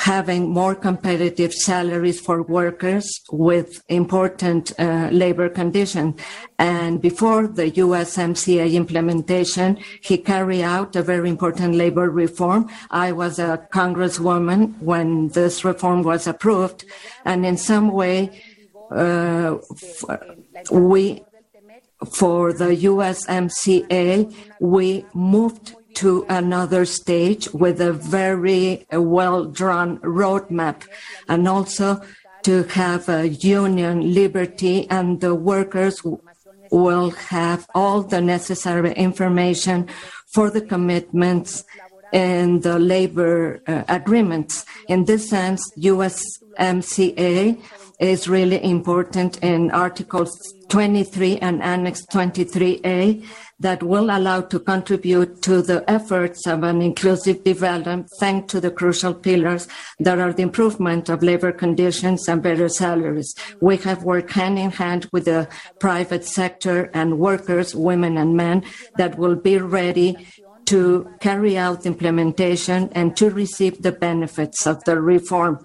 having 0.00 0.48
more 0.48 0.74
competitive 0.74 1.52
salaries 1.52 2.18
for 2.18 2.42
workers 2.42 3.20
with 3.30 3.82
important 3.88 4.72
uh, 4.78 5.10
labor 5.12 5.46
conditions. 5.50 6.18
And 6.58 7.02
before 7.02 7.46
the 7.46 7.70
USMCA 7.72 8.72
implementation, 8.72 9.76
he 10.00 10.16
carried 10.16 10.62
out 10.62 10.96
a 10.96 11.02
very 11.02 11.28
important 11.28 11.74
labor 11.74 12.08
reform. 12.08 12.70
I 12.90 13.12
was 13.12 13.38
a 13.38 13.68
congresswoman 13.74 14.78
when 14.78 15.28
this 15.28 15.66
reform 15.66 16.02
was 16.02 16.26
approved. 16.26 16.86
And 17.26 17.44
in 17.44 17.58
some 17.58 17.92
way, 17.92 18.42
uh, 18.90 19.58
we, 20.72 21.22
for 22.10 22.54
the 22.54 22.74
USMCA, 22.90 24.34
we 24.60 25.04
moved 25.12 25.74
to 26.00 26.24
another 26.30 26.86
stage 26.86 27.52
with 27.52 27.78
a 27.78 27.92
very 27.92 28.86
well 28.90 29.44
drawn 29.44 29.98
roadmap 29.98 30.88
and 31.28 31.46
also 31.46 32.00
to 32.42 32.62
have 32.80 33.06
a 33.10 33.28
union 33.28 34.14
liberty 34.14 34.88
and 34.88 35.20
the 35.20 35.34
workers 35.34 36.02
will 36.70 37.10
have 37.10 37.66
all 37.74 38.02
the 38.02 38.20
necessary 38.20 38.94
information 38.94 39.86
for 40.32 40.48
the 40.48 40.62
commitments 40.62 41.64
in 42.14 42.60
the 42.60 42.78
labor 42.78 43.60
uh, 43.66 43.84
agreements. 43.88 44.64
In 44.88 45.04
this 45.04 45.28
sense, 45.28 45.70
USMCA 45.76 47.60
is 48.00 48.28
really 48.28 48.62
important 48.64 49.38
in 49.38 49.70
Articles 49.70 50.54
23 50.70 51.38
and 51.38 51.62
Annex 51.62 52.06
23A 52.06 53.24
that 53.58 53.82
will 53.82 54.04
allow 54.04 54.40
to 54.40 54.58
contribute 54.58 55.42
to 55.42 55.60
the 55.60 55.84
efforts 55.88 56.46
of 56.46 56.62
an 56.62 56.80
inclusive 56.80 57.44
development 57.44 58.08
thanks 58.18 58.50
to 58.50 58.60
the 58.60 58.70
crucial 58.70 59.12
pillars 59.12 59.68
that 59.98 60.18
are 60.18 60.32
the 60.32 60.42
improvement 60.42 61.10
of 61.10 61.22
labor 61.22 61.52
conditions 61.52 62.26
and 62.26 62.42
better 62.42 62.70
salaries. 62.70 63.34
We 63.60 63.76
have 63.78 64.02
worked 64.02 64.32
hand 64.32 64.58
in 64.58 64.70
hand 64.70 65.08
with 65.12 65.26
the 65.26 65.48
private 65.78 66.24
sector 66.24 66.90
and 66.94 67.18
workers, 67.18 67.74
women 67.74 68.16
and 68.16 68.34
men, 68.34 68.64
that 68.96 69.18
will 69.18 69.36
be 69.36 69.58
ready 69.58 70.26
to 70.66 71.10
carry 71.20 71.58
out 71.58 71.84
implementation 71.84 72.88
and 72.92 73.16
to 73.16 73.28
receive 73.28 73.82
the 73.82 73.92
benefits 73.92 74.66
of 74.66 74.82
the 74.84 75.00
reform. 75.00 75.58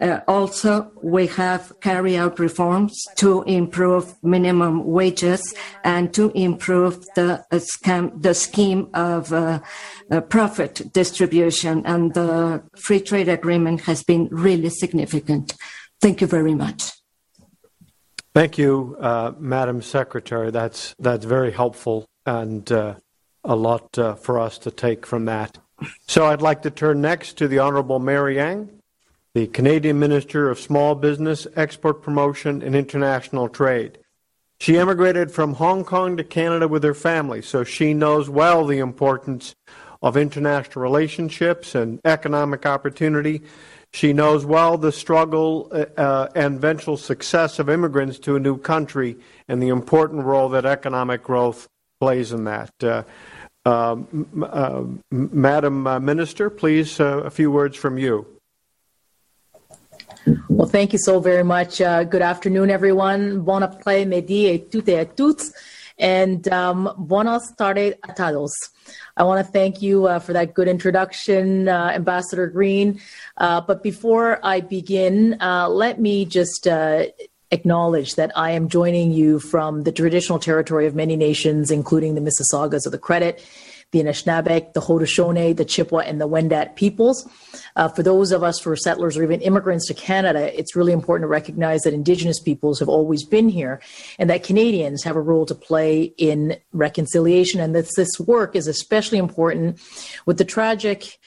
Uh, 0.00 0.20
also, 0.28 0.92
we 1.02 1.26
have 1.26 1.72
carried 1.80 2.16
out 2.16 2.38
reforms 2.38 3.04
to 3.16 3.42
improve 3.44 4.14
minimum 4.22 4.84
wages 4.84 5.54
and 5.82 6.14
to 6.14 6.30
improve 6.34 7.04
the, 7.16 7.44
uh, 7.50 7.56
scam, 7.56 8.22
the 8.22 8.34
scheme 8.34 8.88
of 8.94 9.32
uh, 9.32 9.60
uh, 10.10 10.20
profit 10.20 10.92
distribution. 10.92 11.84
And 11.84 12.14
the 12.14 12.62
free 12.76 13.00
trade 13.00 13.28
agreement 13.28 13.82
has 13.82 14.04
been 14.04 14.28
really 14.30 14.70
significant. 14.70 15.54
Thank 16.00 16.20
you 16.20 16.28
very 16.28 16.54
much. 16.54 16.92
Thank 18.34 18.56
you, 18.56 18.96
uh, 19.00 19.32
Madam 19.38 19.82
Secretary. 19.82 20.52
That's 20.52 20.94
that's 21.00 21.24
very 21.24 21.50
helpful 21.50 22.06
and 22.24 22.70
uh, 22.70 22.94
a 23.42 23.56
lot 23.56 23.96
for 24.20 24.38
us 24.38 24.58
to 24.58 24.70
take 24.70 25.06
from 25.06 25.24
that. 25.24 25.58
So 26.06 26.26
I'd 26.26 26.42
like 26.42 26.62
to 26.62 26.70
turn 26.70 27.00
next 27.00 27.38
to 27.38 27.48
the 27.48 27.58
Honorable 27.58 27.98
Mary 27.98 28.38
Ng 28.38 28.77
the 29.34 29.46
Canadian 29.46 29.98
Minister 29.98 30.50
of 30.50 30.58
Small 30.58 30.94
Business, 30.94 31.46
Export 31.54 32.02
Promotion, 32.02 32.62
and 32.62 32.74
International 32.74 33.48
Trade. 33.48 33.98
She 34.60 34.76
emigrated 34.76 35.30
from 35.30 35.54
Hong 35.54 35.84
Kong 35.84 36.16
to 36.16 36.24
Canada 36.24 36.66
with 36.66 36.82
her 36.82 36.94
family, 36.94 37.42
so 37.42 37.62
she 37.62 37.94
knows 37.94 38.28
well 38.28 38.66
the 38.66 38.78
importance 38.78 39.54
of 40.02 40.16
international 40.16 40.82
relationships 40.82 41.74
and 41.74 42.00
economic 42.04 42.66
opportunity. 42.66 43.42
She 43.92 44.12
knows 44.12 44.44
well 44.44 44.76
the 44.76 44.92
struggle 44.92 45.68
uh, 45.72 45.86
uh, 45.96 46.28
and 46.34 46.56
eventual 46.56 46.96
success 46.96 47.58
of 47.58 47.70
immigrants 47.70 48.18
to 48.20 48.36
a 48.36 48.40
new 48.40 48.58
country 48.58 49.16
and 49.48 49.62
the 49.62 49.68
important 49.68 50.24
role 50.24 50.48
that 50.50 50.66
economic 50.66 51.22
growth 51.22 51.68
plays 52.00 52.32
in 52.32 52.44
that. 52.44 52.72
Uh, 52.82 53.02
um, 53.64 54.26
uh, 54.42 54.82
Madam 55.10 55.86
uh, 55.86 56.00
Minister, 56.00 56.50
please, 56.50 57.00
uh, 57.00 57.18
a 57.18 57.30
few 57.30 57.50
words 57.50 57.76
from 57.76 57.98
you. 57.98 58.26
Well, 60.48 60.68
thank 60.68 60.92
you 60.92 60.98
so 60.98 61.20
very 61.20 61.44
much. 61.44 61.78
good 61.78 62.22
afternoon, 62.22 62.70
everyone. 62.70 63.42
Bon 63.42 63.62
après-midi 63.62 64.46
et 64.46 64.70
toutes 64.70 64.88
et 64.88 65.16
toutes. 65.16 65.52
And 65.98 66.46
um, 66.48 66.94
buenas 66.96 67.52
tardes 67.56 67.94
a 68.08 68.12
todos. 68.14 68.52
I 69.16 69.24
want 69.24 69.44
to 69.44 69.52
thank 69.52 69.82
you 69.82 70.06
uh, 70.06 70.20
for 70.20 70.32
that 70.32 70.54
good 70.54 70.68
introduction, 70.68 71.68
uh, 71.68 71.90
Ambassador 71.94 72.46
Green. 72.46 73.00
Uh, 73.36 73.60
but 73.60 73.82
before 73.82 74.38
I 74.44 74.60
begin, 74.60 75.36
uh, 75.40 75.68
let 75.68 76.00
me 76.00 76.24
just 76.24 76.68
uh, 76.68 77.06
acknowledge 77.50 78.14
that 78.14 78.30
I 78.36 78.52
am 78.52 78.68
joining 78.68 79.12
you 79.12 79.40
from 79.40 79.82
the 79.82 79.92
traditional 79.92 80.38
territory 80.38 80.86
of 80.86 80.94
many 80.94 81.16
nations, 81.16 81.70
including 81.70 82.14
the 82.14 82.20
Mississaugas 82.20 82.86
of 82.86 82.92
the 82.92 82.98
Credit 82.98 83.44
the 83.90 84.00
Anishinaabe, 84.00 84.72
the 84.74 84.80
Haudenosaunee, 84.80 85.56
the 85.56 85.64
Chippewa, 85.64 86.00
and 86.00 86.20
the 86.20 86.28
Wendat 86.28 86.76
peoples. 86.76 87.26
Uh, 87.74 87.88
for 87.88 88.02
those 88.02 88.32
of 88.32 88.42
us 88.42 88.60
who 88.60 88.70
are 88.70 88.76
settlers 88.76 89.16
or 89.16 89.22
even 89.22 89.40
immigrants 89.40 89.86
to 89.86 89.94
Canada, 89.94 90.56
it's 90.58 90.76
really 90.76 90.92
important 90.92 91.24
to 91.24 91.28
recognize 91.28 91.82
that 91.82 91.94
Indigenous 91.94 92.38
peoples 92.38 92.78
have 92.80 92.88
always 92.88 93.24
been 93.24 93.48
here 93.48 93.80
and 94.18 94.28
that 94.28 94.42
Canadians 94.42 95.04
have 95.04 95.16
a 95.16 95.20
role 95.20 95.46
to 95.46 95.54
play 95.54 96.12
in 96.18 96.56
reconciliation. 96.72 97.60
And 97.60 97.74
that 97.74 97.88
this 97.96 98.20
work 98.20 98.54
is 98.54 98.66
especially 98.66 99.18
important 99.18 99.80
with 100.26 100.36
the 100.36 100.44
tragic 100.44 101.18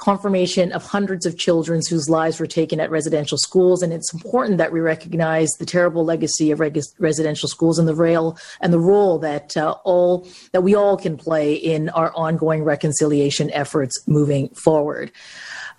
confirmation 0.00 0.72
of 0.72 0.82
hundreds 0.82 1.26
of 1.26 1.36
children 1.36 1.82
whose 1.88 2.08
lives 2.08 2.40
were 2.40 2.46
taken 2.46 2.80
at 2.80 2.90
residential 2.90 3.36
schools. 3.36 3.82
And 3.82 3.92
it's 3.92 4.12
important 4.14 4.56
that 4.56 4.72
we 4.72 4.80
recognize 4.80 5.50
the 5.58 5.66
terrible 5.66 6.04
legacy 6.06 6.50
of 6.50 6.58
reg- 6.58 6.80
residential 6.98 7.50
schools 7.50 7.78
and 7.78 7.86
the 7.86 7.94
rail 7.94 8.38
and 8.62 8.72
the 8.72 8.80
role 8.80 9.18
that 9.18 9.56
uh, 9.58 9.76
all 9.84 10.26
that 10.52 10.62
we 10.62 10.74
all 10.74 10.96
can 10.96 11.18
play 11.18 11.52
in 11.54 11.90
our 11.90 12.10
ongoing 12.16 12.64
reconciliation 12.64 13.50
efforts 13.50 13.94
moving 14.08 14.48
forward. 14.50 15.12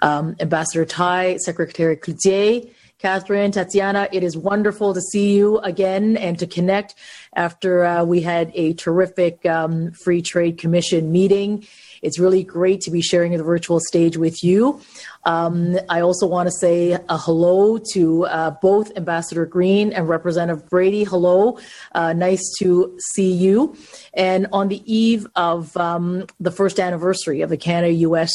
Um, 0.04 0.36
Ambassador 0.40 0.86
Tai, 0.86 1.38
Secretary 1.38 1.98
Clouthier, 1.98 2.70
Katherine, 3.00 3.52
Tatiana, 3.52 4.08
it 4.12 4.24
is 4.24 4.38
wonderful 4.38 4.94
to 4.94 5.02
see 5.02 5.36
you 5.36 5.58
again 5.60 6.16
and 6.18 6.38
to 6.38 6.46
connect 6.46 6.94
after 7.36 7.84
uh, 7.84 8.04
we 8.04 8.22
had 8.22 8.52
a 8.54 8.74
terrific 8.74 9.44
um, 9.48 9.92
Free 9.94 10.22
Trade 10.22 10.60
Commission 10.60 11.12
meeting 11.12 11.66
it's 12.02 12.20
really 12.20 12.44
great 12.44 12.82
to 12.82 12.92
be 12.92 13.02
sharing 13.02 13.36
the 13.38 13.44
virtual 13.44 13.80
stage 13.80 14.18
with 14.18 14.44
you. 14.44 14.82
Um, 15.24 15.78
I 15.90 16.02
also 16.02 16.26
want 16.26 16.48
to 16.48 16.52
say 16.52 16.94
a 16.94 17.18
hello 17.18 17.80
to 17.94 18.26
uh, 18.26 18.52
both 18.62 18.96
Ambassador 18.98 19.46
Green 19.46 19.94
and 19.94 20.10
Representative 20.10 20.68
Brady. 20.70 21.04
Hello, 21.04 21.60
uh, 21.94 22.14
nice 22.14 22.42
to 22.60 22.98
see 23.14 23.32
you. 23.32 23.76
And 24.14 24.48
on 24.52 24.68
the 24.68 24.82
eve 24.92 25.28
of 25.36 25.76
um, 25.78 26.26
the 26.40 26.52
first 26.52 26.80
anniversary 26.80 27.42
of 27.42 27.50
the 27.50 27.58
Canada 27.58 27.94
US 27.94 28.32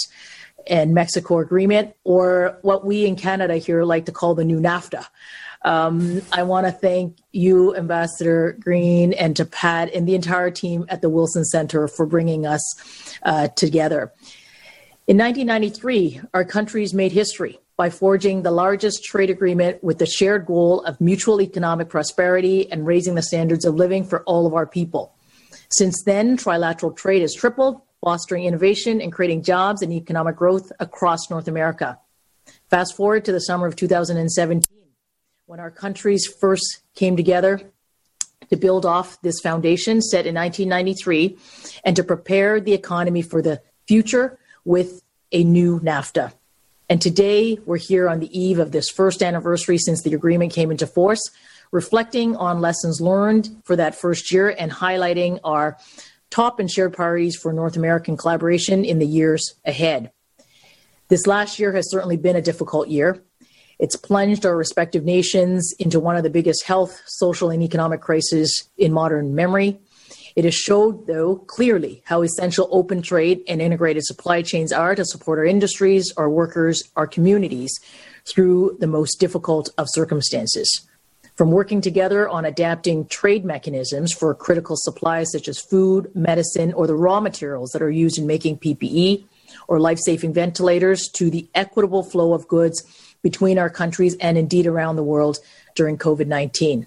and 0.66 0.94
Mexico 0.94 1.38
agreement, 1.38 1.94
or 2.04 2.58
what 2.62 2.84
we 2.84 3.06
in 3.06 3.16
Canada 3.16 3.56
here 3.56 3.84
like 3.84 4.06
to 4.06 4.12
call 4.12 4.34
the 4.34 4.44
new 4.44 4.60
NAFTA. 4.60 5.06
Um, 5.66 6.22
I 6.30 6.44
want 6.44 6.64
to 6.66 6.70
thank 6.70 7.18
you, 7.32 7.74
Ambassador 7.74 8.56
Green, 8.60 9.12
and 9.14 9.34
to 9.34 9.44
Pat 9.44 9.92
and 9.92 10.06
the 10.06 10.14
entire 10.14 10.48
team 10.48 10.86
at 10.88 11.02
the 11.02 11.10
Wilson 11.10 11.44
Center 11.44 11.88
for 11.88 12.06
bringing 12.06 12.46
us 12.46 13.18
uh, 13.24 13.48
together. 13.48 14.12
In 15.08 15.18
1993, 15.18 16.20
our 16.34 16.44
countries 16.44 16.94
made 16.94 17.10
history 17.10 17.58
by 17.76 17.90
forging 17.90 18.42
the 18.42 18.52
largest 18.52 19.02
trade 19.02 19.28
agreement 19.28 19.82
with 19.82 19.98
the 19.98 20.06
shared 20.06 20.46
goal 20.46 20.84
of 20.84 21.00
mutual 21.00 21.42
economic 21.42 21.88
prosperity 21.88 22.70
and 22.70 22.86
raising 22.86 23.16
the 23.16 23.22
standards 23.22 23.64
of 23.64 23.74
living 23.74 24.04
for 24.04 24.22
all 24.22 24.46
of 24.46 24.54
our 24.54 24.66
people. 24.66 25.16
Since 25.72 26.04
then, 26.04 26.36
trilateral 26.36 26.96
trade 26.96 27.22
has 27.22 27.34
tripled, 27.34 27.80
fostering 28.04 28.44
innovation 28.44 29.00
and 29.00 29.12
creating 29.12 29.42
jobs 29.42 29.82
and 29.82 29.92
economic 29.92 30.36
growth 30.36 30.70
across 30.78 31.28
North 31.28 31.48
America. 31.48 31.98
Fast 32.70 32.94
forward 32.94 33.24
to 33.24 33.32
the 33.32 33.40
summer 33.40 33.66
of 33.66 33.74
2017 33.74 34.75
when 35.46 35.60
our 35.60 35.70
countries 35.70 36.26
first 36.26 36.80
came 36.96 37.16
together 37.16 37.60
to 38.50 38.56
build 38.56 38.84
off 38.84 39.20
this 39.22 39.38
foundation 39.40 40.02
set 40.02 40.26
in 40.26 40.34
1993 40.34 41.38
and 41.84 41.94
to 41.94 42.02
prepare 42.02 42.60
the 42.60 42.72
economy 42.72 43.22
for 43.22 43.40
the 43.40 43.62
future 43.86 44.40
with 44.64 45.02
a 45.30 45.44
new 45.44 45.78
NAFTA. 45.78 46.32
And 46.88 47.00
today 47.00 47.60
we're 47.64 47.76
here 47.76 48.08
on 48.08 48.18
the 48.18 48.36
eve 48.36 48.58
of 48.58 48.72
this 48.72 48.90
first 48.90 49.22
anniversary 49.22 49.78
since 49.78 50.02
the 50.02 50.14
agreement 50.14 50.52
came 50.52 50.72
into 50.72 50.86
force, 50.86 51.22
reflecting 51.70 52.34
on 52.34 52.60
lessons 52.60 53.00
learned 53.00 53.48
for 53.62 53.76
that 53.76 53.94
first 53.94 54.32
year 54.32 54.52
and 54.58 54.72
highlighting 54.72 55.38
our 55.44 55.78
top 56.28 56.58
and 56.58 56.68
shared 56.68 56.92
priorities 56.92 57.36
for 57.36 57.52
North 57.52 57.76
American 57.76 58.16
collaboration 58.16 58.84
in 58.84 58.98
the 58.98 59.06
years 59.06 59.54
ahead. 59.64 60.10
This 61.06 61.28
last 61.28 61.60
year 61.60 61.70
has 61.70 61.88
certainly 61.88 62.16
been 62.16 62.34
a 62.34 62.42
difficult 62.42 62.88
year. 62.88 63.22
It's 63.78 63.96
plunged 63.96 64.46
our 64.46 64.56
respective 64.56 65.04
nations 65.04 65.74
into 65.78 66.00
one 66.00 66.16
of 66.16 66.22
the 66.22 66.30
biggest 66.30 66.64
health, 66.64 67.02
social, 67.06 67.50
and 67.50 67.62
economic 67.62 68.00
crises 68.00 68.68
in 68.78 68.92
modern 68.92 69.34
memory. 69.34 69.78
It 70.34 70.44
has 70.44 70.54
showed, 70.54 71.06
though, 71.06 71.36
clearly 71.36 72.02
how 72.04 72.22
essential 72.22 72.68
open 72.70 73.02
trade 73.02 73.42
and 73.48 73.60
integrated 73.60 74.04
supply 74.04 74.42
chains 74.42 74.72
are 74.72 74.94
to 74.94 75.04
support 75.04 75.38
our 75.38 75.44
industries, 75.44 76.12
our 76.16 76.28
workers, 76.28 76.82
our 76.96 77.06
communities 77.06 77.78
through 78.24 78.76
the 78.80 78.86
most 78.86 79.20
difficult 79.20 79.70
of 79.78 79.88
circumstances. 79.90 80.86
From 81.36 81.50
working 81.50 81.82
together 81.82 82.28
on 82.28 82.46
adapting 82.46 83.06
trade 83.06 83.44
mechanisms 83.44 84.12
for 84.12 84.34
critical 84.34 84.76
supplies 84.78 85.32
such 85.32 85.48
as 85.48 85.60
food, 85.60 86.10
medicine, 86.14 86.72
or 86.72 86.86
the 86.86 86.96
raw 86.96 87.20
materials 87.20 87.70
that 87.72 87.82
are 87.82 87.90
used 87.90 88.18
in 88.18 88.26
making 88.26 88.58
PPE 88.58 89.24
or 89.68 89.80
life 89.80 89.98
saving 89.98 90.32
ventilators 90.32 91.08
to 91.14 91.30
the 91.30 91.46
equitable 91.54 92.02
flow 92.02 92.32
of 92.32 92.48
goods 92.48 92.82
between 93.22 93.58
our 93.58 93.70
countries 93.70 94.16
and 94.20 94.38
indeed 94.38 94.66
around 94.66 94.96
the 94.96 95.02
world 95.02 95.38
during 95.74 95.98
COVID 95.98 96.26
19. 96.26 96.86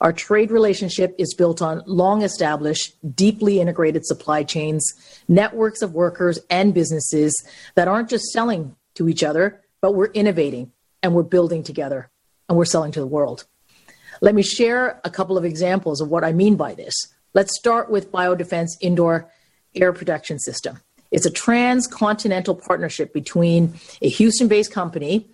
Our 0.00 0.12
trade 0.14 0.50
relationship 0.50 1.14
is 1.18 1.34
built 1.34 1.60
on 1.60 1.82
long 1.86 2.22
established, 2.22 2.94
deeply 3.14 3.60
integrated 3.60 4.06
supply 4.06 4.44
chains, 4.44 4.82
networks 5.28 5.82
of 5.82 5.92
workers 5.92 6.38
and 6.48 6.72
businesses 6.72 7.34
that 7.74 7.86
aren't 7.86 8.08
just 8.08 8.32
selling 8.32 8.74
to 8.94 9.08
each 9.08 9.22
other, 9.22 9.60
but 9.82 9.94
we're 9.94 10.10
innovating 10.12 10.72
and 11.02 11.14
we're 11.14 11.22
building 11.22 11.62
together 11.62 12.08
and 12.48 12.56
we're 12.56 12.64
selling 12.64 12.92
to 12.92 13.00
the 13.00 13.06
world. 13.06 13.44
Let 14.22 14.34
me 14.34 14.42
share 14.42 15.00
a 15.04 15.10
couple 15.10 15.36
of 15.36 15.44
examples 15.44 16.00
of 16.00 16.08
what 16.08 16.24
I 16.24 16.32
mean 16.32 16.56
by 16.56 16.74
this. 16.74 16.94
Let's 17.34 17.56
start 17.58 17.90
with 17.90 18.10
Biodefense 18.10 18.70
Indoor 18.80 19.30
Air 19.74 19.92
Protection 19.92 20.38
System. 20.38 20.80
It's 21.10 21.26
a 21.26 21.30
transcontinental 21.30 22.54
partnership 22.54 23.12
between 23.12 23.74
a 24.00 24.08
Houston 24.08 24.48
based 24.48 24.72
company 24.72 25.28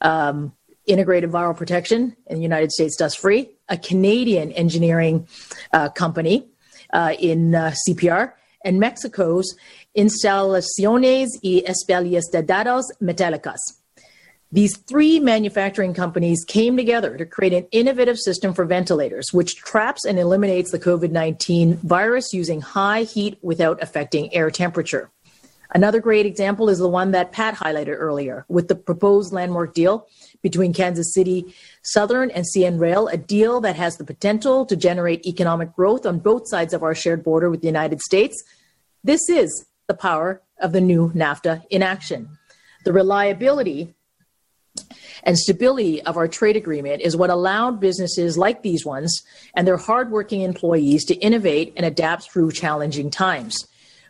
um, 0.00 0.52
Integrated 0.86 1.30
Viral 1.30 1.56
Protection 1.56 2.16
in 2.26 2.36
the 2.36 2.42
United 2.42 2.70
States, 2.70 2.96
Dust 2.96 3.18
Free, 3.18 3.50
a 3.68 3.76
Canadian 3.76 4.52
engineering 4.52 5.26
uh, 5.72 5.88
company 5.88 6.48
uh, 6.92 7.14
in 7.18 7.54
uh, 7.54 7.74
CPR, 7.88 8.32
and 8.64 8.78
Mexico's 8.78 9.56
Instalaciones 9.96 11.28
y 11.42 11.62
Especialidades 11.66 12.84
Metálicas. 13.02 13.58
These 14.52 14.76
three 14.76 15.18
manufacturing 15.18 15.92
companies 15.92 16.44
came 16.46 16.76
together 16.76 17.16
to 17.16 17.26
create 17.26 17.52
an 17.52 17.66
innovative 17.72 18.16
system 18.16 18.54
for 18.54 18.64
ventilators, 18.64 19.32
which 19.32 19.56
traps 19.56 20.04
and 20.04 20.18
eliminates 20.18 20.70
the 20.70 20.78
COVID 20.78 21.10
19 21.10 21.78
virus 21.78 22.32
using 22.32 22.60
high 22.60 23.02
heat 23.02 23.38
without 23.42 23.82
affecting 23.82 24.32
air 24.32 24.50
temperature. 24.50 25.10
Another 25.74 26.00
great 26.00 26.26
example 26.26 26.68
is 26.68 26.78
the 26.78 26.88
one 26.88 27.10
that 27.10 27.32
Pat 27.32 27.54
highlighted 27.54 27.96
earlier 27.98 28.44
with 28.48 28.68
the 28.68 28.74
proposed 28.74 29.32
landmark 29.32 29.74
deal 29.74 30.06
between 30.42 30.72
Kansas 30.72 31.12
City 31.12 31.54
Southern 31.82 32.30
and 32.30 32.44
CN 32.54 32.78
Rail, 32.78 33.08
a 33.08 33.16
deal 33.16 33.60
that 33.60 33.76
has 33.76 33.96
the 33.96 34.04
potential 34.04 34.64
to 34.66 34.76
generate 34.76 35.26
economic 35.26 35.74
growth 35.74 36.06
on 36.06 36.18
both 36.18 36.48
sides 36.48 36.72
of 36.72 36.82
our 36.82 36.94
shared 36.94 37.24
border 37.24 37.50
with 37.50 37.60
the 37.60 37.66
United 37.66 38.00
States. 38.00 38.42
This 39.02 39.28
is 39.28 39.66
the 39.88 39.94
power 39.94 40.42
of 40.60 40.72
the 40.72 40.80
new 40.80 41.10
NAFTA 41.10 41.64
in 41.70 41.82
action. 41.82 42.28
The 42.84 42.92
reliability 42.92 43.94
and 45.22 45.38
stability 45.38 46.02
of 46.02 46.16
our 46.16 46.28
trade 46.28 46.56
agreement 46.56 47.02
is 47.02 47.16
what 47.16 47.30
allowed 47.30 47.80
businesses 47.80 48.38
like 48.38 48.62
these 48.62 48.84
ones 48.84 49.22
and 49.54 49.66
their 49.66 49.76
hardworking 49.76 50.42
employees 50.42 51.04
to 51.06 51.14
innovate 51.16 51.72
and 51.76 51.84
adapt 51.84 52.30
through 52.30 52.52
challenging 52.52 53.10
times. 53.10 53.66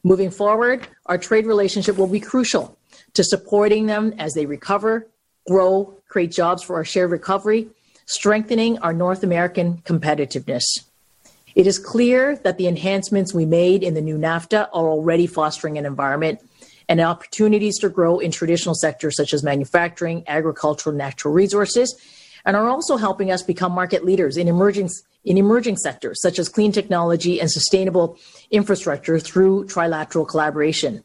Moving 0.06 0.30
forward, 0.30 0.86
our 1.06 1.18
trade 1.18 1.46
relationship 1.46 1.96
will 1.96 2.06
be 2.06 2.20
crucial 2.20 2.78
to 3.14 3.24
supporting 3.24 3.86
them 3.86 4.14
as 4.20 4.34
they 4.34 4.46
recover, 4.46 5.08
grow, 5.48 5.96
create 6.08 6.30
jobs 6.30 6.62
for 6.62 6.76
our 6.76 6.84
shared 6.84 7.10
recovery, 7.10 7.66
strengthening 8.04 8.78
our 8.78 8.92
North 8.92 9.24
American 9.24 9.78
competitiveness. 9.78 10.62
It 11.56 11.66
is 11.66 11.80
clear 11.80 12.36
that 12.44 12.56
the 12.56 12.68
enhancements 12.68 13.34
we 13.34 13.46
made 13.46 13.82
in 13.82 13.94
the 13.94 14.00
new 14.00 14.16
NAFTA 14.16 14.68
are 14.72 14.88
already 14.88 15.26
fostering 15.26 15.76
an 15.76 15.84
environment 15.84 16.38
and 16.88 17.00
opportunities 17.00 17.76
to 17.80 17.88
grow 17.88 18.20
in 18.20 18.30
traditional 18.30 18.76
sectors 18.76 19.16
such 19.16 19.34
as 19.34 19.42
manufacturing, 19.42 20.22
agriculture, 20.28 20.92
natural 20.92 21.34
resources, 21.34 21.96
and 22.44 22.56
are 22.56 22.68
also 22.68 22.96
helping 22.96 23.32
us 23.32 23.42
become 23.42 23.72
market 23.72 24.04
leaders 24.04 24.36
in 24.36 24.46
emerging 24.46 24.88
in 25.26 25.36
emerging 25.36 25.76
sectors 25.76 26.22
such 26.22 26.38
as 26.38 26.48
clean 26.48 26.72
technology 26.72 27.40
and 27.40 27.50
sustainable 27.50 28.18
infrastructure 28.50 29.18
through 29.18 29.66
trilateral 29.66 30.26
collaboration. 30.26 31.04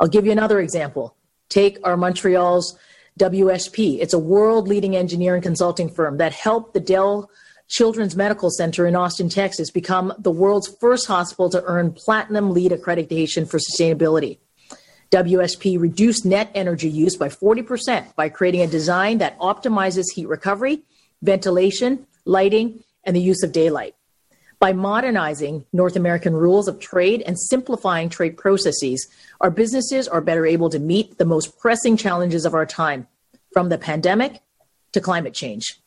I'll 0.00 0.08
give 0.08 0.24
you 0.24 0.32
another 0.32 0.60
example. 0.60 1.16
Take 1.50 1.78
our 1.84 1.96
Montreal's 1.96 2.78
WSP. 3.18 3.98
It's 4.00 4.14
a 4.14 4.18
world 4.18 4.68
leading 4.68 4.96
engineering 4.96 5.42
consulting 5.42 5.90
firm 5.90 6.16
that 6.16 6.32
helped 6.32 6.72
the 6.72 6.80
Dell 6.80 7.30
Children's 7.68 8.16
Medical 8.16 8.50
Center 8.50 8.86
in 8.86 8.94
Austin, 8.94 9.28
Texas 9.28 9.70
become 9.70 10.12
the 10.18 10.30
world's 10.30 10.68
first 10.80 11.06
hospital 11.06 11.50
to 11.50 11.62
earn 11.64 11.92
platinum 11.92 12.52
LEED 12.52 12.72
accreditation 12.72 13.48
for 13.48 13.58
sustainability. 13.58 14.38
WSP 15.10 15.80
reduced 15.80 16.24
net 16.24 16.50
energy 16.54 16.88
use 16.88 17.16
by 17.16 17.28
40% 17.28 18.14
by 18.14 18.28
creating 18.28 18.62
a 18.62 18.66
design 18.66 19.18
that 19.18 19.38
optimizes 19.38 20.04
heat 20.14 20.28
recovery, 20.28 20.82
ventilation, 21.22 22.06
lighting, 22.24 22.82
and 23.04 23.14
the 23.16 23.20
use 23.20 23.42
of 23.42 23.52
daylight. 23.52 23.94
By 24.58 24.72
modernizing 24.72 25.64
North 25.72 25.96
American 25.96 26.34
rules 26.34 26.68
of 26.68 26.78
trade 26.78 27.22
and 27.22 27.36
simplifying 27.38 28.08
trade 28.08 28.36
processes, 28.36 29.08
our 29.40 29.50
businesses 29.50 30.06
are 30.06 30.20
better 30.20 30.46
able 30.46 30.70
to 30.70 30.78
meet 30.78 31.18
the 31.18 31.24
most 31.24 31.58
pressing 31.58 31.96
challenges 31.96 32.44
of 32.44 32.54
our 32.54 32.64
time, 32.66 33.08
from 33.52 33.68
the 33.68 33.78
pandemic 33.78 34.40
to 34.92 35.00
climate 35.00 35.34
change. 35.34 35.80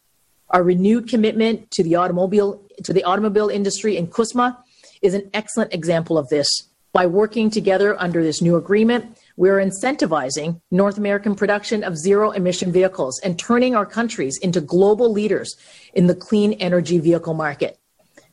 Our 0.49 0.61
renewed 0.61 1.07
commitment 1.07 1.71
to 1.71 1.83
the 1.83 1.95
automobile 1.95 2.61
to 2.83 2.93
the 2.93 3.03
automobile 3.05 3.47
industry 3.47 3.95
in 3.95 4.07
CUSMA 4.07 4.57
is 5.01 5.13
an 5.13 5.29
excellent 5.33 5.73
example 5.73 6.17
of 6.17 6.27
this. 6.29 6.49
By 6.91 7.07
working 7.07 7.49
together 7.49 7.99
under 7.99 8.23
this 8.23 8.41
new 8.41 8.55
agreement, 8.55 9.17
we're 9.37 9.57
incentivizing 9.57 10.61
North 10.71 10.97
American 10.97 11.35
production 11.35 11.83
of 11.83 11.97
zero 11.97 12.31
emission 12.31 12.71
vehicles 12.71 13.19
and 13.19 13.37
turning 13.37 13.75
our 13.75 13.85
countries 13.85 14.37
into 14.41 14.61
global 14.61 15.11
leaders 15.11 15.55
in 15.93 16.07
the 16.07 16.15
clean 16.15 16.53
energy 16.53 16.99
vehicle 16.99 17.33
market. 17.33 17.77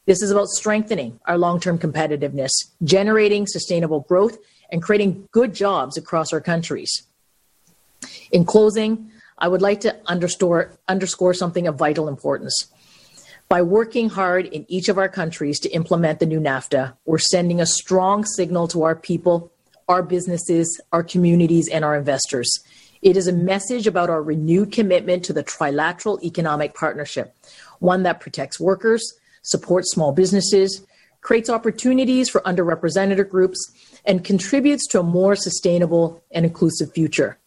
This 0.07 0.23
is 0.23 0.31
about 0.31 0.49
strengthening 0.49 1.21
our 1.27 1.39
long 1.39 1.61
term 1.61 1.79
competitiveness, 1.79 2.51
generating 2.83 3.47
sustainable 3.47 4.01
growth, 4.01 4.39
and 4.71 4.83
creating 4.83 5.29
good 5.33 5.55
jobs 5.55 5.97
across 5.97 6.33
our 6.33 6.41
countries. 6.41 6.91
In 8.31 8.45
closing, 8.45 9.11
I 9.39 9.49
would 9.49 9.63
like 9.63 9.81
to 9.83 9.97
underscore, 10.07 10.79
underscore 10.89 11.35
something 11.35 11.67
of 11.67 11.77
vital 11.77 12.09
importance. 12.09 12.67
By 13.49 13.63
working 13.63 14.09
hard 14.09 14.47
in 14.47 14.65
each 14.69 14.89
of 14.89 14.99
our 14.99 15.09
countries 15.09 15.61
to 15.61 15.69
implement 15.71 16.21
the 16.21 16.27
new 16.27 16.41
NAFTA, 16.41 16.97
we're 17.05 17.19
sending 17.19 17.61
a 17.61 17.67
strong 17.67 18.25
signal 18.25 18.67
to 18.69 18.83
our 18.85 18.97
people, 18.97 19.53
our 19.89 20.03
businesses, 20.03 20.81
our 20.93 21.03
communities, 21.03 21.69
and 21.69 21.85
our 21.85 21.97
investors. 21.97 22.51
It 23.03 23.17
is 23.17 23.27
a 23.27 23.33
message 23.33 23.87
about 23.87 24.11
our 24.11 24.23
renewed 24.23 24.71
commitment 24.71 25.25
to 25.25 25.33
the 25.33 25.43
trilateral 25.43 26.23
economic 26.23 26.75
partnership, 26.75 27.35
one 27.81 28.05
that 28.05 28.21
protects 28.21 28.61
workers, 28.61 29.03
supports 29.43 29.91
small 29.91 30.13
businesses, 30.13 30.87
creates 31.21 31.51
opportunities 31.51 32.29
for 32.29 32.41
underrepresented 32.43 33.29
groups, 33.29 33.59
and 34.05 34.25
contributes 34.25 34.87
to 34.89 35.01
a 35.01 35.03
more 35.03 35.35
sustainable 35.35 36.23
and 36.31 36.45
inclusive 36.45 36.93
future. 36.93 37.39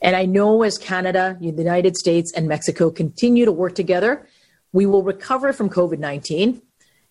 And 0.00 0.14
I 0.14 0.26
know 0.26 0.62
as 0.62 0.78
Canada, 0.78 1.36
the 1.40 1.46
United 1.46 1.96
States, 1.96 2.32
and 2.36 2.46
Mexico 2.46 2.90
continue 2.90 3.44
to 3.44 3.52
work 3.52 3.74
together, 3.74 4.26
we 4.72 4.86
will 4.86 5.02
recover 5.02 5.52
from 5.52 5.70
COVID 5.70 5.98
19. 5.98 6.60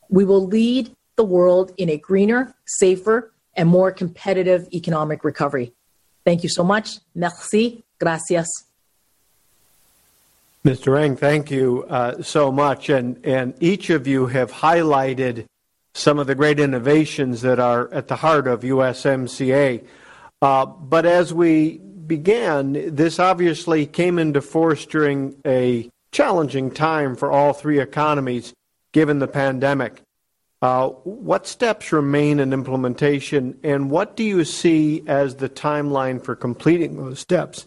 We 0.09 0.23
will 0.23 0.45
lead 0.45 0.95
the 1.15 1.23
world 1.23 1.71
in 1.77 1.89
a 1.89 1.97
greener, 1.97 2.53
safer, 2.65 3.33
and 3.55 3.69
more 3.69 3.91
competitive 3.91 4.67
economic 4.73 5.23
recovery. 5.23 5.73
Thank 6.23 6.43
you 6.43 6.49
so 6.49 6.63
much. 6.63 6.99
Merci. 7.13 7.83
Gracias. 7.99 8.47
Mr. 10.65 10.99
Ng, 10.99 11.15
thank 11.15 11.51
you 11.51 11.85
uh, 11.89 12.21
so 12.23 12.51
much. 12.51 12.89
And, 12.89 13.23
and 13.23 13.53
each 13.59 13.91
of 13.91 14.07
you 14.07 14.25
have 14.27 14.51
highlighted 14.51 15.45
some 15.93 16.17
of 16.17 16.25
the 16.27 16.35
great 16.35 16.59
innovations 16.59 17.41
that 17.41 17.59
are 17.59 17.93
at 17.93 18.07
the 18.07 18.15
heart 18.15 18.47
of 18.47 18.61
USMCA. 18.61 19.85
Uh, 20.41 20.65
but 20.65 21.05
as 21.05 21.33
we 21.33 21.77
began, 21.77 22.95
this 22.95 23.19
obviously 23.19 23.85
came 23.85 24.17
into 24.17 24.41
force 24.41 24.85
during 24.85 25.35
a 25.45 25.89
challenging 26.11 26.71
time 26.71 27.15
for 27.15 27.31
all 27.31 27.53
three 27.53 27.79
economies 27.79 28.53
given 28.91 29.19
the 29.19 29.27
pandemic. 29.27 30.01
Uh, 30.61 30.89
what 31.03 31.45
steps 31.45 31.91
remain 31.91 32.39
in 32.39 32.53
implementation, 32.53 33.57
and 33.63 33.91
what 33.91 34.15
do 34.15 34.23
you 34.23 34.43
see 34.43 35.03
as 35.05 35.35
the 35.35 35.49
timeline 35.49 36.23
for 36.23 36.35
completing 36.35 36.95
those 36.97 37.19
steps? 37.19 37.65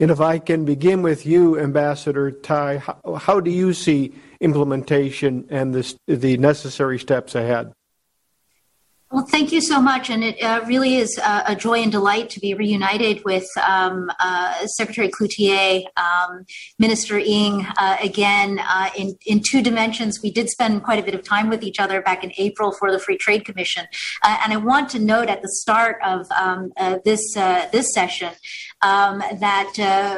And 0.00 0.10
if 0.10 0.20
I 0.20 0.38
can 0.40 0.64
begin 0.64 1.02
with 1.02 1.24
you, 1.24 1.58
Ambassador 1.58 2.32
Tai, 2.32 2.82
how, 3.18 3.40
do 3.40 3.50
you 3.50 3.72
see 3.72 4.12
implementation 4.40 5.46
and 5.48 5.72
the 6.06 6.36
necessary 6.36 6.98
steps 6.98 7.34
ahead? 7.34 7.72
Well, 9.14 9.26
thank 9.26 9.52
you 9.52 9.60
so 9.60 9.80
much. 9.80 10.10
And 10.10 10.24
it 10.24 10.42
uh, 10.42 10.64
really 10.66 10.96
is 10.96 11.20
uh, 11.22 11.44
a 11.46 11.54
joy 11.54 11.78
and 11.78 11.92
delight 11.92 12.30
to 12.30 12.40
be 12.40 12.52
reunited 12.52 13.24
with 13.24 13.46
um, 13.64 14.10
uh, 14.18 14.66
Secretary 14.66 15.08
Clouthier, 15.08 15.84
um, 15.96 16.44
Minister 16.80 17.16
Ng, 17.20 17.64
uh, 17.78 17.96
again 18.02 18.58
uh, 18.58 18.90
in, 18.98 19.16
in 19.24 19.40
two 19.40 19.62
dimensions. 19.62 20.18
We 20.20 20.32
did 20.32 20.50
spend 20.50 20.82
quite 20.82 20.98
a 20.98 21.02
bit 21.04 21.14
of 21.14 21.22
time 21.22 21.48
with 21.48 21.62
each 21.62 21.78
other 21.78 22.02
back 22.02 22.24
in 22.24 22.32
April 22.38 22.72
for 22.72 22.90
the 22.90 22.98
Free 22.98 23.16
Trade 23.16 23.44
Commission. 23.44 23.86
And 24.24 24.52
I 24.52 24.56
want 24.56 24.88
to 24.90 24.98
note 24.98 25.28
at 25.28 25.42
the 25.42 25.48
start 25.48 25.98
of 26.04 26.26
um, 26.32 26.72
this, 27.04 27.34
this 27.34 27.94
session 27.94 28.32
um, 28.84 29.18
that 29.40 29.72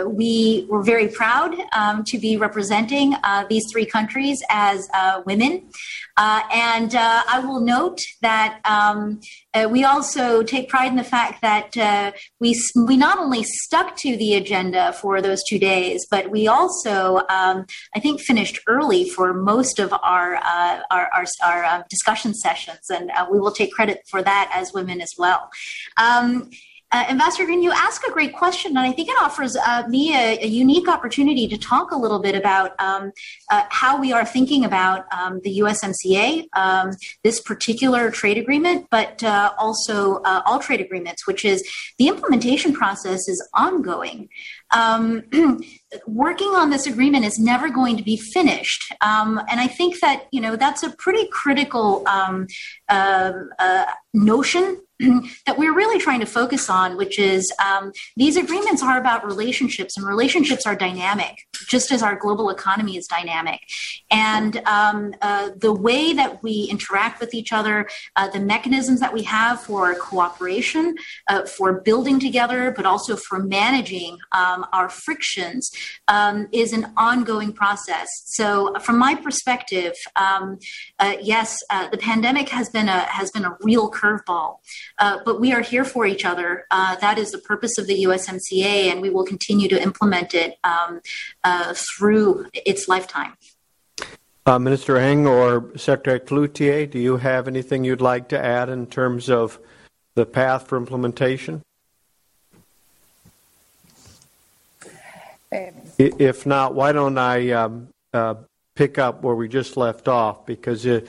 we 0.06 0.66
were 0.68 0.82
very 0.82 1.08
proud 1.08 1.54
um, 1.72 2.04
to 2.04 2.18
be 2.18 2.36
representing 2.36 3.14
these 3.48 3.64
three 3.72 3.86
countries 3.86 4.38
as 4.50 4.88
women. 5.24 5.52
and 6.18 6.94
I 6.94 7.38
will 7.46 7.60
note 7.60 8.00
that 8.22 8.60
um, 8.64 9.20
uh, 9.56 9.68
we 9.68 9.84
also 9.84 10.42
take 10.42 10.68
pride 10.68 10.90
in 10.90 10.96
the 10.96 11.04
fact 11.04 11.40
that 11.40 11.76
uh, 11.76 12.12
we 12.40 12.60
we 12.74 12.96
not 12.96 13.18
only 13.18 13.42
stuck 13.42 13.96
to 13.96 14.16
the 14.16 14.34
agenda 14.34 14.92
for 14.92 15.22
those 15.22 15.42
two 15.48 15.58
days, 15.58 16.06
but 16.10 16.30
we 16.30 16.46
also 16.46 17.18
um, 17.30 17.64
I 17.94 18.00
think 18.00 18.20
finished 18.20 18.60
early 18.66 19.08
for 19.08 19.32
most 19.32 19.78
of 19.78 19.92
our 19.94 20.36
uh, 20.36 20.80
our, 20.90 21.08
our, 21.14 21.24
our 21.44 21.64
uh, 21.64 21.82
discussion 21.88 22.34
sessions, 22.34 22.90
and 22.90 23.10
uh, 23.10 23.26
we 23.30 23.40
will 23.40 23.52
take 23.52 23.72
credit 23.72 24.00
for 24.10 24.22
that 24.22 24.50
as 24.52 24.72
women 24.74 25.00
as 25.00 25.12
well. 25.16 25.48
Um, 25.96 26.50
uh, 26.96 27.04
Ambassador 27.10 27.44
Green, 27.44 27.62
you 27.62 27.72
ask 27.72 28.06
a 28.08 28.10
great 28.10 28.32
question, 28.32 28.70
and 28.70 28.78
I 28.78 28.90
think 28.90 29.10
it 29.10 29.16
offers 29.20 29.54
uh, 29.54 29.86
me 29.86 30.14
a, 30.14 30.38
a, 30.40 30.46
unique 30.46 30.88
opportunity 30.88 31.46
to 31.46 31.58
talk 31.58 31.90
a 31.90 31.96
little 31.96 32.20
bit 32.20 32.34
about 32.34 32.72
um, 32.80 33.12
uh, 33.50 33.64
how 33.68 34.00
we 34.00 34.14
are 34.14 34.24
thinking 34.24 34.64
about 34.64 35.04
um, 35.12 35.40
the 35.44 35.58
USMCA, 35.58 36.46
um, 36.54 36.92
this 37.22 37.38
particular 37.38 38.10
trade 38.10 38.38
agreement, 38.38 38.86
but 38.90 39.22
uh, 39.22 39.52
also 39.58 40.22
uh, 40.22 40.40
all 40.46 40.58
trade 40.58 40.80
agreements, 40.80 41.26
which 41.26 41.44
is 41.44 41.62
the 41.98 42.08
implementation 42.08 42.72
process 42.72 43.28
is 43.28 43.46
ongoing. 43.52 44.30
Um, 44.70 45.24
working 46.06 46.48
on 46.48 46.70
this 46.70 46.86
agreement 46.86 47.26
is 47.26 47.38
never 47.38 47.68
going 47.68 47.98
to 47.98 48.02
be 48.02 48.16
finished, 48.16 48.90
um, 49.02 49.38
and 49.50 49.60
I 49.60 49.66
think 49.66 50.00
that 50.00 50.28
you 50.32 50.40
know 50.40 50.56
that's 50.56 50.82
a 50.82 50.90
pretty 50.96 51.28
critical 51.30 52.08
um, 52.08 52.46
uh, 52.88 53.84
notion 54.14 54.80
that 55.46 55.58
we're 55.58 55.74
really 55.74 55.98
trying 55.98 56.20
to 56.20 56.26
focus 56.26 56.70
on, 56.70 56.96
which 56.96 57.18
is 57.18 57.52
um, 57.64 57.92
these 58.16 58.36
agreements 58.36 58.82
are 58.82 58.98
about 58.98 59.26
relationships, 59.26 59.96
and 59.96 60.06
relationships 60.06 60.66
are 60.66 60.74
dynamic, 60.74 61.46
just 61.68 61.92
as 61.92 62.02
our 62.02 62.16
global 62.16 62.50
economy 62.50 62.96
is 62.96 63.06
dynamic. 63.06 63.60
And 64.10 64.56
um, 64.66 65.14
uh, 65.20 65.50
the 65.56 65.72
way 65.72 66.12
that 66.14 66.42
we 66.42 66.68
interact 66.70 67.20
with 67.20 67.34
each 67.34 67.52
other, 67.52 67.88
uh, 68.16 68.28
the 68.30 68.40
mechanisms 68.40 69.00
that 69.00 69.12
we 69.12 69.22
have 69.24 69.60
for 69.60 69.94
cooperation, 69.96 70.94
uh, 71.28 71.44
for 71.44 71.80
building 71.80 72.18
together, 72.18 72.72
but 72.74 72.86
also 72.86 73.16
for 73.16 73.38
managing 73.38 74.18
um, 74.32 74.66
our 74.72 74.88
frictions, 74.88 75.70
um, 76.08 76.48
is 76.52 76.72
an 76.72 76.92
ongoing 76.96 77.52
process. 77.52 78.08
So, 78.24 78.74
from 78.80 78.98
my 78.98 79.14
perspective, 79.14 79.94
um, 80.16 80.58
uh, 80.98 81.16
yes, 81.20 81.58
uh, 81.70 81.88
the 81.90 81.98
pandemic 81.98 82.48
has 82.48 82.70
been 82.70 82.88
a 82.88 83.00
has 83.00 83.30
been 83.30 83.44
a 83.44 83.56
real 83.60 83.90
curveball. 83.90 84.56
Uh, 84.98 85.18
but 85.24 85.40
we 85.40 85.52
are 85.52 85.60
here 85.60 85.84
for 85.84 86.06
each 86.06 86.24
other. 86.24 86.66
Uh, 86.70 86.96
that 86.96 87.18
is 87.18 87.30
the 87.30 87.38
purpose 87.38 87.78
of 87.78 87.86
the 87.86 88.04
USMCA, 88.04 88.90
and 88.90 89.00
we 89.00 89.10
will 89.10 89.24
continue 89.24 89.68
to 89.68 89.80
implement 89.82 90.34
it 90.34 90.58
um, 90.64 91.00
uh, 91.44 91.74
through 91.74 92.46
its 92.52 92.88
lifetime. 92.88 93.34
Uh, 94.46 94.58
Minister 94.60 94.96
Ng 94.96 95.26
or 95.26 95.76
Secretary 95.76 96.20
Clouthier, 96.20 96.86
do 96.86 97.00
you 97.00 97.16
have 97.16 97.48
anything 97.48 97.82
you'd 97.82 98.00
like 98.00 98.28
to 98.28 98.38
add 98.38 98.68
in 98.68 98.86
terms 98.86 99.28
of 99.28 99.58
the 100.14 100.24
path 100.24 100.68
for 100.68 100.76
implementation? 100.76 101.62
If 105.98 106.46
not, 106.46 106.74
why 106.74 106.92
don't 106.92 107.18
I 107.18 107.50
um, 107.50 107.88
uh, 108.12 108.34
pick 108.74 108.98
up 108.98 109.22
where 109.22 109.34
we 109.34 109.48
just 109.48 109.76
left 109.76 110.06
off? 110.06 110.46
Because 110.46 110.86
it, 110.86 111.08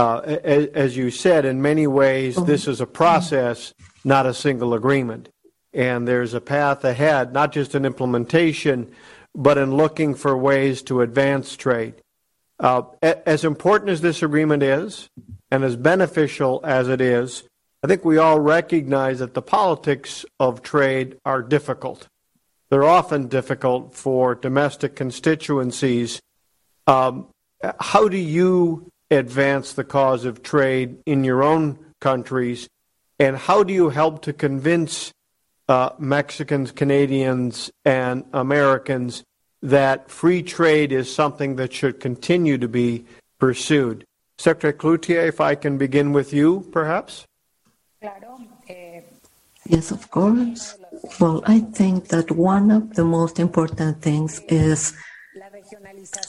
uh, 0.00 0.20
as 0.22 0.96
you 0.96 1.10
said, 1.10 1.44
in 1.44 1.60
many 1.60 1.86
ways, 1.86 2.34
this 2.36 2.66
is 2.66 2.80
a 2.80 2.86
process, 2.86 3.74
not 4.02 4.24
a 4.24 4.32
single 4.32 4.72
agreement. 4.72 5.28
And 5.74 6.08
there's 6.08 6.32
a 6.32 6.40
path 6.40 6.84
ahead, 6.84 7.34
not 7.34 7.52
just 7.52 7.74
in 7.74 7.84
implementation, 7.84 8.90
but 9.34 9.58
in 9.58 9.76
looking 9.76 10.14
for 10.14 10.38
ways 10.38 10.80
to 10.84 11.02
advance 11.02 11.54
trade. 11.54 11.96
Uh, 12.58 12.82
as 13.02 13.44
important 13.44 13.90
as 13.90 14.00
this 14.00 14.22
agreement 14.22 14.62
is, 14.62 15.10
and 15.50 15.64
as 15.64 15.76
beneficial 15.76 16.62
as 16.64 16.88
it 16.88 17.02
is, 17.02 17.44
I 17.82 17.86
think 17.86 18.02
we 18.02 18.16
all 18.16 18.40
recognize 18.40 19.18
that 19.18 19.34
the 19.34 19.42
politics 19.42 20.24
of 20.38 20.62
trade 20.62 21.18
are 21.26 21.42
difficult. 21.42 22.08
They're 22.70 22.84
often 22.84 23.28
difficult 23.28 23.92
for 23.92 24.34
domestic 24.34 24.96
constituencies. 24.96 26.20
Um, 26.86 27.28
how 27.78 28.08
do 28.08 28.16
you 28.16 28.89
advance 29.10 29.72
the 29.72 29.84
cause 29.84 30.24
of 30.24 30.42
trade 30.42 30.98
in 31.06 31.24
your 31.24 31.42
own 31.42 31.78
countries? 32.00 32.68
And 33.18 33.36
how 33.36 33.62
do 33.62 33.72
you 33.72 33.90
help 33.90 34.22
to 34.22 34.32
convince 34.32 35.12
uh, 35.68 35.90
Mexicans, 35.98 36.72
Canadians, 36.72 37.70
and 37.84 38.24
Americans 38.32 39.22
that 39.62 40.10
free 40.10 40.42
trade 40.42 40.90
is 40.92 41.14
something 41.14 41.56
that 41.56 41.72
should 41.72 42.00
continue 42.00 42.58
to 42.58 42.68
be 42.68 43.04
pursued? 43.38 44.04
Secretary 44.38 44.72
Clouthier, 44.72 45.28
if 45.28 45.40
I 45.40 45.54
can 45.54 45.76
begin 45.76 46.12
with 46.12 46.32
you, 46.32 46.66
perhaps? 46.72 47.26
Yes, 49.66 49.90
of 49.90 50.10
course. 50.10 50.76
Well, 51.20 51.42
I 51.46 51.60
think 51.60 52.08
that 52.08 52.30
one 52.30 52.70
of 52.70 52.94
the 52.94 53.04
most 53.04 53.38
important 53.38 54.00
things 54.00 54.40
is 54.48 54.94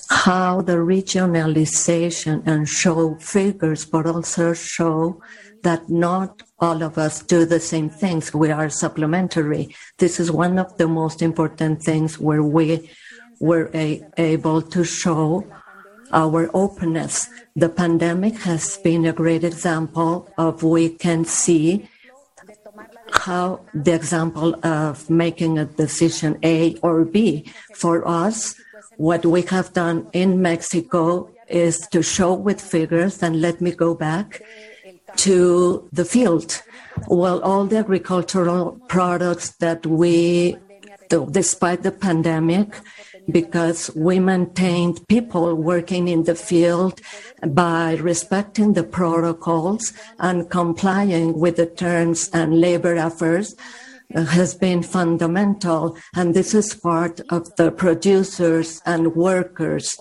how 0.10 0.62
the 0.62 0.78
regionalization 0.78 2.46
and 2.46 2.68
show 2.68 3.16
figures, 3.16 3.86
but 3.86 4.06
also 4.06 4.54
show 4.54 5.22
that 5.64 5.90
not 5.90 6.44
all 6.60 6.84
of 6.84 6.98
us 6.98 7.22
do 7.22 7.46
the 7.46 7.60
same 7.60 7.90
things. 7.90 8.34
We 8.34 8.52
are 8.52 8.70
supplementary. 8.70 9.76
This 9.98 10.20
is 10.20 10.32
one 10.32 10.58
of 10.58 10.78
the 10.78 10.88
most 10.88 11.22
important 11.22 11.84
things 11.84 12.20
where 12.20 12.44
we 12.44 12.90
were 13.40 13.70
a, 13.74 14.04
able 14.18 14.62
to 14.62 14.84
show 14.84 15.46
our 16.12 16.50
openness. 16.54 17.30
The 17.56 17.70
pandemic 17.70 18.36
has 18.40 18.78
been 18.78 19.06
a 19.06 19.14
great 19.14 19.44
example 19.44 20.30
of 20.38 20.64
we 20.64 20.90
can 20.90 21.26
see 21.26 21.90
how 23.12 23.62
the 23.74 23.94
example 23.94 24.56
of 24.66 25.10
making 25.10 25.58
a 25.58 25.66
decision 25.66 26.38
A 26.44 26.76
or 26.82 27.06
B 27.06 27.52
for 27.76 28.08
us 28.08 28.56
what 29.02 29.26
we 29.26 29.42
have 29.42 29.74
done 29.74 30.08
in 30.14 30.44
Mexico 30.44 31.28
is 31.50 31.88
to 31.88 32.04
show 32.04 32.36
with 32.36 32.62
figures, 32.62 33.24
and 33.24 33.42
let 33.42 33.60
me 33.60 33.72
go 33.72 33.96
back 33.96 34.44
to 35.16 35.90
the 35.92 36.06
field. 36.06 36.62
Well, 37.08 37.42
all 37.42 37.66
the 37.66 37.78
agricultural 37.78 38.80
products 38.88 39.50
that 39.58 39.88
we, 39.88 40.56
despite 41.32 41.82
the 41.82 41.92
pandemic, 41.92 42.70
because 43.32 43.90
we 43.96 44.20
maintained 44.20 45.08
people 45.08 45.56
working 45.56 46.08
in 46.08 46.24
the 46.26 46.36
field 46.36 47.02
by 47.48 47.96
respecting 47.96 48.74
the 48.74 48.84
protocols 48.84 49.94
and 50.20 50.48
complying 50.52 51.40
with 51.40 51.56
the 51.56 51.66
terms 51.66 52.30
and 52.34 52.62
labor 52.62 52.96
affairs 52.96 53.56
has 54.16 54.56
been 54.56 54.84
fundamental, 54.84 55.98
and 56.16 56.34
this 56.34 56.54
is 56.54 56.74
part 56.74 57.22
of 57.30 57.56
the 57.56 57.72
producers 57.72 58.82
and 58.86 59.16
workers 59.16 59.98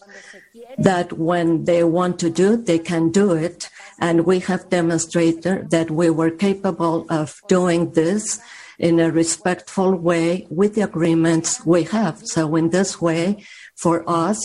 that 0.78 1.12
when 1.12 1.64
they 1.64 1.84
want 1.84 2.18
to 2.20 2.30
do, 2.30 2.56
they 2.56 2.78
can 2.78 3.10
do 3.10 3.32
it. 3.32 3.68
And 3.98 4.24
we 4.24 4.40
have 4.40 4.70
demonstrated 4.70 5.70
that 5.70 5.90
we 5.90 6.08
were 6.10 6.30
capable 6.30 7.06
of 7.10 7.40
doing 7.48 7.92
this 7.92 8.40
in 8.78 8.98
a 8.98 9.10
respectful 9.10 9.94
way 9.94 10.46
with 10.48 10.74
the 10.74 10.80
agreements 10.80 11.64
we 11.66 11.84
have. 11.84 12.20
So 12.24 12.56
in 12.56 12.70
this 12.70 13.00
way, 13.00 13.44
for 13.76 14.08
us, 14.08 14.38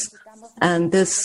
and 0.61 0.91
this, 0.91 1.23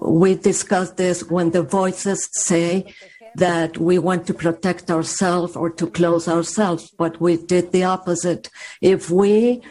we 0.00 0.34
discussed 0.34 0.96
this 0.96 1.22
when 1.24 1.50
the 1.50 1.62
voices 1.62 2.28
say 2.32 2.94
that 3.38 3.78
we 3.78 3.98
want 3.98 4.26
to 4.26 4.34
protect 4.34 4.90
ourselves 4.90 5.56
or 5.56 5.70
to 5.70 5.86
close 5.86 6.28
ourselves, 6.28 6.90
but 6.98 7.20
we 7.20 7.36
did 7.36 7.72
the 7.72 7.84
opposite. 7.84 8.50
If 8.80 9.10
we 9.10 9.62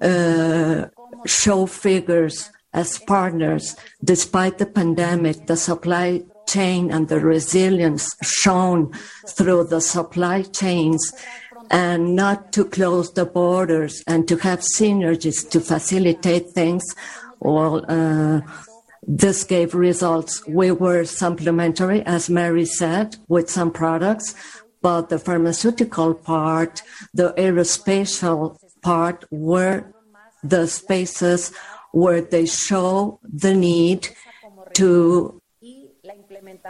uh, 0.00 0.86
show 1.24 1.66
figures 1.66 2.50
as 2.72 2.98
partners, 2.98 3.76
despite 4.04 4.58
the 4.58 4.66
pandemic, 4.66 5.46
the 5.46 5.56
supply 5.56 6.22
chain 6.46 6.90
and 6.90 7.08
the 7.08 7.20
resilience 7.20 8.14
shown 8.22 8.92
through 9.28 9.64
the 9.64 9.80
supply 9.80 10.42
chains, 10.42 11.12
and 11.70 12.14
not 12.14 12.52
to 12.52 12.64
close 12.64 13.12
the 13.12 13.24
borders 13.24 14.02
and 14.06 14.28
to 14.28 14.36
have 14.36 14.60
synergies 14.78 15.48
to 15.50 15.60
facilitate 15.60 16.50
things, 16.50 16.84
well, 17.40 17.84
uh, 17.88 18.40
this 19.06 19.44
gave 19.44 19.74
results. 19.74 20.46
We 20.46 20.70
were 20.70 21.04
supplementary, 21.04 22.02
as 22.02 22.28
Mary 22.28 22.64
said, 22.64 23.16
with 23.28 23.48
some 23.48 23.70
products, 23.70 24.34
but 24.82 25.08
the 25.08 25.18
pharmaceutical 25.18 26.14
part, 26.14 26.82
the 27.14 27.32
aerospatial 27.34 28.58
part 28.82 29.24
were 29.30 29.92
the 30.42 30.66
spaces 30.66 31.52
where 31.92 32.20
they 32.20 32.46
show 32.46 33.20
the 33.22 33.54
need 33.54 34.08
to 34.74 35.40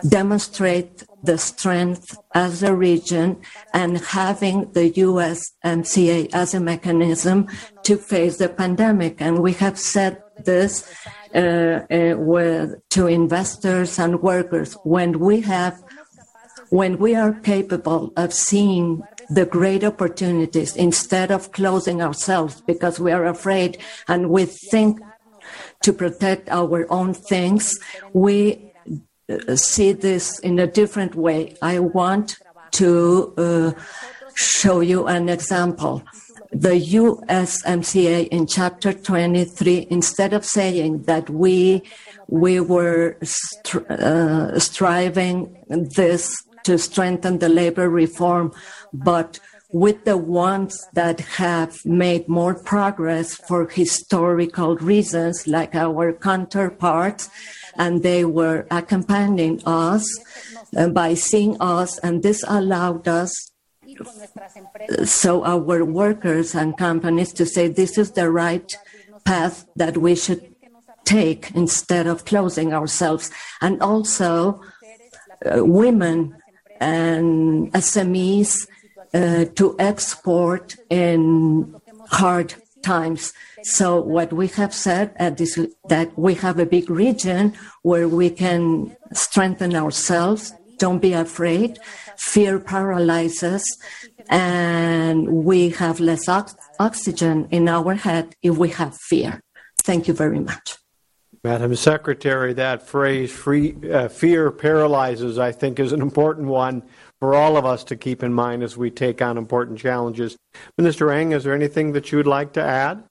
demonstrate 0.09 1.05
the 1.23 1.39
strength 1.39 2.17
as 2.35 2.63
a 2.63 2.75
region 2.75 3.41
and 3.75 3.99
having 3.99 4.71
the 4.73 4.91
USMCA 4.93 6.31
as 6.33 6.55
a 6.55 6.61
mechanism 6.61 7.49
to 7.83 7.97
face 7.97 8.37
the 8.37 8.49
pandemic. 8.49 9.21
And 9.21 9.41
we 9.41 9.53
have 9.55 9.79
said 9.79 10.23
this 10.45 10.89
with, 11.37 12.89
to 12.91 13.07
investors 13.07 13.99
and 13.99 14.23
workers 14.23 14.75
when 14.85 15.19
we 15.19 15.41
have 15.43 15.83
when 16.71 16.99
we 16.99 17.15
are 17.15 17.33
capable 17.33 18.13
of 18.17 18.33
seeing 18.33 19.03
the 19.31 19.47
great 19.47 19.85
opportunities 19.85 20.75
instead 20.77 21.31
of 21.31 21.53
closing 21.53 22.03
ourselves 22.03 22.61
because 22.61 22.99
we 22.99 23.13
are 23.13 23.27
afraid 23.27 23.79
and 24.09 24.31
we 24.31 24.45
think 24.45 25.01
to 25.83 25.93
protect 25.93 26.49
our 26.49 26.91
own 26.91 27.15
things, 27.15 27.79
we 28.13 28.73
uh, 29.29 29.55
see 29.57 29.93
this 29.93 30.39
in 30.41 30.59
a 30.59 30.67
different 30.67 31.15
way. 31.15 31.57
I 31.63 31.79
want 31.79 32.39
to 32.73 33.35
uh, 33.37 33.73
show 34.35 34.81
you 34.81 35.07
an 35.07 35.29
example 35.29 36.03
the 36.53 36.71
USMCA 36.71 38.29
in 38.29 38.47
Chapter 38.47 38.93
23, 38.93 39.87
instead 39.91 40.33
of 40.33 40.45
saying 40.45 41.03
that 41.03 41.29
we 41.31 41.83
we 42.29 42.59
were 42.61 43.17
stri- 43.23 43.89
uh, 43.91 44.59
striving 44.59 45.57
this 45.69 46.35
to 46.65 46.79
strengthen 46.79 47.39
the 47.39 47.49
labor 47.49 47.89
reform, 47.89 48.53
but 48.93 49.39
with 49.73 50.05
the 50.05 50.17
ones 50.17 50.87
that 50.95 51.21
have 51.21 51.85
made 51.85 52.29
more 52.29 52.55
progress 52.55 53.35
for 53.35 53.69
historical 53.69 54.77
reasons, 54.77 55.47
like 55.47 55.75
our 55.75 56.13
counterparts, 56.13 57.29
and 57.77 58.03
they 58.03 58.25
were 58.25 58.67
accompanying 58.71 59.61
us 59.67 60.05
uh, 60.77 60.89
by 60.89 61.15
seeing 61.15 61.57
us, 61.61 61.99
and 61.99 62.23
this 62.23 62.45
allowed 62.49 63.07
us 63.07 63.53
so 65.05 65.45
our 65.45 65.85
workers 65.85 66.55
and 66.55 66.77
companies 66.77 67.33
to 67.35 67.47
say 67.47 67.69
this 67.69 67.99
is 67.99 68.13
the 68.13 68.31
right 68.31 68.77
path 69.25 69.67
that 69.77 69.97
we 69.97 70.15
should 70.15 70.55
take 71.05 71.51
instead 71.55 72.07
of 72.07 72.25
closing 72.25 72.73
ourselves. 72.73 73.31
And 73.61 73.81
also, 73.81 74.61
uh, 75.45 75.65
women 75.65 76.37
and 76.81 77.73
SMEs 77.73 78.67
uh, 79.15 79.47
to 79.55 79.77
export 79.79 80.77
in 80.91 81.75
hard 82.09 82.55
times. 82.83 83.33
So 83.63 84.01
what 84.01 84.33
we 84.33 84.47
have 84.49 84.73
said 84.73 85.15
is 85.41 85.59
that 85.89 86.17
we 86.17 86.35
have 86.35 86.59
a 86.59 86.67
big 86.67 86.89
region 86.89 87.55
where 87.83 88.09
we 88.09 88.31
can 88.31 88.97
strengthen 89.13 89.75
ourselves. 89.75 90.53
Don't 90.79 91.01
be 91.01 91.13
afraid. 91.13 91.79
Fear 92.17 92.61
paralyzes 92.61 93.65
and 94.29 95.29
we 95.29 95.71
have 95.71 96.01
less 96.01 96.29
ox- 96.29 96.57
oxygen 96.79 97.49
in 97.51 97.69
our 97.69 97.95
head 97.95 98.35
if 98.43 98.57
we 98.57 98.71
have 98.71 98.97
fear. 98.97 99.41
Thank 99.83 100.09
you 100.09 100.15
very 100.15 100.41
much. 100.41 100.77
Madam 101.45 101.77
Secretary, 101.77 102.53
that 102.55 102.83
phrase, 102.83 103.31
free, 103.31 103.77
uh, 103.89 104.09
fear 104.09 104.51
paralyzes, 104.51 105.39
I 105.39 105.53
think 105.53 105.79
is 105.79 105.93
an 105.93 106.03
important 106.03 106.49
one 106.49 106.83
for 107.21 107.37
all 107.37 107.57
of 107.57 107.65
us 107.65 107.85
to 107.85 107.97
keep 107.97 108.25
in 108.25 108.33
mind 108.33 108.65
as 108.65 108.77
we 108.77 108.91
take 108.91 109.23
on 109.23 109.39
important 109.39 109.79
challenges. 109.79 110.37
Minister 110.77 111.13
Ng, 111.13 111.33
is 111.33 111.45
there 111.45 111.55
anything 111.55 111.93
that 111.93 112.11
you 112.11 112.19
would 112.19 112.27
like 112.27 112.53
to 112.55 112.63
add? 112.63 113.05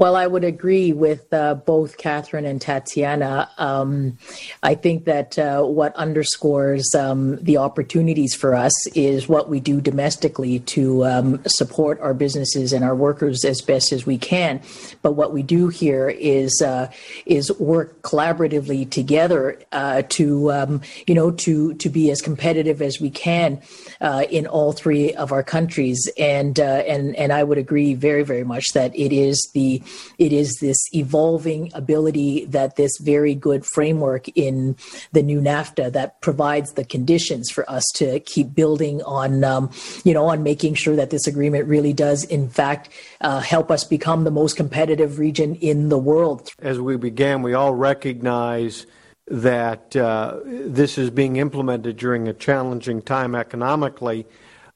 Well, 0.00 0.16
I 0.16 0.26
would 0.26 0.44
agree 0.44 0.94
with 0.94 1.30
uh, 1.30 1.56
both 1.56 1.98
Katherine 1.98 2.46
and 2.46 2.58
Tatiana. 2.58 3.50
Um, 3.58 4.16
I 4.62 4.74
think 4.74 5.04
that 5.04 5.38
uh, 5.38 5.62
what 5.64 5.94
underscores 5.94 6.94
um, 6.94 7.36
the 7.36 7.58
opportunities 7.58 8.34
for 8.34 8.54
us 8.54 8.72
is 8.94 9.28
what 9.28 9.50
we 9.50 9.60
do 9.60 9.78
domestically 9.78 10.60
to 10.60 11.04
um, 11.04 11.42
support 11.46 12.00
our 12.00 12.14
businesses 12.14 12.72
and 12.72 12.82
our 12.82 12.94
workers 12.94 13.44
as 13.44 13.60
best 13.60 13.92
as 13.92 14.06
we 14.06 14.16
can. 14.16 14.62
But 15.02 15.16
what 15.16 15.34
we 15.34 15.42
do 15.42 15.68
here 15.68 16.08
is 16.08 16.62
uh, 16.62 16.90
is 17.26 17.52
work 17.58 18.00
collaboratively 18.00 18.88
together 18.88 19.58
uh, 19.70 20.00
to 20.08 20.50
um, 20.50 20.80
you 21.06 21.14
know 21.14 21.30
to 21.32 21.74
to 21.74 21.90
be 21.90 22.10
as 22.10 22.22
competitive 22.22 22.80
as 22.80 23.02
we 23.02 23.10
can 23.10 23.60
uh, 24.00 24.24
in 24.30 24.46
all 24.46 24.72
three 24.72 25.12
of 25.12 25.30
our 25.30 25.42
countries. 25.42 26.08
And 26.16 26.58
uh, 26.58 26.84
and 26.88 27.14
and 27.16 27.34
I 27.34 27.42
would 27.44 27.58
agree 27.58 27.92
very 27.92 28.22
very 28.22 28.44
much 28.44 28.68
that 28.72 28.98
it 28.98 29.12
is 29.12 29.46
the 29.52 29.82
it 30.18 30.32
is 30.32 30.58
this 30.60 30.76
evolving 30.92 31.70
ability 31.74 32.44
that 32.46 32.76
this 32.76 32.98
very 32.98 33.34
good 33.34 33.64
framework 33.64 34.28
in 34.36 34.76
the 35.12 35.22
new 35.22 35.40
NAFTA 35.40 35.92
that 35.92 36.20
provides 36.20 36.72
the 36.72 36.84
conditions 36.84 37.50
for 37.50 37.68
us 37.70 37.84
to 37.94 38.20
keep 38.20 38.54
building 38.54 39.02
on, 39.02 39.44
um, 39.44 39.70
you 40.04 40.14
know, 40.14 40.26
on 40.26 40.42
making 40.42 40.74
sure 40.74 40.96
that 40.96 41.10
this 41.10 41.26
agreement 41.26 41.66
really 41.66 41.92
does, 41.92 42.24
in 42.24 42.48
fact, 42.48 42.88
uh, 43.20 43.40
help 43.40 43.70
us 43.70 43.84
become 43.84 44.24
the 44.24 44.30
most 44.30 44.56
competitive 44.56 45.18
region 45.18 45.54
in 45.56 45.88
the 45.88 45.98
world. 45.98 46.50
As 46.60 46.80
we 46.80 46.96
began, 46.96 47.42
we 47.42 47.54
all 47.54 47.74
recognize 47.74 48.86
that 49.26 49.94
uh, 49.94 50.38
this 50.44 50.98
is 50.98 51.08
being 51.08 51.36
implemented 51.36 51.96
during 51.96 52.26
a 52.26 52.32
challenging 52.32 53.00
time 53.00 53.34
economically. 53.34 54.26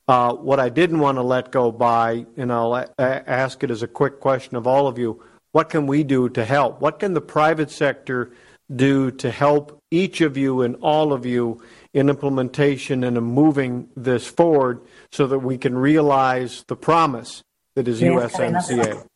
Uh, 0.06 0.34
what 0.34 0.60
I 0.60 0.68
didn't 0.68 0.98
want 0.98 1.16
to 1.16 1.22
let 1.22 1.50
go 1.50 1.72
by, 1.72 2.26
and 2.36 2.52
I'll 2.52 2.74
a- 2.74 2.90
ask 2.98 3.62
it 3.64 3.70
as 3.70 3.82
a 3.82 3.88
quick 3.88 4.20
question 4.20 4.56
of 4.56 4.66
all 4.66 4.86
of 4.86 4.98
you 4.98 5.22
what 5.52 5.70
can 5.70 5.86
we 5.86 6.02
do 6.02 6.28
to 6.30 6.44
help? 6.44 6.80
What 6.80 6.98
can 6.98 7.14
the 7.14 7.20
private 7.20 7.70
sector 7.70 8.32
do 8.74 9.12
to 9.12 9.30
help 9.30 9.80
each 9.92 10.20
of 10.20 10.36
you 10.36 10.62
and 10.62 10.74
all 10.82 11.12
of 11.12 11.24
you 11.24 11.62
in 11.92 12.08
implementation 12.08 13.04
and 13.04 13.16
in 13.16 13.22
moving 13.22 13.88
this 13.96 14.26
forward 14.26 14.80
so 15.12 15.28
that 15.28 15.38
we 15.38 15.56
can 15.56 15.78
realize 15.78 16.64
the 16.66 16.74
promise 16.74 17.44
that 17.76 17.86
is 17.86 18.00
USMCA? 18.00 19.06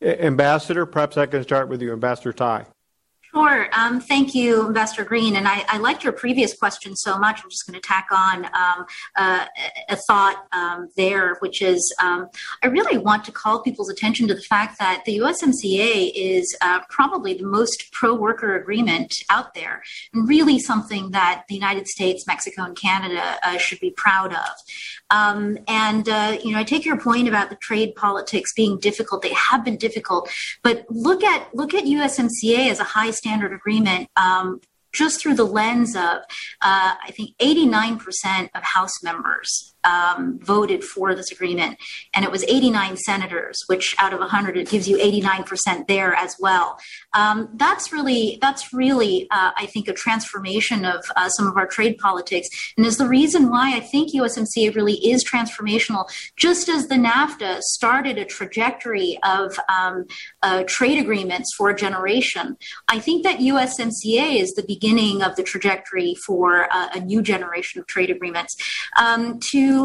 Ambassador, 0.00 0.86
perhaps 0.86 1.16
I 1.16 1.26
can 1.26 1.42
start 1.42 1.68
with 1.68 1.82
you, 1.82 1.92
Ambassador 1.92 2.32
Tai. 2.32 2.66
Sure. 3.34 3.68
Um, 3.78 4.00
thank 4.00 4.34
you, 4.34 4.66
Ambassador 4.66 5.04
Green. 5.04 5.36
And 5.36 5.46
I, 5.46 5.64
I, 5.68 5.76
liked 5.76 6.02
your 6.02 6.14
previous 6.14 6.56
question 6.56 6.96
so 6.96 7.18
much. 7.18 7.40
I'm 7.42 7.50
just 7.50 7.66
going 7.66 7.78
to 7.78 7.86
tack 7.86 8.06
on 8.10 8.46
um, 8.46 8.86
uh, 9.16 9.44
a 9.90 9.96
thought 9.96 10.46
um, 10.52 10.88
there, 10.96 11.36
which 11.40 11.60
is 11.60 11.94
um, 12.02 12.28
I 12.62 12.68
really 12.68 12.96
want 12.96 13.24
to 13.24 13.32
call 13.32 13.60
people's 13.60 13.90
attention 13.90 14.28
to 14.28 14.34
the 14.34 14.40
fact 14.40 14.78
that 14.78 15.04
the 15.04 15.18
USMCA 15.18 16.10
is 16.14 16.56
uh, 16.62 16.80
probably 16.88 17.34
the 17.34 17.44
most 17.44 17.92
pro 17.92 18.14
worker 18.14 18.56
agreement 18.56 19.14
out 19.28 19.52
there, 19.52 19.82
and 20.14 20.26
really 20.26 20.58
something 20.58 21.10
that 21.10 21.44
the 21.48 21.54
United 21.54 21.86
States, 21.86 22.26
Mexico, 22.26 22.62
and 22.62 22.76
Canada 22.76 23.36
uh, 23.42 23.58
should 23.58 23.80
be 23.80 23.90
proud 23.90 24.32
of. 24.32 24.50
Um, 25.10 25.58
and, 25.68 26.08
uh, 26.08 26.38
you 26.42 26.52
know, 26.52 26.58
I 26.58 26.64
take 26.64 26.84
your 26.84 26.98
point 26.98 27.28
about 27.28 27.50
the 27.50 27.56
trade 27.56 27.94
politics 27.94 28.52
being 28.54 28.78
difficult. 28.78 29.22
They 29.22 29.32
have 29.34 29.64
been 29.64 29.76
difficult, 29.76 30.30
but 30.62 30.86
look 30.90 31.22
at, 31.24 31.54
look 31.54 31.74
at 31.74 31.84
USMCA 31.84 32.70
as 32.70 32.80
a 32.80 32.84
high 32.84 33.10
standard 33.18 33.52
agreement 33.52 34.08
um, 34.16 34.60
just 34.92 35.20
through 35.20 35.34
the 35.34 35.44
lens 35.44 35.94
of, 35.94 36.22
uh, 36.62 36.94
I 37.02 37.10
think, 37.12 37.36
89% 37.38 38.48
of 38.54 38.62
House 38.62 39.02
members 39.02 39.74
um, 39.84 40.38
voted 40.42 40.84
for 40.84 41.14
this 41.14 41.30
agreement, 41.32 41.78
and 42.14 42.24
it 42.24 42.30
was 42.30 42.44
89 42.44 42.96
senators, 42.96 43.58
which 43.66 43.94
out 43.98 44.12
of 44.12 44.20
100 44.20 44.56
it 44.56 44.68
gives 44.68 44.88
you 44.88 44.96
89% 44.98 45.86
there 45.86 46.14
as 46.14 46.36
well. 46.40 46.78
Um, 47.14 47.48
that's 47.54 47.92
really 47.92 48.38
that's 48.40 48.72
really 48.72 49.26
uh, 49.30 49.52
I 49.56 49.66
think 49.66 49.88
a 49.88 49.92
transformation 49.92 50.84
of 50.84 51.04
uh, 51.16 51.28
some 51.28 51.46
of 51.46 51.56
our 51.56 51.66
trade 51.66 51.98
politics, 51.98 52.48
and 52.76 52.86
is 52.86 52.96
the 52.96 53.08
reason 53.08 53.50
why 53.50 53.76
I 53.76 53.80
think 53.80 54.12
USMCA 54.12 54.74
really 54.74 54.94
is 54.94 55.24
transformational. 55.24 56.08
Just 56.36 56.68
as 56.68 56.88
the 56.88 56.96
NAFTA 56.96 57.60
started 57.60 58.18
a 58.18 58.24
trajectory 58.24 59.18
of 59.22 59.58
um, 59.68 60.06
uh, 60.42 60.64
trade 60.66 60.98
agreements 60.98 61.54
for 61.56 61.70
a 61.70 61.76
generation, 61.76 62.56
I 62.88 62.98
think 62.98 63.24
that 63.24 63.38
USMCA 63.38 64.40
is 64.40 64.52
the 64.54 64.64
beginning 64.66 65.22
of 65.22 65.36
the 65.36 65.42
trajectory 65.42 66.14
for 66.26 66.68
uh, 66.72 66.88
a 66.94 67.00
new 67.00 67.22
generation 67.22 67.80
of 67.80 67.86
trade 67.86 68.10
agreements. 68.10 68.56
Um, 68.96 69.38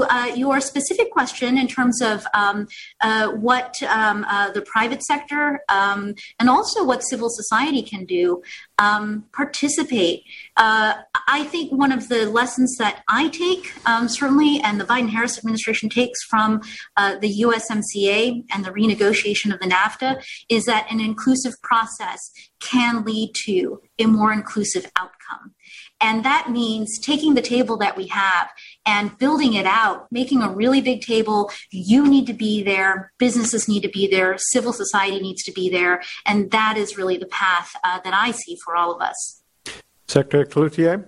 uh, 0.04 0.28
your 0.36 0.60
specific 0.60 1.12
question 1.12 1.58
in 1.58 1.68
terms 1.68 2.02
of 2.02 2.26
um, 2.34 2.68
uh, 3.02 3.30
what 3.30 3.82
um, 3.84 4.26
uh, 4.28 4.52
the 4.52 4.62
private 4.62 5.04
sector 5.04 5.62
um, 5.70 6.16
and 6.40 6.50
also 6.50 6.84
what 6.84 7.02
civil 7.04 7.30
society 7.30 7.82
can 7.82 8.06
do, 8.06 8.42
um, 8.78 9.26
participate. 9.34 10.24
Uh, 10.58 10.96
I 11.28 11.44
think 11.46 11.72
one 11.72 11.92
of 11.92 12.10
the 12.10 12.30
lessons 12.30 12.76
that 12.78 13.04
I 13.08 13.30
take, 13.30 13.72
um, 13.88 14.08
certainly, 14.08 14.60
and 14.64 14.80
the 14.80 14.86
Biden 14.86 15.10
Harris 15.10 15.38
administration 15.38 15.90
takes 15.90 16.24
from 16.24 16.62
uh, 16.98 17.18
the 17.20 17.42
USMCA 17.42 18.44
and 18.52 18.66
the 18.66 18.72
renegotiation 18.72 19.54
of 19.54 19.60
the 19.60 19.68
NAFTA 19.68 20.24
is 20.50 20.66
that 20.66 20.88
an 20.92 21.00
inclusive 21.00 21.54
process 21.62 22.32
can 22.60 23.04
lead 23.04 23.32
to 23.46 23.82
a 24.00 24.06
more 24.06 24.32
inclusive 24.32 24.90
outcome. 24.98 25.54
And 26.04 26.26
that 26.26 26.50
means 26.50 27.00
taking 27.00 27.34
the 27.34 27.42
table 27.42 27.78
that 27.78 27.96
we 27.96 28.08
have 28.08 28.50
and 28.86 29.18
building 29.18 29.54
it 29.54 29.66
out, 29.66 30.08
making 30.12 30.42
a 30.42 30.50
really 30.50 30.82
big 30.82 31.02
table. 31.02 31.52
You 31.72 32.08
need 32.08 32.28
to 32.28 32.34
be 32.34 32.64
there, 32.64 33.12
businesses 33.18 33.68
need 33.68 33.82
to 33.82 33.90
be 33.90 34.08
there, 34.08 34.36
civil 34.38 34.74
society 34.74 35.20
needs 35.20 35.44
to 35.44 35.52
be 35.52 35.70
there. 35.70 36.02
And 36.26 36.52
that 36.52 36.78
is 36.78 36.98
really 36.98 37.18
the 37.18 37.28
path 37.28 37.74
uh, 37.84 38.00
that 38.04 38.14
I 38.14 38.32
see 38.32 38.58
for 38.64 38.76
all 38.76 38.94
of 38.94 39.02
us. 39.02 39.44
Secretary 40.08 40.46
Clouthier? 40.46 41.06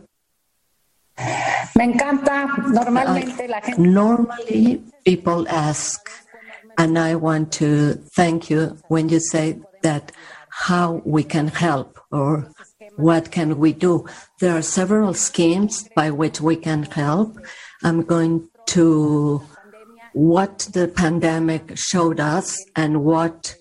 Me 1.76 1.86
encanta. 1.86 2.48
Normalmente 2.68 3.48
la 3.48 3.62
gente. 3.62 3.82
Normally, 3.82 4.84
people 5.06 5.48
ask, 5.48 6.10
and 6.78 6.98
I 6.98 7.16
want 7.16 7.54
to 7.54 7.94
thank 8.16 8.50
you 8.50 8.78
when 8.88 9.10
you 9.10 9.20
say 9.20 9.60
that 9.82 10.12
how 10.50 11.02
we 11.06 11.24
can 11.24 11.48
help 11.48 12.00
or 12.12 12.50
what 12.96 13.32
can 13.32 13.58
we 13.58 13.74
do? 13.74 14.06
There 14.40 14.58
are 14.58 14.62
several 14.62 15.14
schemes 15.14 15.88
by 15.96 16.12
which 16.12 16.40
we 16.40 16.56
can 16.56 16.84
help. 16.84 17.38
I'm 17.84 18.04
going 18.04 18.50
to 18.68 19.42
what 20.14 20.60
the 20.74 20.88
pandemic 20.88 21.78
showed 21.78 22.20
us 22.20 22.58
and 22.76 23.04
what 23.04 23.56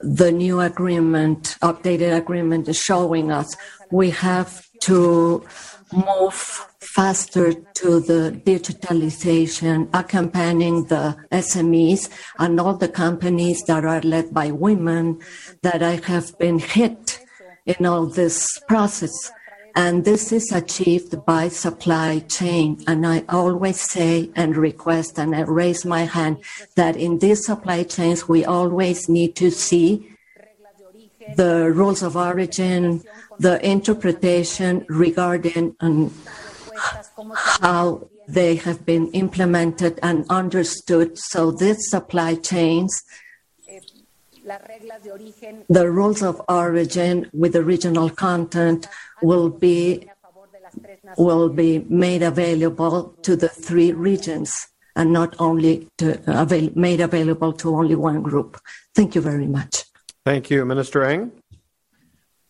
the 0.00 0.32
new 0.32 0.60
agreement, 0.60 1.56
updated 1.62 2.16
agreement 2.16 2.68
is 2.68 2.78
showing 2.78 3.30
us. 3.30 3.56
We 3.90 4.10
have 4.10 4.66
to 4.82 5.44
move 5.92 6.66
faster 6.80 7.52
to 7.52 8.00
the 8.00 8.40
digitalization, 8.44 9.88
accompanying 9.94 10.86
the 10.86 11.16
SMEs 11.30 12.10
and 12.38 12.60
all 12.60 12.74
the 12.74 12.88
companies 12.88 13.62
that 13.68 13.84
are 13.84 14.00
led 14.00 14.34
by 14.34 14.50
women 14.50 15.20
that 15.62 15.82
I 15.82 16.00
have 16.06 16.36
been 16.38 16.58
hit 16.58 17.20
in 17.66 17.86
all 17.86 18.06
this 18.06 18.46
process. 18.66 19.30
And 19.74 20.04
this 20.04 20.32
is 20.32 20.50
achieved 20.52 21.24
by 21.24 21.48
supply 21.48 22.20
chain. 22.20 22.82
And 22.86 23.06
I 23.06 23.24
always 23.28 23.80
say 23.80 24.30
and 24.34 24.56
request 24.56 25.18
and 25.18 25.34
I 25.34 25.42
raise 25.42 25.84
my 25.84 26.04
hand 26.04 26.38
that 26.74 26.96
in 26.96 27.18
these 27.18 27.44
supply 27.44 27.84
chains, 27.84 28.28
we 28.28 28.44
always 28.44 29.08
need 29.08 29.36
to 29.36 29.50
see 29.50 30.08
the 31.36 31.70
rules 31.70 32.02
of 32.02 32.16
origin, 32.16 33.02
the 33.38 33.64
interpretation 33.64 34.86
regarding 34.88 35.76
um, 35.80 36.12
how 37.34 38.08
they 38.26 38.56
have 38.56 38.84
been 38.84 39.10
implemented 39.12 39.98
and 40.02 40.26
understood. 40.28 41.18
So 41.18 41.50
these 41.50 41.88
supply 41.90 42.34
chains 42.34 43.02
the 45.68 45.90
rules 45.90 46.22
of 46.22 46.40
origin 46.48 47.30
with 47.32 47.52
the 47.52 47.62
regional 47.62 48.08
content 48.08 48.88
will 49.22 49.48
be 49.48 50.08
will 51.16 51.48
be 51.48 51.78
made 51.88 52.22
available 52.22 53.14
to 53.22 53.34
the 53.36 53.48
three 53.48 53.92
regions 53.92 54.68
and 54.94 55.12
not 55.12 55.34
only 55.38 55.88
to, 55.96 56.20
avail, 56.26 56.70
made 56.74 57.00
available 57.00 57.52
to 57.52 57.74
only 57.74 57.94
one 57.94 58.22
group. 58.22 58.60
Thank 58.94 59.14
you 59.14 59.20
very 59.20 59.46
much. 59.46 59.84
Thank 60.24 60.50
you, 60.50 60.64
Minister 60.64 61.04
Ng. 61.04 61.32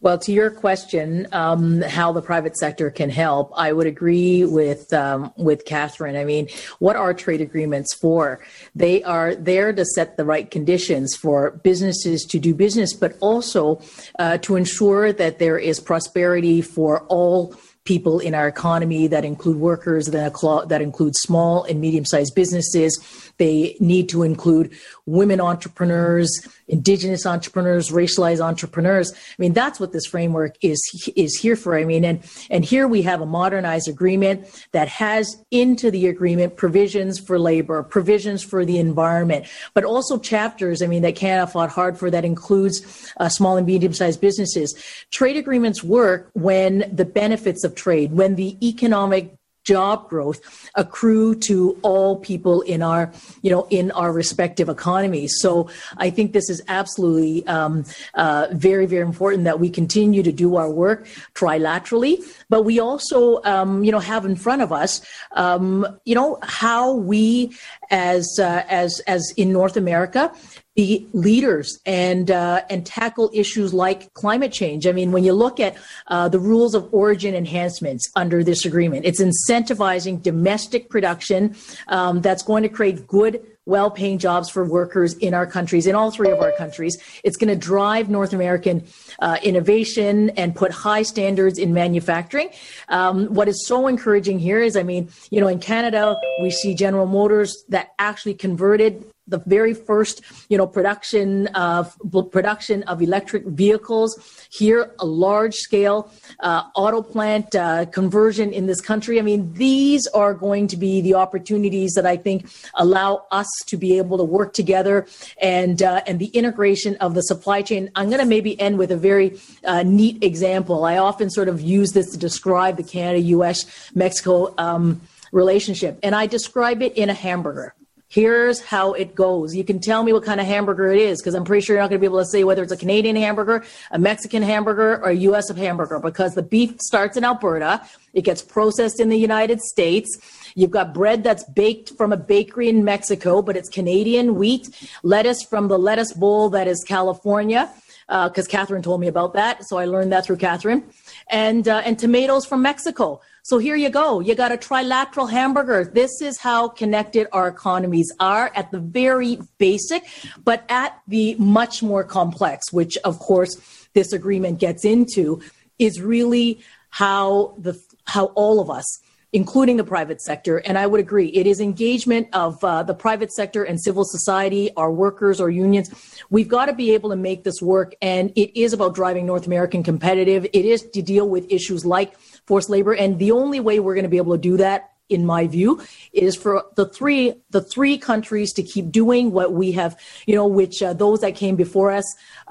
Well, 0.01 0.17
to 0.19 0.33
your 0.33 0.51
question, 0.51 1.27
um, 1.33 1.83
how 1.83 2.13
the 2.13 2.23
private 2.23 2.57
sector 2.57 2.89
can 2.89 3.11
help, 3.11 3.53
I 3.57 3.73
would 3.73 3.89
agree 3.89 4.45
with 4.45 4.93
um, 4.93 5.33
with 5.37 5.65
Katherine. 5.65 6.15
I 6.17 6.25
mean, 6.25 6.49
what 6.79 6.95
are 6.95 7.13
trade 7.13 7.41
agreements 7.41 7.95
for? 7.95 8.41
They 8.77 9.03
are 9.03 9.35
there 9.35 9.73
to 9.73 9.85
set 9.85 10.17
the 10.17 10.25
right 10.25 10.49
conditions 10.49 11.17
for 11.17 11.51
businesses 11.65 12.25
to 12.27 12.39
do 12.39 12.55
business, 12.55 12.95
but 12.95 13.17
also 13.19 13.81
uh, 14.21 14.39
to 14.39 14.55
ensure 14.55 15.13
that 15.13 15.41
there 15.41 15.59
is 15.59 15.81
prosperity 15.81 16.63
for 16.63 17.01
all 17.07 17.57
people 17.89 18.19
in 18.19 18.35
our 18.35 18.47
economy 18.47 19.07
that 19.07 19.25
include 19.25 19.57
workers, 19.57 20.09
that, 20.09 20.81
include 20.83 21.17
small 21.17 21.65
and 21.65 21.81
medium 21.81 22.05
sized 22.05 22.35
businesses. 22.35 22.93
They 23.39 23.77
need 23.81 24.11
to 24.11 24.25
include 24.25 24.77
women 25.07 25.41
entrepreneurs, 25.41 26.31
indigenous 26.67 27.25
entrepreneurs, 27.25 27.89
racialized 27.89 28.41
entrepreneurs. 28.41 29.11
I 29.15 29.37
mean, 29.39 29.55
that's 29.55 29.81
what 29.81 29.93
this 29.93 30.05
framework 30.05 30.57
is 30.61 30.79
is 31.17 31.35
here 31.39 31.57
for. 31.57 31.79
I 31.79 31.85
mean, 31.85 32.05
and 32.05 32.21
and 32.51 32.63
here 32.63 32.87
we 32.87 33.01
have 33.03 33.23
a 33.23 33.27
modernized 33.27 33.89
agreement 33.89 34.47
that 34.73 34.89
has 34.89 35.43
into 35.51 35.91
the 35.91 36.09
agreement 36.09 36.59
provisions 36.59 37.19
for 37.19 37.39
labor, 37.39 37.83
provisions 37.83 38.43
for 38.43 38.67
the 38.67 38.79
environment, 38.79 39.47
but 39.73 39.85
also 39.85 40.19
chapters. 40.19 40.83
I 40.83 40.89
mean, 40.89 41.03
that 41.03 41.17
Canada 41.17 41.47
fought 41.47 41.71
hard 41.71 41.97
for 41.97 42.11
that 42.11 42.25
includes 42.25 43.13
uh, 43.17 43.31
small 43.31 43.57
and 43.57 43.67
medium 43.67 43.95
sized 43.95 44.21
businesses. 44.21 44.75
Trade 45.11 45.39
agreements 45.39 45.83
work 45.83 46.29
when 46.35 46.85
the 46.93 47.07
benefits 47.07 47.65
of 47.65 47.78
trade, 47.79 48.13
when 48.13 48.35
the 48.35 48.57
economic 48.67 49.39
job 49.69 50.09
growth 50.09 50.41
accrue 50.77 51.35
to 51.35 51.79
all 51.83 52.17
people 52.17 52.63
in 52.63 52.81
our, 52.83 53.13
you 53.43 53.51
know, 53.51 53.67
in 53.69 53.91
our 53.91 54.11
respective 54.11 54.71
economies. 54.71 55.35
So 55.41 55.69
I 55.99 56.09
think 56.09 56.33
this 56.33 56.49
is 56.49 56.63
absolutely 56.69 57.47
um, 57.47 57.85
uh, 58.15 58.47
very, 58.53 58.87
very 58.87 59.03
important 59.03 59.45
that 59.45 59.61
we 59.61 59.69
continue 59.69 60.23
to 60.23 60.33
do 60.33 60.57
our 60.57 60.71
work 60.71 61.07
trilaterally, 61.35 62.25
but 62.49 62.63
we 62.63 62.81
also, 62.81 63.43
um, 63.45 63.85
you 63.85 63.93
know, 63.93 63.99
have 63.99 64.25
in 64.25 64.37
front 64.37 64.63
of 64.63 64.73
us, 64.73 65.03
um, 65.33 65.87
you 66.07 66.15
know, 66.15 66.39
how 66.43 66.95
we 66.95 67.53
as 67.91 68.39
uh, 68.41 68.65
as 68.71 69.01
as 69.07 69.23
in 69.37 69.53
North 69.53 69.77
America 69.77 70.33
be 70.79 71.09
leaders 71.13 71.81
and 71.87 72.31
uh, 72.31 72.63
and 72.71 72.87
tackle 72.87 73.29
issues 73.35 73.75
like 73.75 74.15
climate 74.15 74.53
change. 74.53 74.87
I 74.87 74.93
mean, 74.93 75.11
when 75.11 75.25
you 75.25 75.33
look 75.33 75.59
at 75.59 75.77
uh, 76.07 76.29
the 76.29 76.39
rules 76.39 76.73
of 76.77 76.89
origin 76.95 77.35
enhancements 77.35 78.09
under 78.15 78.45
this 78.45 78.65
agreement, 78.65 79.05
it's 79.05 79.21
incentivizing 79.21 80.23
domestic 80.23 80.89
production 80.89 81.57
um, 81.89 82.21
that's 82.21 82.45
going 82.45 82.63
to 82.63 82.69
create 82.69 83.09
good 83.09 83.45
well 83.67 83.91
paying 83.91 84.19
jobs 84.19 84.49
for 84.49 84.65
workers 84.65 85.15
in 85.15 85.35
our 85.35 85.47
countries, 85.47 85.89
in 85.89 85.97
all 85.97 86.13
three 86.13 86.31
of 86.31 86.41
our 86.41 86.53
countries. 86.53 86.97
It's 87.25 87.37
going 87.37 87.51
to 87.51 87.57
drive 87.57 88.09
North 88.09 88.33
American 88.33 88.87
uh, 89.19 89.37
innovation 89.43 90.31
and 90.31 90.55
put 90.55 90.71
high 90.71 91.03
standards 91.03 91.59
in 91.59 91.75
manufacturing. 91.75 92.51
Um, 92.89 93.27
what 93.35 93.49
is 93.49 93.67
so 93.67 93.89
encouraging 93.89 94.39
here 94.39 94.63
is, 94.63 94.77
I 94.77 94.85
mean, 94.85 95.11
you 95.31 95.41
know, 95.41 95.49
in 95.49 95.59
Canada, 95.59 96.17
we 96.41 96.51
see 96.51 96.75
General 96.75 97.07
Motors 97.07 97.65
that 97.69 97.95
actually 97.99 98.35
converted 98.35 99.05
the 99.29 99.39
very 99.47 99.75
first, 99.75 100.23
you 100.49 100.59
know, 100.59 100.67
production 100.67 101.47
of 101.49 101.97
production 102.31 102.83
of 102.85 103.03
electric 103.03 103.45
vehicles 103.45 104.19
here, 104.51 104.95
a 104.99 105.07
large 105.07 105.55
scale 105.55 106.11
uh, 106.41 106.65
auto 106.75 107.03
plant 107.03 107.55
uh, 107.55 107.85
conversion 107.87 108.53
in 108.53 108.67
this 108.67 108.81
country. 108.81 109.19
I 109.19 109.23
mean, 109.23 109.53
these 109.55 110.07
are 110.09 110.35
going 110.35 110.67
to 110.69 110.77
be 110.77 111.01
the 111.01 111.15
opportunities 111.15 111.93
that 111.95 112.07
I 112.07 112.17
think 112.17 112.49
allow 112.75 113.27
us 113.31 113.49
to 113.67 113.77
be 113.77 113.99
able 113.99 114.19
to 114.19 114.25
work 114.25 114.53
together 114.53 115.07
and 115.41 115.83
uh, 115.83 116.03
and 116.07 116.19
the 116.19 116.27
integration 116.27 116.97
of 116.97 117.15
the 117.15 117.23
supply 117.23 117.63
chain. 117.63 117.91
I'm 117.95 118.09
going 118.09 118.21
to 118.21 118.27
maybe 118.27 118.59
end 118.61 118.79
with 118.79 118.91
a 118.91 118.97
very 118.97 119.39
uh, 119.65 119.83
neat 119.83 120.23
example. 120.23 120.85
I 120.85 120.99
often 120.99 121.31
sort 121.31 121.49
of 121.49 121.61
use 121.61 121.93
this 121.93 122.11
to 122.13 122.19
describe 122.19 122.77
the 122.77 122.83
Canada, 122.83 123.21
U.S., 123.21 123.91
Mexico. 123.95 124.55
Um, 124.59 125.01
relationship 125.31 125.99
and 126.03 126.15
I 126.15 126.27
describe 126.27 126.81
it 126.81 126.97
in 126.97 127.11
a 127.11 127.15
hamburger 127.15 127.75
here's 128.09 128.61
how 128.61 128.95
it 128.95 129.15
goes. 129.15 129.55
You 129.55 129.65
can 129.65 129.81
tell 129.81 130.03
me 130.03 130.13
what 130.13 130.25
kind 130.25 130.41
of 130.41 130.47
hamburger 130.47 130.89
it 130.89 130.99
is 130.99 131.21
because 131.21 131.35
I'm 131.35 131.45
pretty 131.45 131.65
sure 131.65 131.77
you're 131.77 131.83
not 131.83 131.91
going 131.91 132.01
to 132.01 132.01
be 132.01 132.07
able 132.07 132.19
to 132.19 132.25
say 132.25 132.43
whether 132.43 132.63
it's 132.63 132.73
a 132.73 132.77
Canadian 132.77 133.17
hamburger, 133.17 133.65
a 133.91 133.99
Mexican 133.99 134.43
hamburger, 134.43 134.97
or 135.05 135.11
a 135.11 135.15
U.S. 135.15 135.51
hamburger 135.51 136.01
because 136.01 136.35
the 136.35 136.43
beef 136.43 136.81
starts 136.81 137.17
in 137.17 137.25
Alberta. 137.25 137.83
It 138.15 138.23
gets 138.23 138.41
processed 138.43 138.99
in 138.99 139.11
the 139.11 139.19
United 139.19 139.61
States. 139.61 140.19
You've 140.55 140.71
got 140.71 140.95
bread 140.95 141.23
that's 141.23 141.45
baked 141.45 141.97
from 141.97 142.13
a 142.13 142.17
bakery 142.17 142.69
in 142.69 142.83
Mexico, 142.83 143.43
but 143.43 143.57
it's 143.57 143.69
Canadian 143.69 144.37
wheat. 144.37 144.69
Lettuce 145.03 145.43
from 145.43 145.69
the 145.69 145.79
lettuce 145.79 146.13
bowl 146.15 146.49
that 146.51 146.67
is 146.67 146.83
California 146.89 147.71
because 148.09 148.47
uh, 148.47 148.51
Katherine 148.51 148.83
told 148.83 149.03
me 149.03 149.07
about 149.07 149.35
that. 149.35 149.65
So 149.65 149.77
I 149.77 149.85
learned 149.85 150.13
that 150.13 150.25
through 150.25 150.39
Katherine. 150.39 150.85
And, 151.31 151.69
uh, 151.69 151.83
and 151.85 151.99
tomatoes 151.99 152.47
from 152.47 152.63
Mexico. 152.63 153.21
So 153.49 153.57
here 153.57 153.77
you 153.77 153.89
go. 153.89 154.21
You 154.21 154.35
got 154.35 154.53
a 154.53 154.59
trilateral 154.59 155.31
hamburger. 155.31 155.83
This 155.83 156.21
is 156.21 156.37
how 156.37 156.69
connected 156.69 157.29
our 157.33 157.49
economies 157.49 158.13
are 158.21 158.53
at 158.55 158.71
the 158.73 158.79
very 158.79 159.39
basic, 159.57 160.03
but 160.45 160.67
at 160.69 161.01
the 161.09 161.35
much 161.37 161.83
more 161.83 162.05
complex, 162.05 162.71
which 162.75 162.99
of 163.05 163.19
course 163.19 163.57
this 163.95 164.13
agreement 164.13 164.59
gets 164.59 164.85
into, 164.85 165.41
is 165.79 166.03
really 166.03 166.61
how 166.91 167.55
the 167.57 167.83
how 168.05 168.27
all 168.35 168.61
of 168.61 168.69
us 168.69 169.01
including 169.33 169.77
the 169.77 169.85
private 169.85 170.23
sector. 170.23 170.59
And 170.59 170.79
I 170.79 170.87
would 170.87 171.01
agree, 171.01 171.29
it 171.29 171.47
is 171.47 171.61
engagement 171.61 172.29
of 172.33 172.63
uh, 172.65 172.83
the 172.83 172.95
private 172.95 173.31
sector 173.31 173.63
and 173.63 173.79
civil 173.79 174.05
society, 174.05 174.71
our 174.75 174.91
workers, 174.91 175.39
our 175.39 175.51
unions. 175.51 175.91
We've 176.31 176.49
got 176.49 176.67
to 176.67 176.73
be 176.73 176.93
able 176.93 177.11
to 177.11 177.17
make 177.17 177.45
this 177.45 177.61
work. 177.61 177.95
And 178.01 178.33
it 178.37 178.59
is 178.59 178.73
about 178.73 178.95
driving 178.95 179.27
North 179.27 179.47
American 179.47 179.83
competitive. 179.83 180.47
It 180.47 180.65
is 180.65 180.83
to 180.83 181.03
deal 181.03 181.29
with 181.29 181.51
issues 181.53 181.85
like 181.85 182.15
forced 182.49 182.71
labor. 182.71 182.95
And 182.95 183.19
the 183.19 183.31
only 183.31 183.61
way 183.61 183.79
we're 183.79 183.95
going 183.95 184.11
to 184.11 184.17
be 184.17 184.17
able 184.17 184.35
to 184.35 184.41
do 184.41 184.57
that 184.57 184.91
in 185.09 185.25
my 185.25 185.47
view 185.47 185.81
is 186.13 186.37
for 186.37 186.65
the 186.77 186.87
three 186.87 187.35
the 187.51 187.63
three 187.63 187.97
countries 187.97 188.53
to 188.53 188.63
keep 188.63 188.91
doing 188.91 189.33
what 189.33 189.55
we 189.55 189.73
have 189.73 189.99
you 190.27 190.35
know 190.35 190.47
which 190.47 190.83
uh, 190.83 190.93
those 190.93 191.21
that 191.21 191.35
came 191.35 191.57
before 191.57 191.91
us 191.91 192.05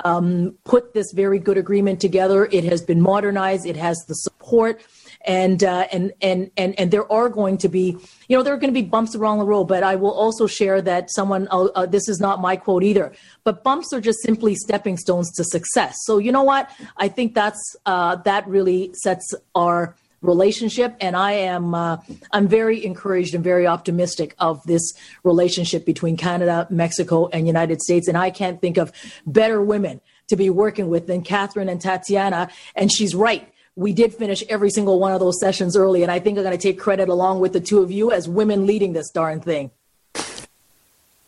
um, 0.03 0.57
put 0.63 0.93
this 0.93 1.11
very 1.13 1.39
good 1.39 1.57
agreement 1.57 1.99
together. 1.99 2.47
It 2.51 2.63
has 2.63 2.81
been 2.81 3.01
modernized. 3.01 3.65
It 3.65 3.77
has 3.77 3.97
the 4.07 4.15
support 4.15 4.81
and 5.28 5.63
uh, 5.63 5.88
and 5.91 6.13
and 6.21 6.49
and 6.57 6.80
and 6.80 6.89
there 6.89 7.11
are 7.11 7.30
going 7.30 7.57
to 7.59 7.69
be 7.69 7.97
you 8.28 8.36
know 8.36 8.41
there 8.41 8.53
are 8.53 8.57
going 8.57 8.73
to 8.73 8.82
be 8.82 8.88
bumps 8.88 9.13
along 9.13 9.38
the 9.39 9.45
road 9.45 9.65
but 9.65 9.84
i 9.84 9.95
will 9.95 10.13
also 10.13 10.47
share 10.47 10.82
that 10.82 11.11
someone 11.11 11.47
uh, 11.51 11.65
uh, 11.75 11.86
this 11.86 12.07
is 12.07 12.19
not 12.19 12.41
my 12.41 12.55
quote 12.55 12.84
either 12.84 13.13
but 13.43 13.63
bumps 13.63 13.93
are 13.93 14.01
just 14.01 14.21
simply 14.21 14.55
stepping 14.55 14.97
stones 14.97 15.32
to 15.32 15.43
success. 15.43 15.95
So 16.03 16.17
you 16.17 16.32
know 16.32 16.43
what? 16.43 16.69
I 16.97 17.07
think 17.07 17.34
that's 17.34 17.75
uh, 17.86 18.15
that 18.17 18.47
really 18.47 18.91
sets 18.93 19.34
our 19.55 19.95
relationship 20.21 20.95
and 20.99 21.15
i 21.15 21.32
am 21.32 21.75
uh, 21.75 21.95
i'm 22.32 22.47
very 22.47 22.84
encouraged 22.84 23.36
and 23.36 23.43
very 23.43 23.67
optimistic 23.67 24.34
of 24.39 24.59
this 24.63 24.93
relationship 25.23 25.86
between 25.86 26.17
canada 26.17 26.65
mexico 26.71 27.28
and 27.28 27.45
united 27.45 27.80
states 27.84 28.07
and 28.07 28.17
i 28.17 28.32
can't 28.32 28.59
think 28.59 28.78
of 28.78 28.91
better 29.28 29.61
women 29.61 30.01
to 30.28 30.36
be 30.36 30.49
working 30.49 30.89
with 30.89 31.05
than 31.05 31.21
katherine 31.21 31.69
and 31.69 31.82
tatiana 31.82 32.49
and 32.75 32.91
she's 32.91 33.13
right 33.13 33.53
we 33.78 33.93
did 33.93 34.13
finish 34.13 34.43
every 34.49 34.71
single 34.71 34.99
one 34.99 35.13
of 35.13 35.19
those 35.19 35.39
sessions 35.39 35.78
early. 35.78 36.01
And 36.01 36.11
I 36.11 36.19
think 36.19 36.38
I'm 36.38 36.43
going 36.43 36.57
to 36.57 36.61
take 36.61 36.80
credit 36.80 37.09
along 37.09 37.39
with 37.39 37.53
the 37.53 37.61
two 37.61 37.82
of 37.82 37.91
you 37.91 38.11
as 38.11 38.28
women 38.28 38.65
leading 38.65 38.93
this 38.93 39.11
darn 39.11 39.39
thing. 39.39 39.69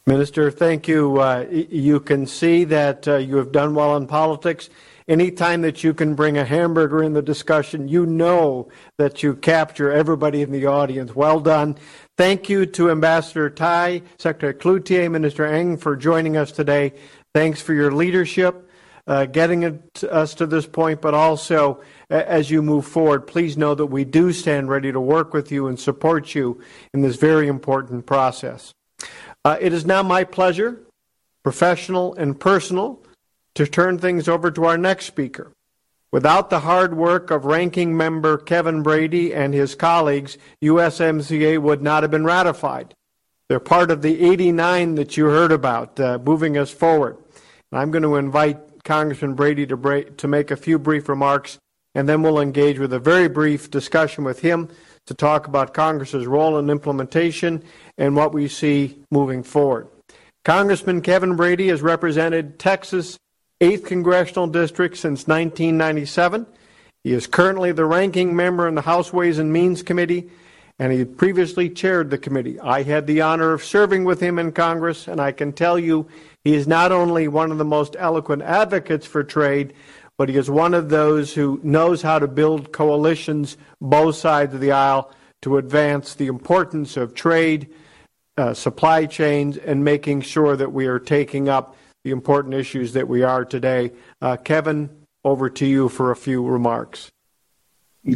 Minister, 0.08 0.50
thank 0.50 0.88
you. 0.88 1.20
Uh, 1.20 1.46
you 1.52 2.00
can 2.00 2.26
see 2.26 2.64
that 2.64 3.08
uh, 3.08 3.18
you 3.18 3.36
have 3.36 3.52
done 3.52 3.76
well 3.76 3.96
in 3.96 4.08
politics. 4.08 4.72
Anytime 5.08 5.62
that 5.62 5.84
you 5.84 5.94
can 5.94 6.16
bring 6.16 6.40
a 6.40 6.46
hamburger 6.46 7.04
in 7.04 7.14
the 7.14 7.22
discussion, 7.22 7.88
you 7.88 8.08
know 8.08 8.70
that 8.98 9.22
you 9.22 9.36
capture 9.36 9.92
everybody 9.92 10.42
in 10.42 10.52
the 10.52 10.66
audience. 10.66 11.16
Well 11.16 11.40
done. 11.40 11.78
Thank 12.18 12.50
you 12.50 12.66
to 12.66 12.90
Ambassador 12.90 13.52
Tai, 13.52 14.02
Secretary 14.18 14.56
Clouthier, 14.56 15.12
Minister 15.12 15.46
Ng 15.46 15.78
for 15.78 15.96
joining 15.96 16.36
us 16.36 16.52
today. 16.52 16.94
Thanks 17.36 17.62
for 17.62 17.76
your 17.76 17.92
leadership, 17.92 18.68
uh, 19.06 19.26
getting 19.26 19.64
it, 19.64 20.04
us 20.06 20.34
to 20.36 20.48
this 20.48 20.66
point, 20.66 21.02
but 21.02 21.14
also 21.14 21.82
as 22.10 22.50
you 22.50 22.62
move 22.62 22.86
forward, 22.86 23.28
please 23.28 23.58
know 23.58 23.76
that 23.76 23.86
we 23.86 24.04
do 24.04 24.34
stand 24.34 24.70
ready 24.70 24.92
to 24.92 25.00
work 25.00 25.34
with 25.34 25.52
you 25.52 25.68
and 25.68 25.80
support 25.80 26.34
you 26.34 26.60
in 26.94 27.02
this 27.02 27.16
very 27.16 27.48
important 27.48 28.06
process. 28.06 28.74
Uh, 29.46 29.58
it 29.62 29.74
is 29.74 29.86
now 29.86 30.02
my 30.02 30.24
pleasure, 30.24 30.82
professional 31.44 32.14
and 32.16 32.40
personal, 32.40 33.02
to 33.56 33.68
turn 33.68 33.98
things 33.98 34.28
over 34.28 34.50
to 34.52 34.66
our 34.66 34.78
next 34.78 35.06
speaker. 35.06 35.52
Without 36.12 36.50
the 36.50 36.62
hard 36.62 36.98
work 36.98 37.30
of 37.30 37.46
ranking 37.46 37.96
member 37.96 38.38
Kevin 38.38 38.82
Brady 38.82 39.34
and 39.34 39.54
his 39.54 39.76
colleagues, 39.76 40.38
USMCA 40.64 41.60
would 41.60 41.84
not 41.84 42.02
have 42.02 42.12
been 42.12 42.26
ratified. 42.26 42.96
They're 43.48 43.60
part 43.60 43.92
of 43.92 44.02
the 44.02 44.24
89 44.24 44.96
that 44.96 45.18
you 45.18 45.26
heard 45.26 45.52
about, 45.52 46.00
uh, 46.00 46.18
moving 46.24 46.58
us 46.58 46.72
forward. 46.72 47.18
And 47.72 47.80
I'm 47.80 47.92
going 47.92 48.04
to 48.04 48.16
invite 48.16 48.84
Congressman 48.84 49.36
Brady 49.36 49.68
to, 49.68 49.78
bra- 49.78 50.02
to 50.18 50.28
make 50.28 50.50
a 50.50 50.58
few 50.58 50.80
brief 50.80 51.08
remarks 51.08 51.60
and 52.00 52.08
then 52.08 52.22
we'll 52.22 52.40
engage 52.40 52.80
with 52.80 52.94
a 52.94 53.00
very 53.00 53.28
brief 53.28 53.70
discussion 53.70 54.24
with 54.24 54.40
him 54.40 54.70
to 55.06 55.14
talk 55.14 55.48
about 55.48 55.74
Congress's 55.74 56.26
role 56.26 56.58
in 56.58 56.70
implementation 56.70 57.62
and 57.98 58.16
what 58.16 58.34
we 58.34 58.48
see 58.48 59.04
moving 59.12 59.44
forward. 59.44 59.86
Congressman 60.46 61.02
Kevin 61.02 61.36
Brady 61.36 61.68
has 61.68 61.82
represented 61.82 62.58
Texas' 62.58 63.18
8th 63.60 63.86
Congressional 63.86 64.48
District 64.48 64.96
since 64.96 65.28
1997. 65.28 66.46
He 67.04 67.12
is 67.12 67.28
currently 67.28 67.74
the 67.74 67.84
ranking 67.84 68.34
member 68.34 68.66
in 68.66 68.76
the 68.76 68.82
House 68.82 69.12
Ways 69.12 69.38
and 69.38 69.52
Means 69.52 69.84
Committee, 69.84 70.30
and 70.80 70.94
he 70.94 71.04
previously 71.04 71.70
chaired 71.70 72.12
the 72.12 72.18
committee. 72.18 72.62
I 72.62 72.84
had 72.84 73.08
the 73.08 73.20
honor 73.20 73.52
of 73.52 73.62
serving 73.62 74.06
with 74.06 74.22
him 74.22 74.40
in 74.40 74.54
Congress, 74.54 75.10
and 75.10 75.20
I 75.20 75.34
can 75.34 75.52
tell 75.52 75.78
you 75.78 76.08
he 76.46 76.56
is 76.56 76.66
not 76.66 76.94
only 76.94 77.28
one 77.28 77.52
of 77.52 77.58
the 77.58 77.66
most 77.66 77.98
eloquent 78.00 78.42
advocates 78.42 79.06
for 79.06 79.22
trade, 79.22 79.74
but 80.20 80.28
he 80.28 80.36
is 80.36 80.50
one 80.50 80.74
of 80.74 80.90
those 80.90 81.34
who 81.34 81.62
knows 81.64 82.02
how 82.02 82.20
to 82.20 82.28
build 82.28 82.74
coalitions 82.74 83.56
both 83.80 84.18
sides 84.18 84.54
of 84.54 84.60
the 84.60 84.74
aisle 84.74 85.10
to 85.42 85.56
advance 85.56 86.14
the 86.14 86.28
importance 86.28 86.98
of 86.98 87.14
trade, 87.14 87.74
uh, 88.38 88.54
supply 88.54 89.06
chains, 89.06 89.56
and 89.56 89.82
making 89.82 90.20
sure 90.20 90.58
that 90.58 90.74
we 90.74 90.88
are 90.88 91.00
taking 91.00 91.48
up 91.48 91.78
the 92.04 92.12
important 92.12 92.54
issues 92.54 92.92
that 92.92 93.08
we 93.08 93.24
are 93.24 93.46
today. 93.46 93.94
Uh, 94.22 94.36
Kevin, 94.36 94.90
over 95.24 95.50
to 95.50 95.66
you 95.66 95.88
for 95.88 96.12
a 96.12 96.18
few 96.18 96.46
remarks. 96.46 97.10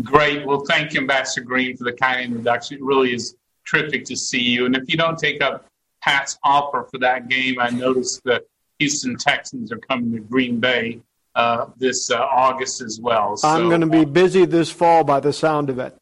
Great. 0.03 0.45
Well, 0.45 0.65
thank 0.67 0.93
you, 0.93 0.99
Ambassador 0.99 1.45
Green, 1.45 1.77
for 1.77 1.85
the 1.85 1.93
kind 1.93 2.19
introduction. 2.19 2.79
It 2.79 2.83
really 2.83 3.13
is 3.13 3.37
terrific 3.65 4.03
to 4.05 4.17
see 4.17 4.41
you. 4.41 4.65
And 4.65 4.75
if 4.75 4.89
you 4.89 4.97
don't 4.97 5.17
take 5.17 5.41
up 5.41 5.67
Pat's 6.01 6.37
offer 6.43 6.85
for 6.91 6.97
that 6.97 7.29
game, 7.29 7.61
I 7.61 7.69
noticed 7.69 8.21
the 8.25 8.43
Houston 8.79 9.15
Texans 9.15 9.71
are 9.71 9.77
coming 9.77 10.11
to 10.11 10.19
Green 10.19 10.59
Bay 10.59 10.99
uh, 11.35 11.65
this 11.77 12.11
uh, 12.11 12.19
August 12.19 12.81
as 12.81 12.99
well. 13.01 13.37
So, 13.37 13.47
I'm 13.47 13.69
going 13.69 13.81
to 13.81 13.87
be 13.87 14.05
busy 14.05 14.45
this 14.45 14.69
fall 14.69 15.03
by 15.03 15.19
the 15.19 15.33
sound 15.33 15.69
of 15.69 15.79
it. 15.79 15.95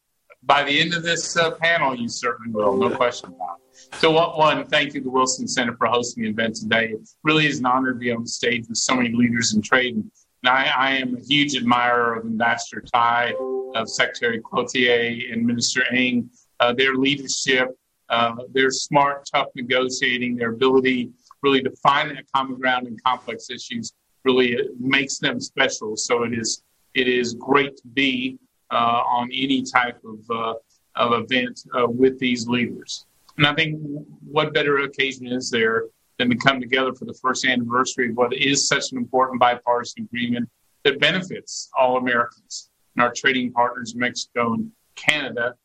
By 0.43 0.63
the 0.63 0.79
end 0.79 0.93
of 0.93 1.03
this 1.03 1.37
uh, 1.37 1.51
panel, 1.51 1.95
you 1.95 2.09
certainly 2.09 2.51
will, 2.51 2.75
no 2.75 2.89
question 2.89 3.29
about 3.29 3.59
it. 3.59 3.97
So, 3.97 4.11
one, 4.11 4.65
thank 4.67 4.93
you 4.93 5.01
to 5.01 5.03
the 5.05 5.09
Wilson 5.09 5.47
Center 5.47 5.75
for 5.77 5.87
hosting 5.87 6.23
the 6.23 6.29
event 6.29 6.55
today. 6.55 6.89
It 6.89 7.07
really 7.23 7.45
is 7.45 7.59
an 7.59 7.65
honor 7.65 7.93
to 7.93 7.99
be 7.99 8.11
on 8.11 8.23
the 8.23 8.29
stage 8.29 8.65
with 8.67 8.77
so 8.77 8.95
many 8.95 9.09
leaders 9.09 9.53
in 9.53 9.61
trade. 9.61 9.95
And 9.95 10.11
I, 10.45 10.71
I 10.75 10.91
am 10.95 11.15
a 11.15 11.19
huge 11.19 11.55
admirer 11.55 12.15
of 12.15 12.25
Ambassador 12.25 12.83
Tai, 12.93 13.33
of 13.75 13.89
Secretary 13.89 14.41
Clouthier, 14.41 15.31
and 15.31 15.45
Minister 15.45 15.83
Ng. 15.93 16.29
Uh, 16.59 16.73
their 16.73 16.95
leadership, 16.95 17.69
uh, 18.09 18.35
their 18.53 18.69
smart, 18.71 19.27
tough 19.33 19.47
negotiating, 19.55 20.35
their 20.35 20.51
ability 20.51 21.11
really 21.41 21.61
to 21.61 21.71
find 21.77 22.11
that 22.11 22.23
common 22.35 22.59
ground 22.59 22.87
in 22.87 22.97
complex 23.03 23.49
issues 23.49 23.93
really 24.23 24.57
makes 24.79 25.19
them 25.19 25.39
special. 25.39 25.95
So 25.97 26.23
it 26.23 26.33
is 26.33 26.63
it 26.93 27.07
is 27.07 27.35
great 27.35 27.77
to 27.77 27.87
be 27.87 28.37
uh, 28.69 29.01
on 29.05 29.29
any 29.33 29.63
type 29.63 29.99
of 30.05 30.19
uh, 30.29 30.53
of 30.95 31.13
event 31.23 31.61
uh, 31.77 31.87
with 31.87 32.19
these 32.19 32.47
leaders. 32.47 33.05
And 33.37 33.47
I 33.47 33.53
think 33.53 33.79
what 34.25 34.53
better 34.53 34.79
occasion 34.79 35.27
is 35.27 35.49
there 35.49 35.85
than 36.17 36.29
to 36.29 36.35
come 36.35 36.59
together 36.59 36.93
for 36.93 37.05
the 37.05 37.13
first 37.13 37.45
anniversary 37.45 38.09
of 38.09 38.17
what 38.17 38.33
is 38.33 38.67
such 38.67 38.91
an 38.91 38.97
important 38.97 39.39
bipartisan 39.39 40.03
agreement 40.03 40.49
that 40.83 40.99
benefits 40.99 41.69
all 41.77 41.97
Americans 41.97 42.69
and 42.95 43.03
our 43.03 43.13
trading 43.15 43.51
partners, 43.51 43.95
Mexico 43.95 44.53
and 44.53 44.71
Canada. 44.95 45.55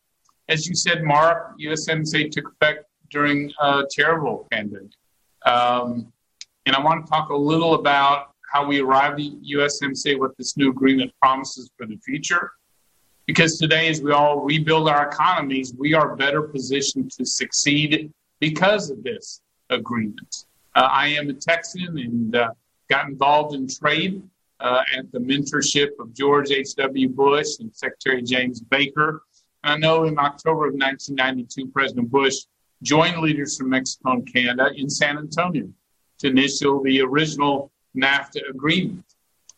As 0.48 0.66
you 0.66 0.74
said, 0.74 1.02
Mark, 1.02 1.58
USMCA 1.58 2.30
took 2.30 2.52
effect 2.52 2.84
during 3.10 3.52
a 3.60 3.82
terrible 3.90 4.46
pandemic. 4.50 4.92
Um, 5.44 6.12
and 6.66 6.74
I 6.74 6.80
want 6.80 7.04
to 7.04 7.10
talk 7.10 7.30
a 7.30 7.36
little 7.36 7.74
about 7.74 8.32
how 8.52 8.66
we 8.66 8.80
arrived 8.80 9.20
at 9.20 9.32
USMCA, 9.42 10.18
what 10.18 10.36
this 10.36 10.56
new 10.56 10.70
agreement 10.70 11.12
promises 11.20 11.70
for 11.76 11.86
the 11.86 11.96
future. 11.98 12.52
Because 13.26 13.58
today, 13.58 13.88
as 13.88 14.00
we 14.00 14.12
all 14.12 14.40
rebuild 14.40 14.88
our 14.88 15.08
economies, 15.08 15.74
we 15.76 15.94
are 15.94 16.14
better 16.14 16.42
positioned 16.42 17.10
to 17.12 17.24
succeed 17.24 18.12
because 18.40 18.90
of 18.90 19.02
this 19.02 19.42
agreement. 19.70 20.44
Uh, 20.76 20.88
I 20.90 21.08
am 21.08 21.28
a 21.30 21.32
Texan 21.32 21.98
and 21.98 22.36
uh, 22.36 22.50
got 22.88 23.08
involved 23.08 23.54
in 23.54 23.66
trade 23.66 24.22
uh, 24.60 24.82
at 24.96 25.10
the 25.12 25.18
mentorship 25.18 25.90
of 25.98 26.14
George 26.14 26.50
H.W. 26.50 27.08
Bush 27.08 27.58
and 27.60 27.74
Secretary 27.74 28.22
James 28.22 28.60
Baker. 28.60 29.22
And 29.64 29.72
I 29.72 29.76
know 29.78 30.04
in 30.04 30.18
October 30.18 30.68
of 30.68 30.74
1992, 30.74 31.68
President 31.72 32.10
Bush 32.10 32.36
joined 32.82 33.18
leaders 33.18 33.56
from 33.56 33.70
Mexico 33.70 34.12
and 34.12 34.32
Canada 34.32 34.70
in 34.76 34.88
San 34.88 35.18
Antonio 35.18 35.68
to 36.18 36.28
initial 36.28 36.82
the 36.82 37.00
original 37.00 37.70
NAFTA 37.96 38.48
agreement. 38.48 39.04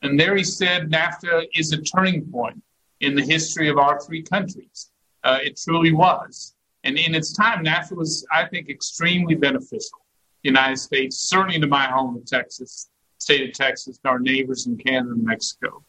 And 0.02 0.18
there 0.18 0.36
he 0.36 0.44
said 0.44 0.90
NAFTA 0.90 1.46
is 1.54 1.72
a 1.72 1.82
turning 1.82 2.24
point 2.30 2.62
in 3.00 3.14
the 3.14 3.22
history 3.22 3.68
of 3.68 3.78
our 3.78 4.00
three 4.00 4.22
countries. 4.22 4.90
Uh, 5.24 5.38
it 5.42 5.60
truly 5.62 5.92
was. 5.92 6.54
And 6.84 6.96
in 6.96 7.14
its 7.14 7.32
time, 7.32 7.64
NAFTA 7.64 7.96
was, 7.96 8.26
I 8.32 8.46
think, 8.46 8.68
extremely 8.68 9.34
beneficial. 9.34 9.98
The 10.42 10.50
United 10.50 10.78
States, 10.78 11.18
certainly 11.18 11.58
to 11.60 11.66
my 11.66 11.86
home 11.86 12.16
of 12.16 12.24
Texas, 12.24 12.88
state 13.18 13.48
of 13.48 13.54
Texas, 13.54 13.98
and 14.02 14.10
our 14.10 14.20
neighbors 14.20 14.66
in 14.66 14.76
Canada 14.76 15.12
and 15.12 15.24
Mexico. 15.24 15.82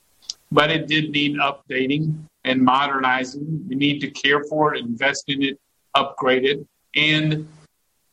But 0.51 0.71
it 0.71 0.87
did 0.87 1.11
need 1.11 1.37
updating 1.37 2.23
and 2.43 2.61
modernizing. 2.61 3.65
We 3.69 3.75
need 3.75 3.99
to 3.99 4.09
care 4.09 4.43
for 4.45 4.73
it, 4.73 4.83
invest 4.83 5.25
in 5.27 5.43
it, 5.43 5.59
upgrade 5.93 6.45
it, 6.45 6.65
and 6.95 7.47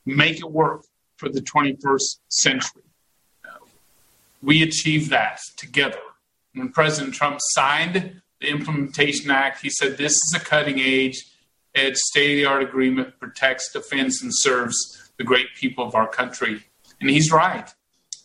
make 0.05 0.39
it 0.41 0.51
work 0.51 0.85
for 1.17 1.31
the 1.31 1.41
21st 1.41 2.19
century 2.29 2.83
we 4.47 4.63
achieved 4.63 5.11
that 5.11 5.41
together. 5.57 5.99
When 6.55 6.71
President 6.71 7.13
Trump 7.13 7.41
signed 7.41 8.23
the 8.41 8.49
Implementation 8.49 9.29
Act, 9.31 9.61
he 9.61 9.69
said 9.69 9.99
this 9.99 10.13
is 10.13 10.35
a 10.37 10.41
cutting 10.41 10.81
edge, 10.81 11.17
state 11.95 12.31
of 12.31 12.37
the 12.37 12.47
art 12.47 12.63
agreement, 12.63 13.19
protects, 13.19 13.73
defends, 13.73 14.23
and 14.23 14.31
serves 14.33 15.11
the 15.19 15.25
great 15.25 15.49
people 15.57 15.85
of 15.85 15.97
our 15.97 16.07
country. 16.09 16.63
And 17.01 17.11
he's 17.11 17.33
right. 17.33 17.69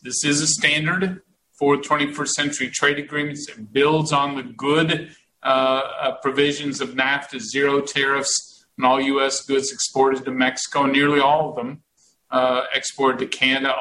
This 0.04 0.24
is 0.24 0.42
a 0.42 0.48
standard 0.48 1.24
for 1.58 1.76
21st 1.76 2.30
century 2.30 2.70
trade 2.70 3.00
agreements. 3.00 3.50
It 3.50 3.74
builds 3.74 4.14
on 4.14 4.36
the 4.36 4.44
good 4.44 5.16
uh, 5.42 5.46
uh, 5.46 6.12
provisions 6.18 6.82
of 6.82 6.90
NAFTA, 6.90 7.40
zero 7.40 7.82
tariffs 7.82 8.64
on 8.78 8.86
all 8.86 9.02
U.S. 9.02 9.42
goods 9.42 9.72
exported 9.72 10.24
to 10.26 10.32
Mexico, 10.32 10.86
nearly 10.86 11.20
all 11.20 11.50
of 11.50 11.56
them 11.56 11.82
uh, 12.30 12.66
exported 12.76 13.20
to 13.20 13.26
Canada. 13.26 13.74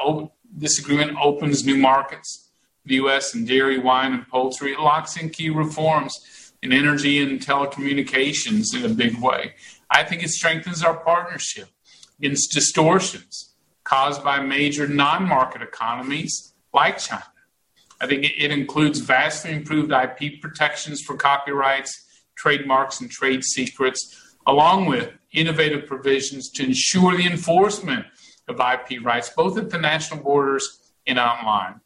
This 0.53 0.79
agreement 0.79 1.17
opens 1.21 1.65
new 1.65 1.77
markets 1.77 2.49
the 2.85 2.95
U.S. 2.95 3.35
in 3.35 3.45
dairy, 3.45 3.77
wine, 3.77 4.13
and 4.13 4.27
poultry. 4.27 4.73
It 4.73 4.79
locks 4.79 5.15
in 5.17 5.29
key 5.29 5.49
reforms 5.49 6.51
in 6.63 6.71
energy 6.71 7.21
and 7.21 7.39
telecommunications 7.39 8.75
in 8.75 8.85
a 8.85 8.93
big 8.93 9.19
way. 9.19 9.53
I 9.89 10.03
think 10.03 10.23
it 10.23 10.29
strengthens 10.29 10.83
our 10.83 10.97
partnership 10.97 11.69
against 12.19 12.51
distortions 12.51 13.53
caused 13.83 14.23
by 14.23 14.39
major 14.39 14.87
non 14.87 15.27
market 15.27 15.61
economies 15.61 16.53
like 16.73 16.97
China. 16.97 17.23
I 17.99 18.07
think 18.07 18.25
it 18.25 18.51
includes 18.51 18.99
vastly 18.99 19.51
improved 19.51 19.91
IP 19.91 20.41
protections 20.41 21.01
for 21.01 21.15
copyrights, 21.15 22.23
trademarks, 22.35 22.99
and 22.99 23.11
trade 23.11 23.43
secrets, 23.43 24.35
along 24.47 24.85
with 24.85 25.11
innovative 25.33 25.85
provisions 25.85 26.49
to 26.51 26.63
ensure 26.63 27.15
the 27.15 27.27
enforcement 27.27 28.05
of 28.51 28.59
IP 28.59 29.03
rights, 29.03 29.29
both 29.29 29.57
at 29.57 29.69
the 29.69 29.77
national 29.77 30.21
borders 30.21 30.91
and 31.07 31.17
online. 31.17 31.81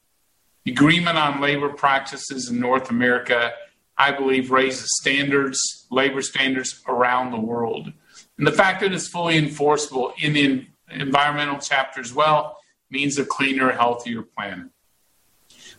The 0.66 0.72
agreement 0.72 1.18
on 1.18 1.42
labor 1.42 1.70
practices 1.70 2.50
in 2.50 2.60
North 2.60 2.90
America, 2.90 3.54
I 3.98 4.12
believe, 4.12 4.52
raises 4.52 4.90
standards, 5.00 5.60
labor 5.92 6.22
standards 6.22 6.82
around 6.88 7.32
the 7.32 7.40
world. 7.40 7.94
And 8.38 8.46
the 8.46 8.52
fact 8.52 8.82
that 8.82 8.92
it's 8.92 9.08
fully 9.08 9.38
enforceable 9.38 10.14
in 10.22 10.34
the 10.34 10.68
environmental 10.90 11.60
chapter 11.60 12.02
as 12.02 12.14
well 12.14 12.58
means 12.90 13.18
a 13.18 13.26
cleaner, 13.26 13.72
healthier 13.72 14.24
planet. 14.24 14.68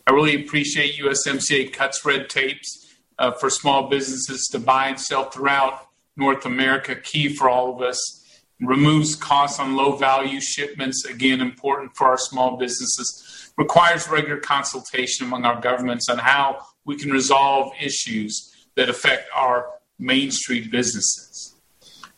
I 0.06 0.12
really 0.12 0.42
appreciate 0.44 1.00
USMCA 1.00 1.72
cuts 1.72 2.04
red 2.04 2.28
tapes 2.28 2.94
uh, 3.18 3.32
for 3.32 3.50
small 3.50 3.88
businesses 3.88 4.48
to 4.52 4.60
buy 4.60 4.88
and 4.88 5.00
sell 5.00 5.24
throughout 5.24 5.88
North 6.16 6.46
America, 6.46 6.94
key 6.94 7.28
for 7.28 7.50
all 7.50 7.74
of 7.74 7.82
us 7.82 8.15
removes 8.60 9.14
costs 9.14 9.60
on 9.60 9.76
low 9.76 9.96
value 9.96 10.40
shipments, 10.40 11.04
again, 11.04 11.40
important 11.40 11.94
for 11.94 12.06
our 12.06 12.18
small 12.18 12.56
businesses, 12.56 13.52
requires 13.56 14.08
regular 14.08 14.38
consultation 14.38 15.26
among 15.26 15.44
our 15.44 15.60
governments 15.60 16.08
on 16.08 16.18
how 16.18 16.64
we 16.84 16.96
can 16.96 17.10
resolve 17.10 17.72
issues 17.80 18.54
that 18.76 18.88
affect 18.88 19.28
our 19.34 19.70
Main 19.98 20.30
Street 20.30 20.70
businesses. 20.70 21.56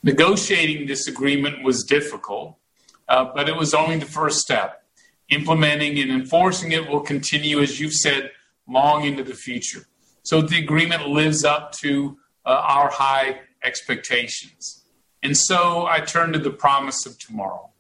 Negotiating 0.03 0.87
this 0.87 1.09
agreement 1.09 1.63
was 1.63 1.85
difficult, 1.85 2.57
uh, 3.09 3.27
but 3.35 3.49
it 3.49 3.57
was 3.57 3.75
only 3.75 3.99
the 3.99 4.07
first 4.07 4.39
step. 4.39 4.85
Implementing 5.31 5.99
and 5.99 6.11
enforcing 6.11 6.73
it 6.73 6.89
will 6.89 7.01
continue, 7.01 7.61
as 7.61 7.79
you've 7.81 7.93
said, 7.93 8.31
long 8.69 9.05
into 9.05 9.23
the 9.23 9.35
future. 9.35 9.87
So 10.23 10.41
the 10.43 10.59
agreement 10.59 11.09
lives 11.09 11.45
up 11.45 11.73
to 11.81 12.19
uh, 12.45 12.51
our 12.51 12.91
high 12.91 13.41
expectations. 13.63 14.78
And 15.23 15.37
so 15.37 15.87
I 15.87 16.01
turn 16.01 16.33
to 16.33 16.39
the 16.39 16.51
promise 16.51 17.07
of 17.07 17.19
tomorrow. 17.19 17.71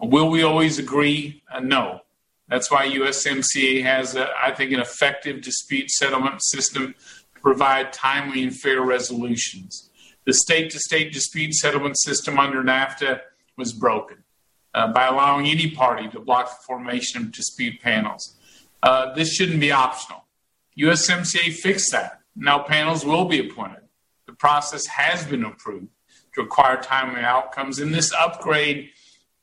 Will 0.00 0.28
we 0.28 0.42
always 0.42 0.78
agree? 0.78 1.42
Uh, 1.50 1.60
no. 1.60 2.00
That's 2.48 2.70
why 2.70 2.88
USMCA 2.88 3.82
has, 3.82 4.16
a, 4.16 4.28
I 4.40 4.52
think, 4.52 4.72
an 4.72 4.80
effective 4.80 5.40
dispute 5.40 5.90
settlement 5.90 6.42
system 6.44 6.94
to 7.34 7.40
provide 7.40 7.92
timely 7.92 8.42
and 8.42 8.54
fair 8.54 8.82
resolutions. 8.82 9.90
The 10.26 10.34
state 10.34 10.70
to 10.70 10.78
state 10.78 11.12
dispute 11.12 11.54
settlement 11.54 11.98
system 11.98 12.38
under 12.38 12.62
NAFTA 12.62 13.20
was 13.56 13.72
broken 13.72 14.24
uh, 14.74 14.92
by 14.92 15.06
allowing 15.06 15.46
any 15.46 15.70
party 15.70 16.08
to 16.08 16.20
block 16.20 16.50
the 16.50 16.64
formation 16.66 17.22
of 17.22 17.32
dispute 17.32 17.80
panels. 17.80 18.36
Uh, 18.82 19.14
this 19.14 19.32
shouldn't 19.32 19.60
be 19.60 19.72
optional. 19.72 20.24
USMCA 20.78 21.52
fixed 21.54 21.92
that. 21.92 22.20
Now 22.36 22.58
panels 22.58 23.04
will 23.04 23.24
be 23.24 23.48
appointed. 23.48 23.82
The 24.26 24.32
process 24.32 24.86
has 24.86 25.24
been 25.24 25.44
approved 25.44 25.88
to 26.34 26.42
acquire 26.42 26.80
timely 26.80 27.20
outcomes. 27.20 27.78
And 27.78 27.94
this 27.94 28.12
upgrade, 28.12 28.90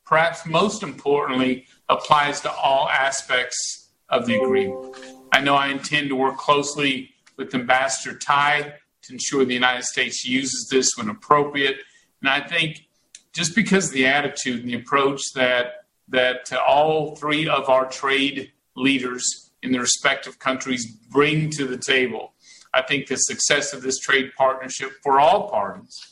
perhaps 0.05 0.45
most 0.45 0.83
importantly, 0.83 1.65
applies 1.89 2.41
to 2.41 2.51
all 2.51 2.89
aspects 2.89 3.89
of 4.09 4.25
the 4.25 4.35
agreement. 4.35 4.95
I 5.31 5.41
know 5.41 5.55
I 5.55 5.67
intend 5.67 6.09
to 6.09 6.15
work 6.15 6.37
closely 6.37 7.11
with 7.37 7.55
Ambassador 7.55 8.17
Tai 8.17 8.73
to 9.03 9.13
ensure 9.13 9.45
the 9.45 9.53
United 9.53 9.85
States 9.85 10.25
uses 10.25 10.67
this 10.69 10.91
when 10.97 11.09
appropriate. 11.09 11.77
And 12.21 12.29
I 12.29 12.41
think 12.41 12.87
just 13.33 13.55
because 13.55 13.89
the 13.91 14.05
attitude 14.05 14.61
and 14.61 14.69
the 14.69 14.75
approach 14.75 15.21
that 15.35 15.85
that 16.09 16.51
all 16.53 17.15
three 17.15 17.47
of 17.47 17.69
our 17.69 17.85
trade 17.85 18.51
leaders 18.75 19.51
in 19.63 19.71
the 19.71 19.79
respective 19.79 20.39
countries 20.39 20.85
bring 21.09 21.49
to 21.49 21.65
the 21.65 21.77
table, 21.77 22.33
I 22.73 22.81
think 22.81 23.07
the 23.07 23.15
success 23.15 23.71
of 23.71 23.81
this 23.81 23.97
trade 23.97 24.31
partnership 24.37 24.91
for 25.01 25.21
all 25.21 25.49
parties 25.49 26.10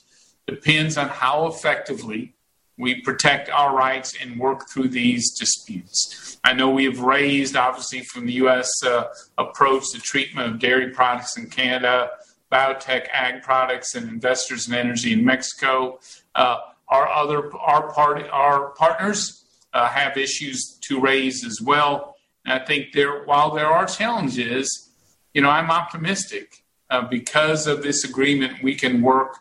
depends 0.50 0.98
on 0.98 1.10
how 1.10 1.48
effectively 1.48 2.34
we 2.78 3.02
protect 3.02 3.50
our 3.50 3.76
rights 3.76 4.16
and 4.22 4.40
work 4.40 4.70
through 4.70 4.88
these 4.88 5.38
disputes. 5.38 6.40
I 6.44 6.54
know 6.54 6.70
we 6.70 6.86
have 6.86 7.02
raised, 7.02 7.58
obviously, 7.58 8.02
from 8.02 8.26
the 8.26 8.34
U.S. 8.34 8.70
Uh, 8.84 9.08
approach 9.38 9.84
the 9.94 10.00
treatment 10.00 10.54
of 10.54 10.60
dairy 10.60 10.90
products 10.92 11.38
in 11.38 11.50
Canada, 11.50 12.12
biotech, 12.50 13.08
ag 13.12 13.44
products, 13.44 13.96
and 13.96 14.08
investors 14.08 14.68
in 14.68 14.74
energy 14.74 15.12
in 15.12 15.26
Mexico. 15.26 16.00
Uh, 16.36 16.58
our 16.88 17.08
other 17.10 17.56
our 17.58 17.92
part 17.92 18.24
our 18.32 18.70
partners 18.70 19.44
uh, 19.74 19.88
have 19.90 20.18
issues 20.18 20.78
to 20.82 21.00
raise 21.00 21.46
as 21.46 21.62
well. 21.62 22.16
And 22.46 22.54
I 22.54 22.66
think 22.66 22.94
there, 22.94 23.24
while 23.26 23.52
there 23.52 23.68
are 23.68 23.86
challenges, 23.86 24.90
you 25.34 25.42
know, 25.42 25.50
I'm 25.50 25.70
optimistic 25.70 26.64
uh, 26.90 27.02
because 27.08 27.68
of 27.68 27.84
this 27.84 28.04
agreement. 28.04 28.64
We 28.64 28.76
can 28.76 29.02
work 29.02 29.40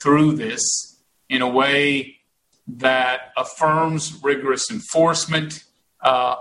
through 0.00 0.32
this 0.36 0.98
in 1.28 1.42
a 1.42 1.48
way 1.48 2.16
that 2.66 3.32
affirms 3.36 4.18
rigorous 4.22 4.70
enforcement, 4.70 5.64
uh, 6.02 6.36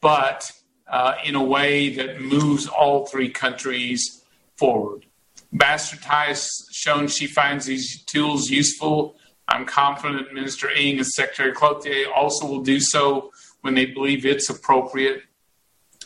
but 0.00 0.50
uh, 0.88 1.14
in 1.24 1.34
a 1.34 1.42
way 1.42 1.94
that 1.94 2.20
moves 2.20 2.66
all 2.66 3.06
three 3.06 3.30
countries 3.30 4.24
forward. 4.56 5.06
Ambassador 5.52 6.02
Tai 6.02 6.26
has 6.26 6.48
shown 6.70 7.08
she 7.08 7.26
finds 7.26 7.66
these 7.66 8.02
tools 8.04 8.48
useful. 8.48 9.16
I'm 9.48 9.66
confident 9.66 10.32
Minister 10.32 10.70
Ng 10.70 10.98
and 10.98 11.06
Secretary 11.06 11.52
Clouthier 11.52 12.06
also 12.14 12.46
will 12.46 12.62
do 12.62 12.80
so 12.80 13.32
when 13.60 13.74
they 13.74 13.86
believe 13.86 14.24
it's 14.24 14.48
appropriate. 14.48 15.22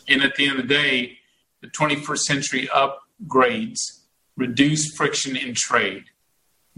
And 0.07 0.21
at 0.21 0.35
the 0.35 0.47
end 0.47 0.59
of 0.59 0.67
the 0.67 0.73
day, 0.73 1.17
the 1.61 1.67
21st 1.67 2.19
century 2.19 2.69
upgrades 2.73 3.79
reduce 4.35 4.95
friction 4.95 5.35
in 5.35 5.53
trade. 5.55 6.05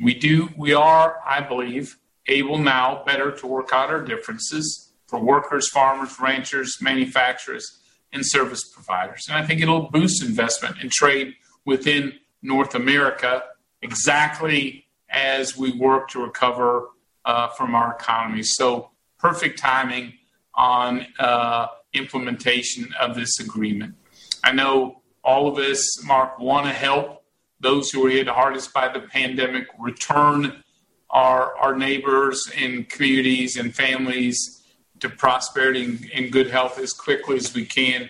We 0.01 0.13
do, 0.13 0.49
we 0.57 0.73
are, 0.73 1.19
I 1.25 1.41
believe, 1.41 1.97
able 2.27 2.57
now 2.57 3.03
better 3.05 3.31
to 3.31 3.47
work 3.47 3.69
out 3.73 3.89
our 3.89 4.01
differences 4.01 4.91
for 5.07 5.19
workers, 5.19 5.69
farmers, 5.69 6.19
ranchers, 6.19 6.77
manufacturers, 6.81 7.79
and 8.13 8.25
service 8.25 8.63
providers. 8.63 9.25
And 9.27 9.37
I 9.37 9.45
think 9.45 9.61
it'll 9.61 9.89
boost 9.89 10.23
investment 10.23 10.77
and 10.81 10.91
trade 10.91 11.33
within 11.65 12.13
North 12.41 12.75
America 12.75 13.43
exactly 13.81 14.85
as 15.09 15.57
we 15.57 15.71
work 15.71 16.09
to 16.09 16.23
recover 16.23 16.89
uh, 17.25 17.49
from 17.49 17.75
our 17.75 17.95
economy. 17.95 18.43
So, 18.43 18.91
perfect 19.17 19.59
timing 19.59 20.13
on 20.53 21.05
uh, 21.19 21.67
implementation 21.93 22.93
of 22.99 23.15
this 23.15 23.39
agreement. 23.39 23.95
I 24.43 24.51
know 24.51 25.01
all 25.23 25.47
of 25.47 25.57
us, 25.57 26.03
Mark, 26.05 26.39
want 26.39 26.65
to 26.67 26.71
help 26.71 27.18
those 27.59 27.89
who 27.89 28.01
were 28.01 28.09
hit 28.09 28.27
hardest 28.27 28.73
by 28.73 28.87
the 28.87 29.01
pandemic 29.01 29.67
return 29.77 30.63
our, 31.09 31.55
our 31.57 31.75
neighbors 31.75 32.49
and 32.57 32.87
communities 32.87 33.57
and 33.57 33.75
families 33.75 34.63
to 34.99 35.09
prosperity 35.09 35.83
and, 35.85 36.11
and 36.13 36.31
good 36.31 36.49
health 36.49 36.77
as 36.79 36.93
quickly 36.93 37.37
as 37.37 37.53
we 37.53 37.65
can. 37.65 38.09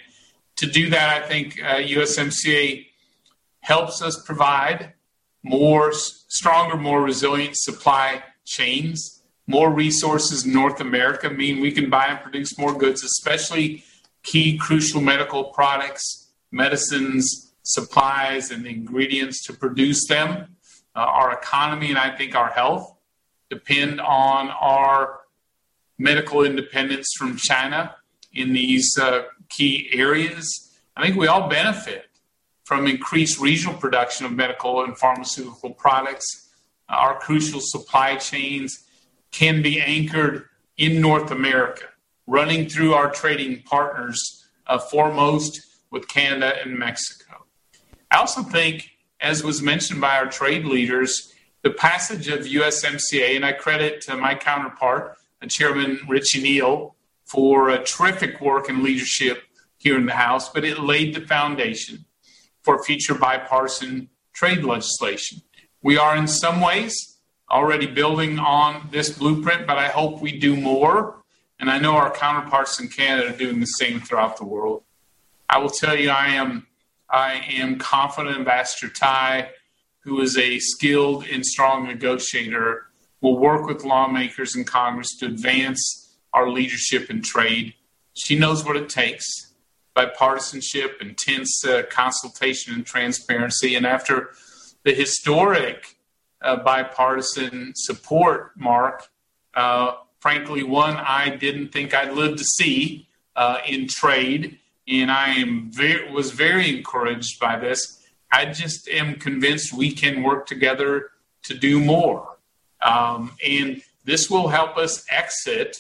To 0.58 0.66
do 0.66 0.90
that, 0.90 1.24
I 1.24 1.28
think 1.28 1.62
uh, 1.64 1.76
USMCA 1.76 2.88
helps 3.62 4.02
us 4.02 4.22
provide 4.26 4.94
more 5.44 5.94
stronger, 5.94 6.76
more 6.76 7.02
resilient 7.02 7.56
supply 7.58 8.24
chains. 8.46 9.22
More 9.48 9.72
resources 9.72 10.46
in 10.46 10.54
North 10.54 10.80
America 10.80 11.30
mean 11.30 11.60
we 11.60 11.72
can 11.72 11.90
buy 11.90 12.08
and 12.08 12.20
produce 12.20 12.58
more 12.58 12.78
goods, 12.78 13.04
especially 13.04 13.84
key 14.22 14.58
crucial 14.58 15.02
medical 15.02 15.46
products, 15.46 16.30
medicines, 16.52 17.49
supplies, 17.64 18.52
and 18.52 18.66
the 18.66 18.70
ingredients 18.70 19.46
to 19.48 19.54
produce 19.54 20.08
them. 20.08 20.56
Uh, 20.96 21.00
our 21.00 21.32
economy 21.32 21.90
and 21.90 21.98
I 21.98 22.16
think 22.16 22.36
our 22.36 22.50
health 22.50 22.96
depend 23.50 24.02
on 24.02 24.50
our 24.50 25.22
medical 25.98 26.44
independence 26.44 27.08
from 27.18 27.38
China 27.38 27.96
in 28.34 28.54
these 28.54 28.98
uh, 28.98 29.24
key 29.50 29.90
areas. 29.94 30.80
I 30.96 31.04
think 31.04 31.16
we 31.16 31.28
all 31.28 31.50
benefit 31.50 32.06
from 32.64 32.88
increased 32.88 33.40
regional 33.40 33.76
production 33.76 34.26
of 34.26 34.32
medical 34.32 34.84
and 34.84 34.98
pharmaceutical 34.98 35.72
products. 35.72 36.52
Uh, 36.88 36.94
our 36.94 37.20
crucial 37.20 37.60
supply 37.62 38.16
chains 38.16 38.86
can 39.32 39.62
be 39.62 39.82
anchored 39.82 40.46
in 40.78 41.02
North 41.02 41.32
America, 41.32 41.86
running 42.28 42.70
through 42.70 42.94
our 42.94 43.12
trading 43.12 43.62
partners, 43.64 44.48
uh, 44.68 44.78
foremost 44.78 45.62
with 45.92 46.08
Canada 46.08 46.54
and 46.64 46.78
Mexico. 46.78 47.29
I 48.12 48.18
also 48.18 48.44
think 48.44 48.90
as 49.22 49.44
was 49.44 49.62
mentioned 49.62 50.00
by 50.02 50.18
our 50.18 50.28
trade 50.28 50.66
leaders, 50.66 51.34
the 51.62 51.70
passage 51.70 52.28
of 52.30 52.42
USMCA, 52.42 53.36
and 53.36 53.46
I 53.46 53.52
credit 53.52 54.02
to 54.02 54.16
my 54.16 54.36
counterpart, 54.36 55.18
uh, 55.42 55.48
Chairman 55.48 56.00
Richie 56.08 56.42
Neal, 56.42 56.96
for 57.26 57.70
a 57.70 57.84
terrific 57.84 58.40
work 58.42 58.70
and 58.70 58.82
leadership 58.82 59.44
here 59.78 59.98
in 59.98 60.06
the 60.06 60.14
House, 60.14 60.50
but 60.50 60.64
it 60.64 60.80
laid 60.80 61.16
the 61.16 61.22
foundation 61.22 62.06
for 62.64 62.84
future 62.84 63.14
bipartisan 63.14 64.10
trade 64.34 64.64
legislation. 64.64 65.42
We 65.82 65.98
are 65.98 66.16
in 66.16 66.28
some 66.28 66.62
ways 66.62 67.18
already 67.52 67.88
building 67.88 68.40
on 68.40 68.90
this 68.92 69.10
blueprint, 69.10 69.68
but 69.68 69.78
I 69.78 69.88
hope 69.88 70.22
we 70.22 70.38
do 70.38 70.56
more. 70.56 71.24
And 71.60 71.70
I 71.70 71.78
know 71.78 71.96
our 71.96 72.12
counterparts 72.12 72.80
in 72.80 72.88
Canada 72.88 73.34
are 73.34 73.38
doing 73.38 73.60
the 73.60 73.66
same 73.66 74.00
throughout 74.00 74.38
the 74.38 74.46
world. 74.46 74.84
I 75.50 75.58
will 75.58 75.70
tell 75.70 75.98
you, 75.98 76.10
I 76.10 76.28
am 76.28 76.68
I 77.10 77.44
am 77.50 77.78
confident 77.80 78.38
Ambassador 78.38 78.92
Tai, 78.92 79.50
who 80.00 80.22
is 80.22 80.38
a 80.38 80.60
skilled 80.60 81.26
and 81.26 81.46
strong 81.46 81.88
negotiator, 81.88 82.88
will 83.22 83.38
work 83.38 83.66
with 83.66 83.84
lawmakers 83.84 84.56
in 84.56 84.64
Congress 84.64 85.18
to 85.20 85.26
advance 85.26 86.18
our 86.34 86.50
leadership 86.50 87.10
in 87.10 87.22
trade. 87.22 87.74
She 88.14 88.38
knows 88.38 88.64
what 88.64 88.78
it 88.78 88.90
takes 88.90 89.26
bipartisanship, 89.96 91.02
intense 91.02 91.66
uh, 91.66 91.84
consultation, 91.90 92.74
and 92.74 92.86
transparency. 92.86 93.76
And 93.76 93.86
after 93.86 94.30
the 94.84 94.94
historic 94.94 95.98
uh, 96.42 96.58
bipartisan 96.58 97.74
support, 97.76 98.52
Mark, 98.56 99.08
uh, 99.56 99.94
frankly, 100.20 100.64
one 100.64 100.96
I 100.96 101.36
didn't 101.36 101.70
think 101.70 101.94
I'd 101.94 102.14
live 102.14 102.38
to 102.38 102.44
see 102.44 103.08
uh, 103.36 103.58
in 103.68 103.88
trade 103.88 104.59
and 104.90 105.12
I 105.12 105.30
am 105.36 105.72
very 105.72 106.12
was 106.12 106.32
very 106.32 106.78
encouraged 106.78 107.40
by 107.40 107.58
this. 107.58 108.08
I 108.32 108.46
just 108.46 108.88
am 108.90 109.16
convinced 109.16 109.74
we 109.74 109.92
can 109.92 110.24
work 110.24 110.46
together 110.46 111.12
to 111.44 111.54
do 111.54 111.80
more, 111.80 112.38
um, 112.82 113.32
and 113.46 113.82
this 114.06 114.30
will 114.30 114.48
help 114.48 114.78
us 114.78 115.06
exit 115.12 115.78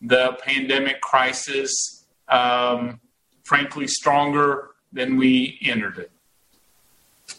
the 0.00 0.38
pandemic 0.42 1.00
crisis, 1.00 2.06
um, 2.28 3.00
frankly, 3.44 3.86
stronger 3.86 4.70
than 4.92 5.16
we 5.16 5.58
entered 5.62 5.98
it. 5.98 6.10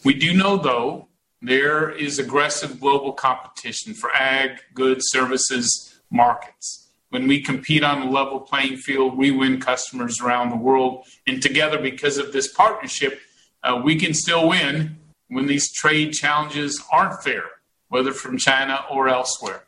We 0.04 0.14
do 0.14 0.32
know, 0.32 0.56
though, 0.56 1.08
there 1.40 1.90
is 1.90 2.18
aggressive 2.18 2.80
global 2.80 3.12
competition 3.12 3.94
for 3.94 4.14
ag, 4.14 4.60
goods, 4.74 5.06
services, 5.08 6.00
markets. 6.10 6.81
When 7.12 7.26
we 7.26 7.42
compete 7.42 7.84
on 7.84 8.00
a 8.00 8.10
level 8.10 8.40
playing 8.40 8.78
field, 8.78 9.18
we 9.18 9.30
win 9.30 9.60
customers 9.60 10.18
around 10.22 10.48
the 10.48 10.56
world. 10.56 11.04
And 11.26 11.42
together, 11.42 11.78
because 11.78 12.16
of 12.16 12.32
this 12.32 12.50
partnership, 12.50 13.20
uh, 13.62 13.82
we 13.84 13.96
can 13.96 14.14
still 14.14 14.48
win 14.48 14.96
when 15.28 15.44
these 15.44 15.70
trade 15.74 16.14
challenges 16.14 16.82
aren't 16.90 17.22
fair, 17.22 17.44
whether 17.88 18.12
from 18.12 18.38
China 18.38 18.86
or 18.90 19.10
elsewhere. 19.10 19.64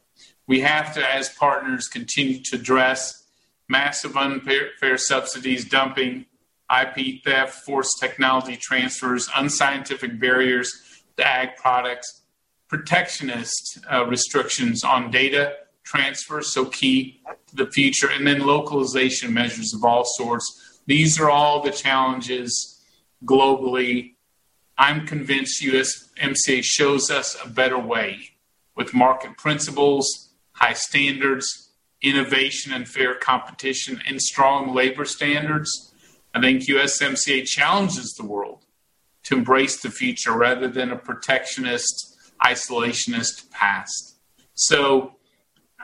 We 0.46 0.60
have 0.60 0.94
to, 0.94 1.06
as 1.06 1.28
partners, 1.28 1.86
continue 1.86 2.42
to 2.44 2.56
address 2.56 3.26
massive 3.68 4.16
unfair 4.16 4.96
subsidies, 4.96 5.68
dumping, 5.68 6.24
IP 6.70 7.22
theft, 7.24 7.62
forced 7.66 8.00
technology 8.00 8.56
transfers, 8.56 9.28
unscientific 9.36 10.18
barriers 10.18 10.72
to 11.18 11.28
ag 11.28 11.56
products, 11.56 12.22
protectionist 12.68 13.80
uh, 13.92 14.06
restrictions 14.06 14.82
on 14.82 15.10
data 15.10 15.56
transfer, 15.84 16.42
so 16.42 16.64
key 16.64 17.20
to 17.48 17.56
the 17.56 17.70
future, 17.70 18.08
and 18.10 18.26
then 18.26 18.40
localization 18.40 19.32
measures 19.32 19.72
of 19.74 19.84
all 19.84 20.04
sorts. 20.04 20.80
These 20.86 21.20
are 21.20 21.30
all 21.30 21.62
the 21.62 21.70
challenges 21.70 22.82
globally. 23.24 24.14
I'm 24.76 25.06
convinced 25.06 25.62
USMCA 25.62 26.62
shows 26.64 27.10
us 27.10 27.36
a 27.44 27.48
better 27.48 27.78
way 27.78 28.30
with 28.74 28.92
market 28.92 29.36
principles, 29.36 30.30
high 30.52 30.72
standards, 30.72 31.70
innovation 32.02 32.72
and 32.72 32.86
fair 32.86 33.14
competition, 33.14 34.00
and 34.06 34.20
strong 34.20 34.74
labor 34.74 35.04
standards. 35.04 35.92
I 36.34 36.40
think 36.40 36.66
USMCA 36.66 37.46
challenges 37.46 38.12
the 38.18 38.26
world 38.26 38.64
to 39.24 39.36
embrace 39.36 39.80
the 39.80 39.90
future 39.90 40.32
rather 40.32 40.68
than 40.68 40.90
a 40.90 40.96
protectionist, 40.96 42.16
isolationist 42.42 43.50
past. 43.50 44.16
So 44.54 45.13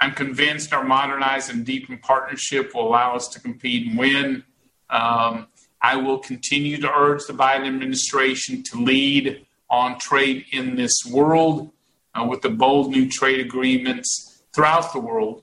I'm 0.00 0.12
convinced 0.12 0.72
our 0.72 0.82
modernized 0.82 1.50
and 1.50 1.64
deepened 1.64 2.02
partnership 2.02 2.74
will 2.74 2.88
allow 2.88 3.14
us 3.14 3.28
to 3.28 3.40
compete 3.40 3.86
and 3.86 3.98
win. 3.98 4.44
Um, 4.88 5.48
I 5.82 5.96
will 5.96 6.18
continue 6.18 6.78
to 6.78 6.90
urge 6.90 7.26
the 7.26 7.34
Biden 7.34 7.66
administration 7.66 8.62
to 8.64 8.82
lead 8.82 9.46
on 9.68 9.98
trade 9.98 10.46
in 10.52 10.74
this 10.74 10.92
world 11.10 11.70
uh, 12.14 12.24
with 12.24 12.40
the 12.40 12.48
bold 12.48 12.90
new 12.90 13.08
trade 13.08 13.40
agreements 13.40 14.42
throughout 14.54 14.92
the 14.92 15.00
world 15.00 15.42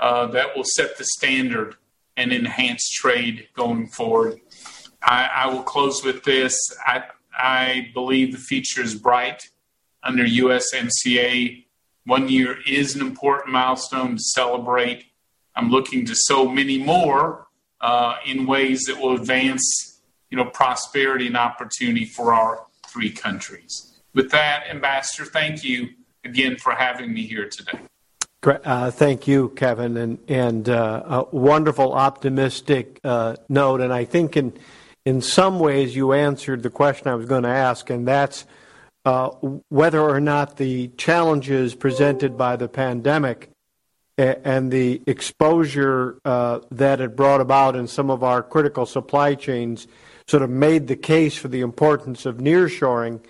uh, 0.00 0.26
that 0.28 0.56
will 0.56 0.64
set 0.64 0.96
the 0.98 1.04
standard 1.04 1.74
and 2.16 2.32
enhance 2.32 2.88
trade 2.90 3.48
going 3.54 3.86
forward. 3.88 4.40
I, 5.02 5.28
I 5.34 5.46
will 5.48 5.62
close 5.62 6.04
with 6.04 6.24
this. 6.24 6.58
I, 6.86 7.04
I 7.36 7.90
believe 7.92 8.32
the 8.32 8.38
future 8.38 8.82
is 8.82 8.94
bright 8.94 9.50
under 10.02 10.24
USMCA. 10.24 11.65
One 12.06 12.28
year 12.28 12.56
is 12.66 12.94
an 12.94 13.00
important 13.00 13.52
milestone 13.52 14.16
to 14.16 14.22
celebrate. 14.22 15.06
I'm 15.56 15.70
looking 15.70 16.06
to 16.06 16.14
so 16.14 16.48
many 16.48 16.78
more 16.78 17.48
uh, 17.80 18.16
in 18.24 18.46
ways 18.46 18.84
that 18.84 18.96
will 18.96 19.16
advance, 19.16 20.00
you 20.30 20.36
know, 20.36 20.44
prosperity 20.44 21.26
and 21.26 21.36
opportunity 21.36 22.04
for 22.04 22.32
our 22.32 22.64
three 22.86 23.10
countries. 23.10 23.98
With 24.14 24.30
that, 24.30 24.64
Ambassador, 24.70 25.28
thank 25.28 25.64
you 25.64 25.88
again 26.24 26.56
for 26.56 26.72
having 26.72 27.12
me 27.12 27.26
here 27.26 27.48
today. 27.48 27.78
Uh, 28.42 28.92
thank 28.92 29.26
you, 29.26 29.48
Kevin, 29.56 29.96
and 29.96 30.18
and 30.28 30.68
uh, 30.68 31.02
a 31.06 31.36
wonderful 31.36 31.92
optimistic 31.92 33.00
uh, 33.02 33.34
note. 33.48 33.80
And 33.80 33.92
I 33.92 34.04
think 34.04 34.36
in 34.36 34.52
in 35.04 35.20
some 35.20 35.58
ways 35.58 35.96
you 35.96 36.12
answered 36.12 36.62
the 36.62 36.70
question 36.70 37.08
I 37.08 37.16
was 37.16 37.26
going 37.26 37.42
to 37.42 37.48
ask, 37.48 37.90
and 37.90 38.06
that's 38.06 38.44
uh, 39.06 39.28
whether 39.68 40.00
or 40.00 40.20
not 40.20 40.56
the 40.56 40.88
challenges 40.98 41.76
presented 41.76 42.36
by 42.36 42.56
the 42.56 42.68
pandemic 42.68 43.48
and 44.18 44.72
the 44.72 45.00
exposure 45.06 46.18
uh, 46.24 46.58
that 46.72 47.00
it 47.00 47.14
brought 47.14 47.40
about 47.40 47.76
in 47.76 47.86
some 47.86 48.10
of 48.10 48.24
our 48.24 48.42
critical 48.42 48.84
supply 48.84 49.34
chains 49.36 49.86
sort 50.26 50.42
of 50.42 50.50
made 50.50 50.88
the 50.88 50.96
case 50.96 51.36
for 51.36 51.46
the 51.46 51.60
importance 51.60 52.26
of 52.26 52.38
nearshoring 52.38 53.20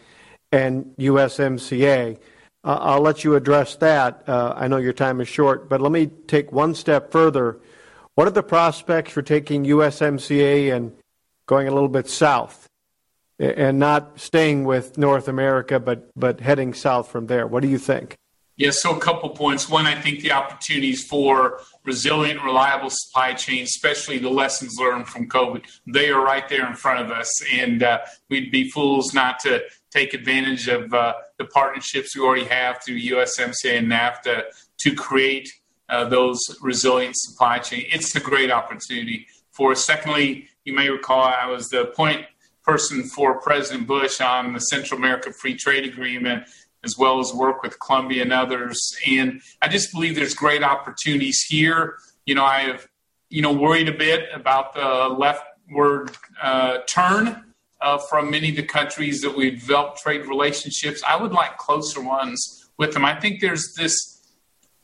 and 0.50 0.86
USMCA. 0.98 2.16
Uh, 2.64 2.78
I'll 2.80 3.02
let 3.02 3.22
you 3.22 3.34
address 3.34 3.76
that. 3.76 4.26
Uh, 4.26 4.54
I 4.56 4.68
know 4.68 4.78
your 4.78 4.94
time 4.94 5.20
is 5.20 5.28
short, 5.28 5.68
but 5.68 5.82
let 5.82 5.92
me 5.92 6.06
take 6.26 6.52
one 6.52 6.74
step 6.74 7.12
further. 7.12 7.58
What 8.14 8.26
are 8.26 8.30
the 8.30 8.42
prospects 8.42 9.12
for 9.12 9.20
taking 9.20 9.64
USMCA 9.64 10.74
and 10.74 10.92
going 11.44 11.68
a 11.68 11.72
little 11.72 11.90
bit 11.90 12.08
south 12.08 12.65
and 13.38 13.78
not 13.78 14.18
staying 14.18 14.64
with 14.64 14.96
North 14.98 15.28
America, 15.28 15.78
but, 15.78 16.10
but 16.16 16.40
heading 16.40 16.74
south 16.74 17.10
from 17.10 17.26
there? 17.26 17.46
What 17.46 17.62
do 17.62 17.68
you 17.68 17.78
think? 17.78 18.16
Yes, 18.58 18.80
so 18.80 18.96
a 18.96 18.98
couple 19.00 19.28
points. 19.30 19.68
One, 19.68 19.86
I 19.86 20.00
think 20.00 20.20
the 20.20 20.32
opportunities 20.32 21.04
for 21.04 21.60
resilient, 21.84 22.42
reliable 22.42 22.88
supply 22.88 23.34
chains, 23.34 23.68
especially 23.68 24.16
the 24.16 24.30
lessons 24.30 24.76
learned 24.78 25.08
from 25.08 25.28
COVID, 25.28 25.64
they 25.86 26.08
are 26.08 26.24
right 26.24 26.48
there 26.48 26.66
in 26.66 26.74
front 26.74 27.04
of 27.04 27.10
us. 27.10 27.30
And 27.52 27.82
uh, 27.82 27.98
we'd 28.30 28.50
be 28.50 28.70
fools 28.70 29.12
not 29.12 29.40
to 29.40 29.62
take 29.90 30.14
advantage 30.14 30.68
of 30.68 30.92
uh, 30.94 31.14
the 31.36 31.44
partnerships 31.44 32.16
we 32.16 32.22
already 32.22 32.46
have 32.46 32.82
through 32.82 32.98
USMCA 32.98 33.78
and 33.78 33.92
NAFTA 33.92 34.44
to 34.78 34.94
create 34.94 35.50
uh, 35.90 36.06
those 36.06 36.40
resilient 36.62 37.14
supply 37.16 37.58
chains. 37.58 37.84
It's 37.92 38.16
a 38.16 38.20
great 38.20 38.50
opportunity 38.50 39.26
for. 39.52 39.74
Secondly, 39.74 40.48
you 40.64 40.72
may 40.72 40.88
recall 40.88 41.22
I 41.22 41.46
was 41.46 41.68
the 41.68 41.86
point 41.86 42.24
person 42.66 43.04
for 43.04 43.40
President 43.40 43.86
Bush 43.86 44.20
on 44.20 44.52
the 44.52 44.58
Central 44.58 44.98
America 44.98 45.32
Free 45.32 45.54
Trade 45.54 45.84
Agreement 45.84 46.44
as 46.84 46.96
well 46.96 47.18
as 47.18 47.32
work 47.34 47.62
with 47.62 47.78
Colombia 47.80 48.22
and 48.22 48.32
others. 48.32 48.96
And 49.06 49.40
I 49.60 49.68
just 49.68 49.92
believe 49.92 50.14
there's 50.14 50.34
great 50.34 50.62
opportunities 50.62 51.42
here. 51.42 51.98
You 52.26 52.34
know, 52.36 52.44
I 52.44 52.60
have, 52.60 52.88
you 53.28 53.42
know, 53.42 53.52
worried 53.52 53.88
a 53.88 53.92
bit 53.92 54.28
about 54.32 54.74
the 54.74 55.08
leftward 55.08 56.16
uh, 56.40 56.78
turn 56.86 57.44
uh, 57.80 57.98
from 58.08 58.30
many 58.30 58.50
of 58.50 58.56
the 58.56 58.62
countries 58.62 59.20
that 59.20 59.36
we've 59.36 59.58
developed 59.58 59.98
trade 59.98 60.26
relationships. 60.26 61.02
I 61.06 61.16
would 61.16 61.32
like 61.32 61.58
closer 61.58 62.00
ones 62.00 62.68
with 62.78 62.92
them. 62.92 63.04
I 63.04 63.18
think 63.18 63.40
there's 63.40 63.74
this, 63.76 64.22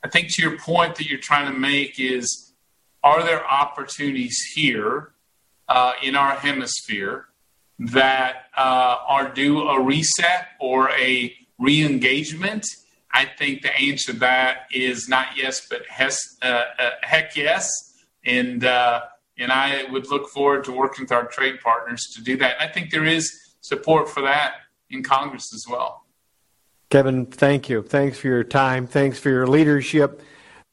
I 0.04 0.08
think 0.08 0.34
to 0.34 0.42
your 0.42 0.58
point 0.58 0.96
that 0.96 1.06
you're 1.08 1.20
trying 1.20 1.52
to 1.52 1.58
make 1.58 2.00
is, 2.00 2.52
are 3.04 3.22
there 3.22 3.46
opportunities 3.46 4.38
here 4.54 5.12
uh, 5.68 5.92
in 6.02 6.16
our 6.16 6.34
hemisphere 6.34 7.28
that 7.78 8.46
uh, 8.56 8.96
are 9.08 9.32
due 9.32 9.62
a 9.68 9.80
reset 9.80 10.48
or 10.60 10.90
a 10.90 11.34
re-engagement? 11.58 12.66
I 13.12 13.26
think 13.26 13.62
the 13.62 13.74
answer 13.78 14.12
to 14.12 14.18
that 14.20 14.66
is 14.72 15.08
not 15.08 15.36
yes, 15.36 15.66
but 15.68 15.82
hes, 15.88 16.18
uh, 16.42 16.64
uh, 16.78 16.90
heck 17.02 17.36
yes. 17.36 17.68
And 18.24 18.64
uh, 18.64 19.02
and 19.38 19.50
I 19.50 19.84
would 19.90 20.08
look 20.08 20.28
forward 20.28 20.64
to 20.64 20.72
working 20.72 21.04
with 21.04 21.12
our 21.12 21.26
trade 21.26 21.60
partners 21.60 22.02
to 22.14 22.22
do 22.22 22.36
that. 22.38 22.60
I 22.60 22.68
think 22.68 22.90
there 22.90 23.04
is 23.04 23.32
support 23.60 24.08
for 24.08 24.22
that 24.22 24.54
in 24.90 25.02
Congress 25.02 25.52
as 25.54 25.64
well. 25.68 26.04
Kevin, 26.90 27.26
thank 27.26 27.68
you. 27.68 27.82
Thanks 27.82 28.18
for 28.18 28.28
your 28.28 28.44
time. 28.44 28.86
Thanks 28.86 29.18
for 29.18 29.30
your 29.30 29.46
leadership. 29.46 30.22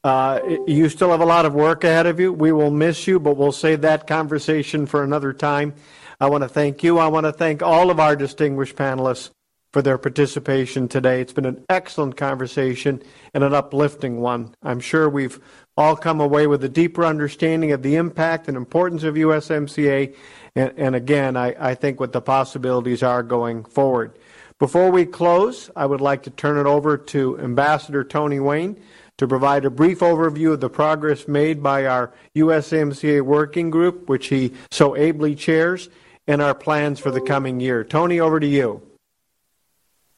Uh, 0.03 0.39
you 0.67 0.89
still 0.89 1.11
have 1.11 1.21
a 1.21 1.25
lot 1.25 1.45
of 1.45 1.53
work 1.53 1.83
ahead 1.83 2.05
of 2.05 2.19
you. 2.19 2.31
We 2.31 2.51
will 2.51 2.71
miss 2.71 3.07
you, 3.07 3.19
but 3.19 3.37
we'll 3.37 3.51
save 3.51 3.81
that 3.81 4.07
conversation 4.07 4.85
for 4.85 5.03
another 5.03 5.33
time. 5.33 5.73
I 6.21 6.27
want 6.27 6.43
to 6.43 6.49
thank 6.49 6.83
you. 6.83 6.97
I 6.97 7.07
want 7.07 7.25
to 7.25 7.31
thank 7.31 7.63
all 7.63 7.89
of 7.89 7.99
our 7.99 8.13
distinguished 8.13 8.75
panelists 8.75 9.29
for 9.71 9.81
their 9.81 9.97
participation 9.97 10.89
today. 10.89 11.21
It's 11.21 11.31
been 11.31 11.45
an 11.45 11.63
excellent 11.69 12.17
conversation 12.17 13.01
and 13.33 13.41
an 13.41 13.53
uplifting 13.53 14.19
one. 14.19 14.53
I'm 14.61 14.81
sure 14.81 15.07
we've 15.07 15.39
all 15.77 15.95
come 15.95 16.19
away 16.19 16.45
with 16.45 16.61
a 16.65 16.69
deeper 16.69 17.05
understanding 17.05 17.71
of 17.71 17.83
the 17.83 17.95
impact 17.95 18.49
and 18.49 18.57
importance 18.57 19.03
of 19.03 19.15
USMCA, 19.15 20.13
and, 20.55 20.73
and 20.75 20.93
again, 20.93 21.37
I, 21.37 21.55
I 21.57 21.75
think 21.75 22.01
what 22.01 22.11
the 22.11 22.21
possibilities 22.21 23.01
are 23.01 23.23
going 23.23 23.63
forward. 23.63 24.19
Before 24.57 24.91
we 24.91 25.05
close, 25.05 25.71
I 25.73 25.85
would 25.85 26.01
like 26.01 26.23
to 26.23 26.31
turn 26.31 26.57
it 26.57 26.65
over 26.65 26.97
to 26.97 27.39
Ambassador 27.39 28.03
Tony 28.03 28.41
Wayne 28.41 28.77
to 29.19 29.27
provide 29.27 29.63
a 29.63 29.69
brief 29.69 29.99
overview 29.99 30.51
of 30.51 30.59
the 30.59 30.69
progress 30.69 31.29
made 31.29 31.63
by 31.63 31.85
our 31.85 32.11
USMCA 32.35 33.21
working 33.21 33.69
group, 33.69 34.09
which 34.09 34.27
he 34.27 34.53
so 34.69 34.97
ably 34.97 35.33
chairs, 35.33 35.87
and 36.29 36.43
our 36.43 36.53
plans 36.53 36.99
for 36.99 37.09
the 37.09 37.19
coming 37.19 37.59
year. 37.59 37.83
Tony, 37.83 38.19
over 38.19 38.39
to 38.39 38.45
you. 38.45 38.81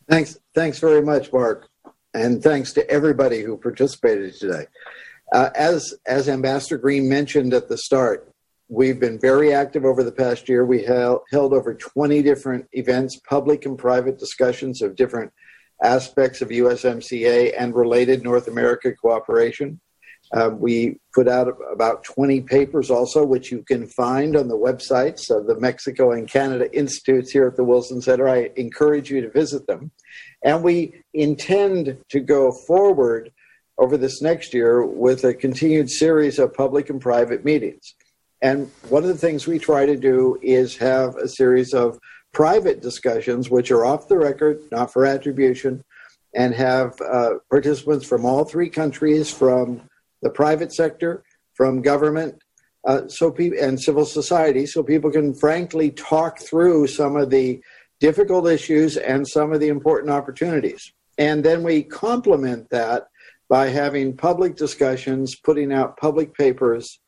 Thanks, 0.09 0.37
thanks 0.53 0.77
very 0.77 1.01
much, 1.01 1.31
Mark, 1.31 1.69
and 2.13 2.43
thanks 2.43 2.73
to 2.73 2.87
everybody 2.91 3.41
who 3.41 3.55
participated 3.55 4.35
today. 4.35 4.65
Uh, 5.31 5.49
as 5.55 5.93
as 6.05 6.27
Ambassador 6.27 6.77
Green 6.77 7.07
mentioned 7.07 7.53
at 7.53 7.69
the 7.69 7.77
start, 7.77 8.29
we've 8.67 8.99
been 8.99 9.17
very 9.17 9.53
active 9.53 9.85
over 9.85 10.03
the 10.03 10.11
past 10.11 10.49
year. 10.49 10.65
We 10.65 10.83
held, 10.83 11.21
held 11.31 11.53
over 11.53 11.73
20 11.73 12.21
different 12.21 12.67
events, 12.73 13.17
public 13.29 13.65
and 13.65 13.77
private 13.77 14.19
discussions 14.19 14.81
of 14.81 14.97
different 14.97 15.31
aspects 15.81 16.41
of 16.41 16.49
USMCA 16.49 17.53
and 17.57 17.73
related 17.73 18.21
North 18.21 18.49
America 18.49 18.91
cooperation. 18.93 19.79
Uh, 20.33 20.49
we 20.49 20.97
put 21.13 21.27
out 21.27 21.53
about 21.71 22.03
20 22.05 22.41
papers 22.41 22.89
also, 22.89 23.25
which 23.25 23.51
you 23.51 23.63
can 23.63 23.85
find 23.85 24.37
on 24.37 24.47
the 24.47 24.57
websites 24.57 25.29
of 25.29 25.45
the 25.45 25.59
Mexico 25.59 26.11
and 26.11 26.27
Canada 26.27 26.73
Institutes 26.73 27.31
here 27.31 27.47
at 27.47 27.57
the 27.57 27.63
Wilson 27.63 28.01
Center. 28.01 28.29
I 28.29 28.49
encourage 28.55 29.11
you 29.11 29.19
to 29.21 29.29
visit 29.29 29.67
them. 29.67 29.91
And 30.43 30.63
we 30.63 31.03
intend 31.13 31.97
to 32.09 32.19
go 32.21 32.51
forward 32.65 33.31
over 33.77 33.97
this 33.97 34.21
next 34.21 34.53
year 34.53 34.85
with 34.85 35.23
a 35.25 35.33
continued 35.33 35.89
series 35.89 36.39
of 36.39 36.53
public 36.53 36.89
and 36.89 37.01
private 37.01 37.43
meetings. 37.43 37.93
And 38.41 38.71
one 38.89 39.03
of 39.03 39.09
the 39.09 39.17
things 39.17 39.47
we 39.47 39.59
try 39.59 39.85
to 39.85 39.97
do 39.97 40.39
is 40.41 40.77
have 40.77 41.15
a 41.17 41.27
series 41.27 41.73
of 41.73 41.99
private 42.31 42.81
discussions, 42.81 43.49
which 43.49 43.69
are 43.71 43.85
off 43.85 44.07
the 44.07 44.17
record, 44.17 44.59
not 44.71 44.93
for 44.93 45.05
attribution, 45.05 45.83
and 46.33 46.53
have 46.53 46.99
uh, 47.01 47.35
participants 47.49 48.05
from 48.05 48.25
all 48.25 48.45
three 48.45 48.69
countries, 48.69 49.29
from 49.29 49.81
the 50.21 50.29
private 50.29 50.73
sector, 50.73 51.23
from 51.53 51.81
government, 51.81 52.41
uh, 52.87 53.07
so 53.07 53.31
people 53.31 53.59
and 53.61 53.79
civil 53.79 54.05
society, 54.05 54.65
so 54.65 54.81
people 54.81 55.11
can 55.11 55.33
frankly 55.33 55.91
talk 55.91 56.39
through 56.39 56.87
some 56.87 57.15
of 57.15 57.29
the 57.29 57.61
difficult 57.99 58.47
issues 58.47 58.97
and 58.97 59.27
some 59.27 59.53
of 59.53 59.59
the 59.59 59.67
important 59.67 60.11
opportunities. 60.11 60.91
And 61.17 61.43
then 61.43 61.61
we 61.61 61.83
complement 61.83 62.69
that 62.71 63.07
by 63.47 63.67
having 63.67 64.17
public 64.17 64.55
discussions, 64.55 65.35
putting 65.35 65.71
out 65.71 65.97
public 65.97 66.33
papers 66.33 66.99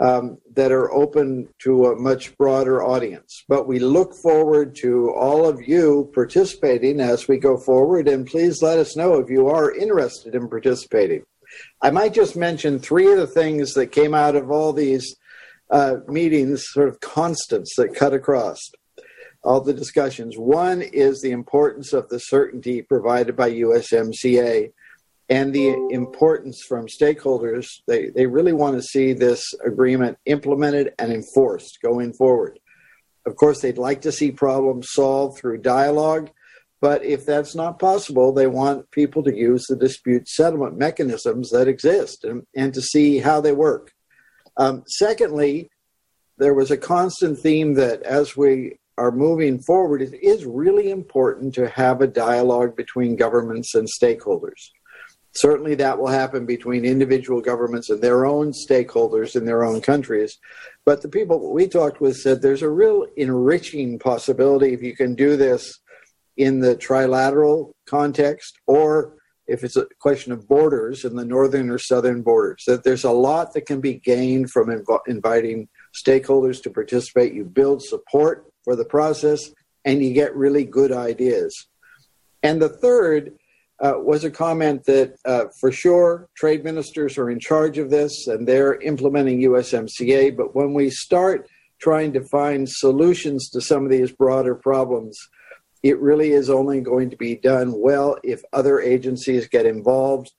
um, 0.00 0.38
that 0.54 0.72
are 0.72 0.90
open 0.92 1.46
to 1.60 1.86
a 1.86 1.96
much 1.96 2.36
broader 2.38 2.82
audience. 2.82 3.44
But 3.48 3.68
we 3.68 3.78
look 3.78 4.14
forward 4.14 4.74
to 4.76 5.12
all 5.12 5.46
of 5.46 5.68
you 5.68 6.10
participating 6.14 7.00
as 7.00 7.28
we 7.28 7.36
go 7.36 7.58
forward, 7.58 8.08
and 8.08 8.26
please 8.26 8.62
let 8.62 8.78
us 8.78 8.96
know 8.96 9.16
if 9.16 9.28
you 9.28 9.48
are 9.48 9.76
interested 9.76 10.34
in 10.34 10.48
participating. 10.48 11.22
I 11.82 11.90
might 11.90 12.14
just 12.14 12.36
mention 12.36 12.78
three 12.78 13.10
of 13.10 13.18
the 13.18 13.26
things 13.26 13.74
that 13.74 13.88
came 13.88 14.14
out 14.14 14.36
of 14.36 14.50
all 14.50 14.72
these 14.72 15.16
uh, 15.70 15.96
meetings, 16.08 16.64
sort 16.68 16.88
of 16.88 17.00
constants 17.00 17.74
that 17.76 17.94
cut 17.94 18.12
across 18.12 18.58
all 19.42 19.60
the 19.60 19.72
discussions. 19.72 20.36
One 20.36 20.82
is 20.82 21.20
the 21.20 21.30
importance 21.30 21.92
of 21.92 22.08
the 22.08 22.18
certainty 22.18 22.82
provided 22.82 23.36
by 23.36 23.50
USMCA 23.52 24.72
and 25.28 25.52
the 25.54 25.68
importance 25.90 26.62
from 26.68 26.86
stakeholders. 26.86 27.68
They, 27.86 28.10
they 28.10 28.26
really 28.26 28.52
want 28.52 28.76
to 28.76 28.82
see 28.82 29.12
this 29.12 29.42
agreement 29.64 30.18
implemented 30.26 30.92
and 30.98 31.12
enforced 31.12 31.78
going 31.82 32.12
forward. 32.12 32.58
Of 33.26 33.36
course, 33.36 33.60
they'd 33.60 33.78
like 33.78 34.02
to 34.02 34.12
see 34.12 34.32
problems 34.32 34.88
solved 34.90 35.38
through 35.38 35.58
dialogue, 35.58 36.30
but 36.80 37.04
if 37.04 37.26
that's 37.26 37.54
not 37.54 37.78
possible, 37.78 38.32
they 38.32 38.46
want 38.46 38.90
people 38.90 39.22
to 39.24 39.36
use 39.36 39.66
the 39.66 39.76
dispute 39.76 40.28
settlement 40.28 40.78
mechanisms 40.78 41.50
that 41.50 41.68
exist 41.68 42.24
and, 42.24 42.46
and 42.56 42.72
to 42.74 42.80
see 42.80 43.18
how 43.18 43.40
they 43.40 43.52
work. 43.52 43.92
Um, 44.56 44.84
secondly, 44.86 45.70
there 46.38 46.54
was 46.54 46.70
a 46.70 46.76
constant 46.76 47.38
theme 47.38 47.74
that 47.74 48.02
as 48.02 48.36
we 48.36 48.78
are 48.96 49.12
moving 49.12 49.58
forward, 49.60 50.00
it 50.00 50.14
is 50.22 50.44
really 50.46 50.90
important 50.90 51.54
to 51.54 51.68
have 51.68 52.00
a 52.00 52.06
dialogue 52.06 52.76
between 52.76 53.16
governments 53.16 53.74
and 53.74 53.86
stakeholders. 53.86 54.70
Certainly, 55.32 55.76
that 55.76 55.98
will 55.98 56.08
happen 56.08 56.44
between 56.44 56.84
individual 56.84 57.40
governments 57.40 57.88
and 57.88 58.02
their 58.02 58.26
own 58.26 58.52
stakeholders 58.52 59.36
in 59.36 59.44
their 59.44 59.64
own 59.64 59.80
countries. 59.80 60.36
But 60.84 61.02
the 61.02 61.08
people 61.08 61.52
we 61.52 61.68
talked 61.68 62.00
with 62.00 62.16
said 62.16 62.42
there's 62.42 62.62
a 62.62 62.68
real 62.68 63.06
enriching 63.16 63.98
possibility 63.98 64.72
if 64.72 64.82
you 64.82 64.96
can 64.96 65.14
do 65.14 65.36
this 65.36 65.78
in 66.40 66.60
the 66.60 66.74
trilateral 66.74 67.72
context 67.86 68.58
or 68.66 69.14
if 69.46 69.64
it's 69.64 69.76
a 69.76 69.86
question 69.98 70.30
of 70.32 70.48
borders 70.48 71.04
in 71.04 71.16
the 71.16 71.24
northern 71.24 71.70
or 71.70 71.78
southern 71.78 72.22
borders, 72.22 72.62
that 72.68 72.84
there's 72.84 73.02
a 73.02 73.10
lot 73.10 73.52
that 73.52 73.66
can 73.66 73.80
be 73.80 73.94
gained 73.94 74.50
from 74.50 74.68
inv- 74.68 75.00
inviting 75.08 75.68
stakeholders 75.92 76.62
to 76.62 76.70
participate. 76.70 77.34
You 77.34 77.44
build 77.44 77.82
support 77.82 78.46
for 78.64 78.76
the 78.76 78.84
process 78.84 79.40
and 79.84 80.02
you 80.02 80.14
get 80.14 80.36
really 80.36 80.64
good 80.64 80.92
ideas. 80.92 81.66
And 82.44 82.62
the 82.62 82.68
third 82.68 83.32
uh, 83.80 83.94
was 83.96 84.24
a 84.24 84.30
comment 84.30 84.84
that 84.84 85.16
uh, 85.24 85.46
for 85.58 85.72
sure 85.72 86.28
trade 86.36 86.62
ministers 86.62 87.18
are 87.18 87.28
in 87.28 87.40
charge 87.40 87.76
of 87.76 87.90
this 87.90 88.28
and 88.28 88.46
they're 88.46 88.80
implementing 88.80 89.42
USMCA. 89.42 90.36
But 90.36 90.54
when 90.54 90.74
we 90.74 90.90
start 90.90 91.48
trying 91.80 92.12
to 92.12 92.22
find 92.28 92.68
solutions 92.68 93.50
to 93.50 93.60
some 93.60 93.84
of 93.84 93.90
these 93.90 94.12
broader 94.12 94.54
problems, 94.54 95.18
it 95.82 95.98
really 96.00 96.32
is 96.32 96.50
only 96.50 96.80
going 96.80 97.10
to 97.10 97.16
be 97.16 97.36
done 97.36 97.72
well 97.80 98.18
if 98.22 98.42
other 98.52 98.80
agencies 98.80 99.48
get 99.48 99.66
involved 99.66 100.32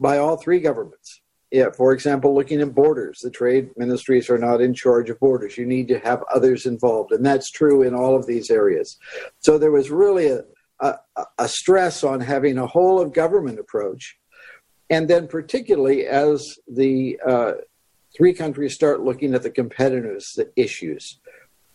by 0.00 0.18
all 0.18 0.36
three 0.36 0.60
governments. 0.60 1.20
Yeah, 1.50 1.70
for 1.70 1.92
example, 1.92 2.34
looking 2.34 2.62
at 2.62 2.74
borders, 2.74 3.20
the 3.20 3.30
trade 3.30 3.70
ministries 3.76 4.30
are 4.30 4.38
not 4.38 4.62
in 4.62 4.72
charge 4.72 5.10
of 5.10 5.20
borders. 5.20 5.58
You 5.58 5.66
need 5.66 5.86
to 5.88 5.98
have 5.98 6.24
others 6.34 6.64
involved, 6.64 7.12
and 7.12 7.24
that's 7.24 7.50
true 7.50 7.82
in 7.82 7.94
all 7.94 8.16
of 8.16 8.26
these 8.26 8.50
areas. 8.50 8.98
So 9.40 9.58
there 9.58 9.70
was 9.70 9.90
really 9.90 10.28
a, 10.28 10.44
a, 10.80 10.94
a 11.38 11.48
stress 11.48 12.04
on 12.04 12.20
having 12.20 12.56
a 12.56 12.66
whole 12.66 13.00
of 13.00 13.12
government 13.12 13.58
approach, 13.58 14.18
and 14.88 15.08
then 15.08 15.28
particularly 15.28 16.06
as 16.06 16.58
the 16.66 17.20
uh, 17.26 17.52
three 18.16 18.32
countries 18.32 18.74
start 18.74 19.02
looking 19.02 19.34
at 19.34 19.42
the 19.42 19.50
competitiveness 19.50 20.38
issues. 20.56 21.20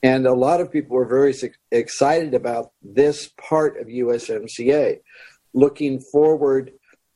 And 0.07 0.25
a 0.25 0.33
lot 0.33 0.61
of 0.61 0.71
people 0.71 0.95
were 0.95 1.05
very 1.05 1.35
excited 1.71 2.33
about 2.33 2.71
this 2.81 3.29
part 3.37 3.77
of 3.77 3.87
USMCA, 3.87 5.01
looking 5.53 5.99
forward. 5.99 6.71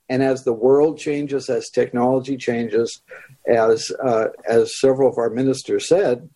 And 0.09 0.21
as 0.21 0.43
the 0.43 0.51
world 0.51 0.99
changes, 0.99 1.49
as 1.49 1.69
technology 1.69 2.35
changes, 2.35 3.01
as 3.47 3.93
uh, 4.03 4.27
as 4.45 4.77
several 4.77 5.09
of 5.09 5.17
our 5.17 5.29
ministers 5.29 5.87
said, 5.87 6.29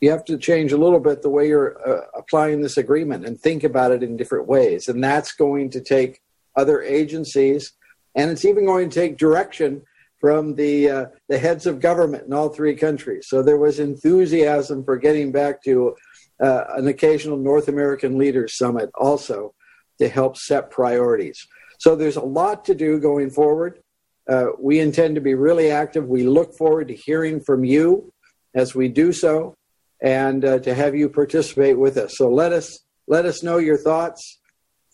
you 0.00 0.10
have 0.10 0.24
to 0.24 0.36
change 0.36 0.72
a 0.72 0.82
little 0.84 0.98
bit 0.98 1.22
the 1.22 1.30
way 1.30 1.46
you're 1.46 1.78
uh, 1.88 2.06
applying 2.18 2.60
this 2.60 2.76
agreement 2.76 3.24
and 3.24 3.38
think 3.38 3.62
about 3.62 3.92
it 3.92 4.02
in 4.02 4.16
different 4.16 4.48
ways. 4.48 4.88
And 4.88 5.04
that's 5.04 5.30
going 5.30 5.70
to 5.70 5.80
take 5.80 6.22
other 6.56 6.82
agencies, 6.82 7.72
and 8.16 8.32
it's 8.32 8.44
even 8.44 8.66
going 8.66 8.90
to 8.90 9.00
take 9.00 9.16
direction 9.16 9.82
from 10.22 10.54
the 10.54 10.88
uh, 10.88 11.06
the 11.28 11.36
heads 11.36 11.66
of 11.66 11.80
government 11.80 12.24
in 12.26 12.32
all 12.32 12.48
three 12.48 12.76
countries. 12.76 13.26
So 13.28 13.42
there 13.42 13.58
was 13.58 13.80
enthusiasm 13.80 14.84
for 14.84 14.96
getting 14.96 15.32
back 15.32 15.62
to 15.64 15.96
uh, 16.40 16.64
an 16.78 16.86
occasional 16.86 17.36
North 17.36 17.66
American 17.68 18.16
Leaders 18.16 18.56
Summit 18.56 18.88
also 18.94 19.52
to 19.98 20.08
help 20.08 20.36
set 20.36 20.70
priorities. 20.70 21.46
So 21.78 21.96
there's 21.96 22.16
a 22.16 22.24
lot 22.40 22.64
to 22.66 22.74
do 22.74 23.00
going 23.00 23.30
forward. 23.30 23.82
Uh, 24.30 24.46
we 24.60 24.78
intend 24.78 25.16
to 25.16 25.20
be 25.20 25.34
really 25.34 25.72
active. 25.72 26.06
We 26.06 26.22
look 26.22 26.54
forward 26.54 26.88
to 26.88 26.94
hearing 26.94 27.40
from 27.40 27.64
you 27.64 28.12
as 28.54 28.76
we 28.76 28.86
do 28.88 29.12
so, 29.12 29.56
and 30.00 30.44
uh, 30.44 30.60
to 30.60 30.72
have 30.72 30.94
you 30.94 31.08
participate 31.08 31.76
with 31.76 31.96
us. 31.96 32.16
So 32.16 32.30
let 32.30 32.52
us 32.52 32.78
let 33.08 33.26
us 33.26 33.42
know 33.42 33.58
your 33.58 33.76
thoughts. 33.76 34.38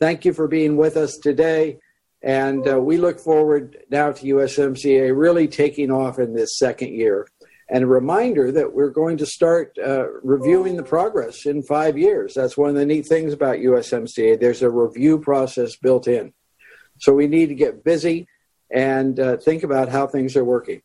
Thank 0.00 0.24
you 0.24 0.32
for 0.32 0.48
being 0.48 0.78
with 0.78 0.96
us 0.96 1.18
today. 1.18 1.80
And 2.22 2.66
uh, 2.68 2.80
we 2.80 2.96
look 2.96 3.20
forward 3.20 3.78
now 3.90 4.12
to 4.12 4.26
USMCA 4.26 5.16
really 5.16 5.46
taking 5.46 5.90
off 5.90 6.18
in 6.18 6.34
this 6.34 6.58
second 6.58 6.92
year. 6.92 7.28
And 7.70 7.84
a 7.84 7.86
reminder 7.86 8.50
that 8.50 8.72
we're 8.72 8.90
going 8.90 9.18
to 9.18 9.26
start 9.26 9.76
uh, 9.78 10.10
reviewing 10.22 10.76
the 10.76 10.82
progress 10.82 11.44
in 11.44 11.62
five 11.62 11.98
years. 11.98 12.34
That's 12.34 12.56
one 12.56 12.70
of 12.70 12.76
the 12.76 12.86
neat 12.86 13.06
things 13.06 13.32
about 13.32 13.58
USMCA. 13.58 14.40
There's 14.40 14.62
a 14.62 14.70
review 14.70 15.18
process 15.18 15.76
built 15.76 16.08
in. 16.08 16.32
So 16.98 17.12
we 17.12 17.26
need 17.26 17.50
to 17.50 17.54
get 17.54 17.84
busy 17.84 18.26
and 18.70 19.20
uh, 19.20 19.36
think 19.36 19.62
about 19.62 19.90
how 19.90 20.06
things 20.06 20.34
are 20.36 20.44
working. 20.44 20.82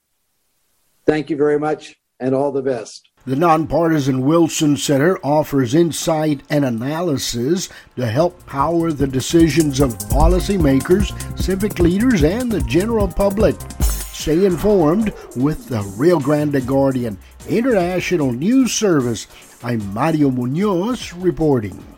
Thank 1.05 1.29
you 1.29 1.37
very 1.37 1.59
much 1.59 1.95
and 2.23 2.33
all 2.33 2.53
the 2.53 2.61
best. 2.61 3.09
The 3.25 3.35
nonpartisan 3.35 4.25
Wilson 4.25 4.77
Center 4.77 5.17
offers 5.23 5.75
insight 5.75 6.41
and 6.49 6.63
analysis 6.63 7.69
to 7.97 8.05
help 8.05 8.45
power 8.45 8.91
the 8.91 9.07
decisions 9.07 9.81
of 9.81 9.97
policymakers, 10.09 11.11
civic 11.37 11.79
leaders, 11.79 12.23
and 12.23 12.49
the 12.51 12.61
general 12.61 13.07
public. 13.07 13.55
Stay 13.81 14.45
informed 14.45 15.13
with 15.35 15.67
the 15.67 15.81
Rio 15.97 16.19
Grande 16.19 16.65
Guardian 16.65 17.17
International 17.47 18.31
News 18.31 18.73
Service. 18.73 19.27
I'm 19.63 19.93
Mario 19.93 20.29
Munoz 20.29 21.13
reporting. 21.13 21.92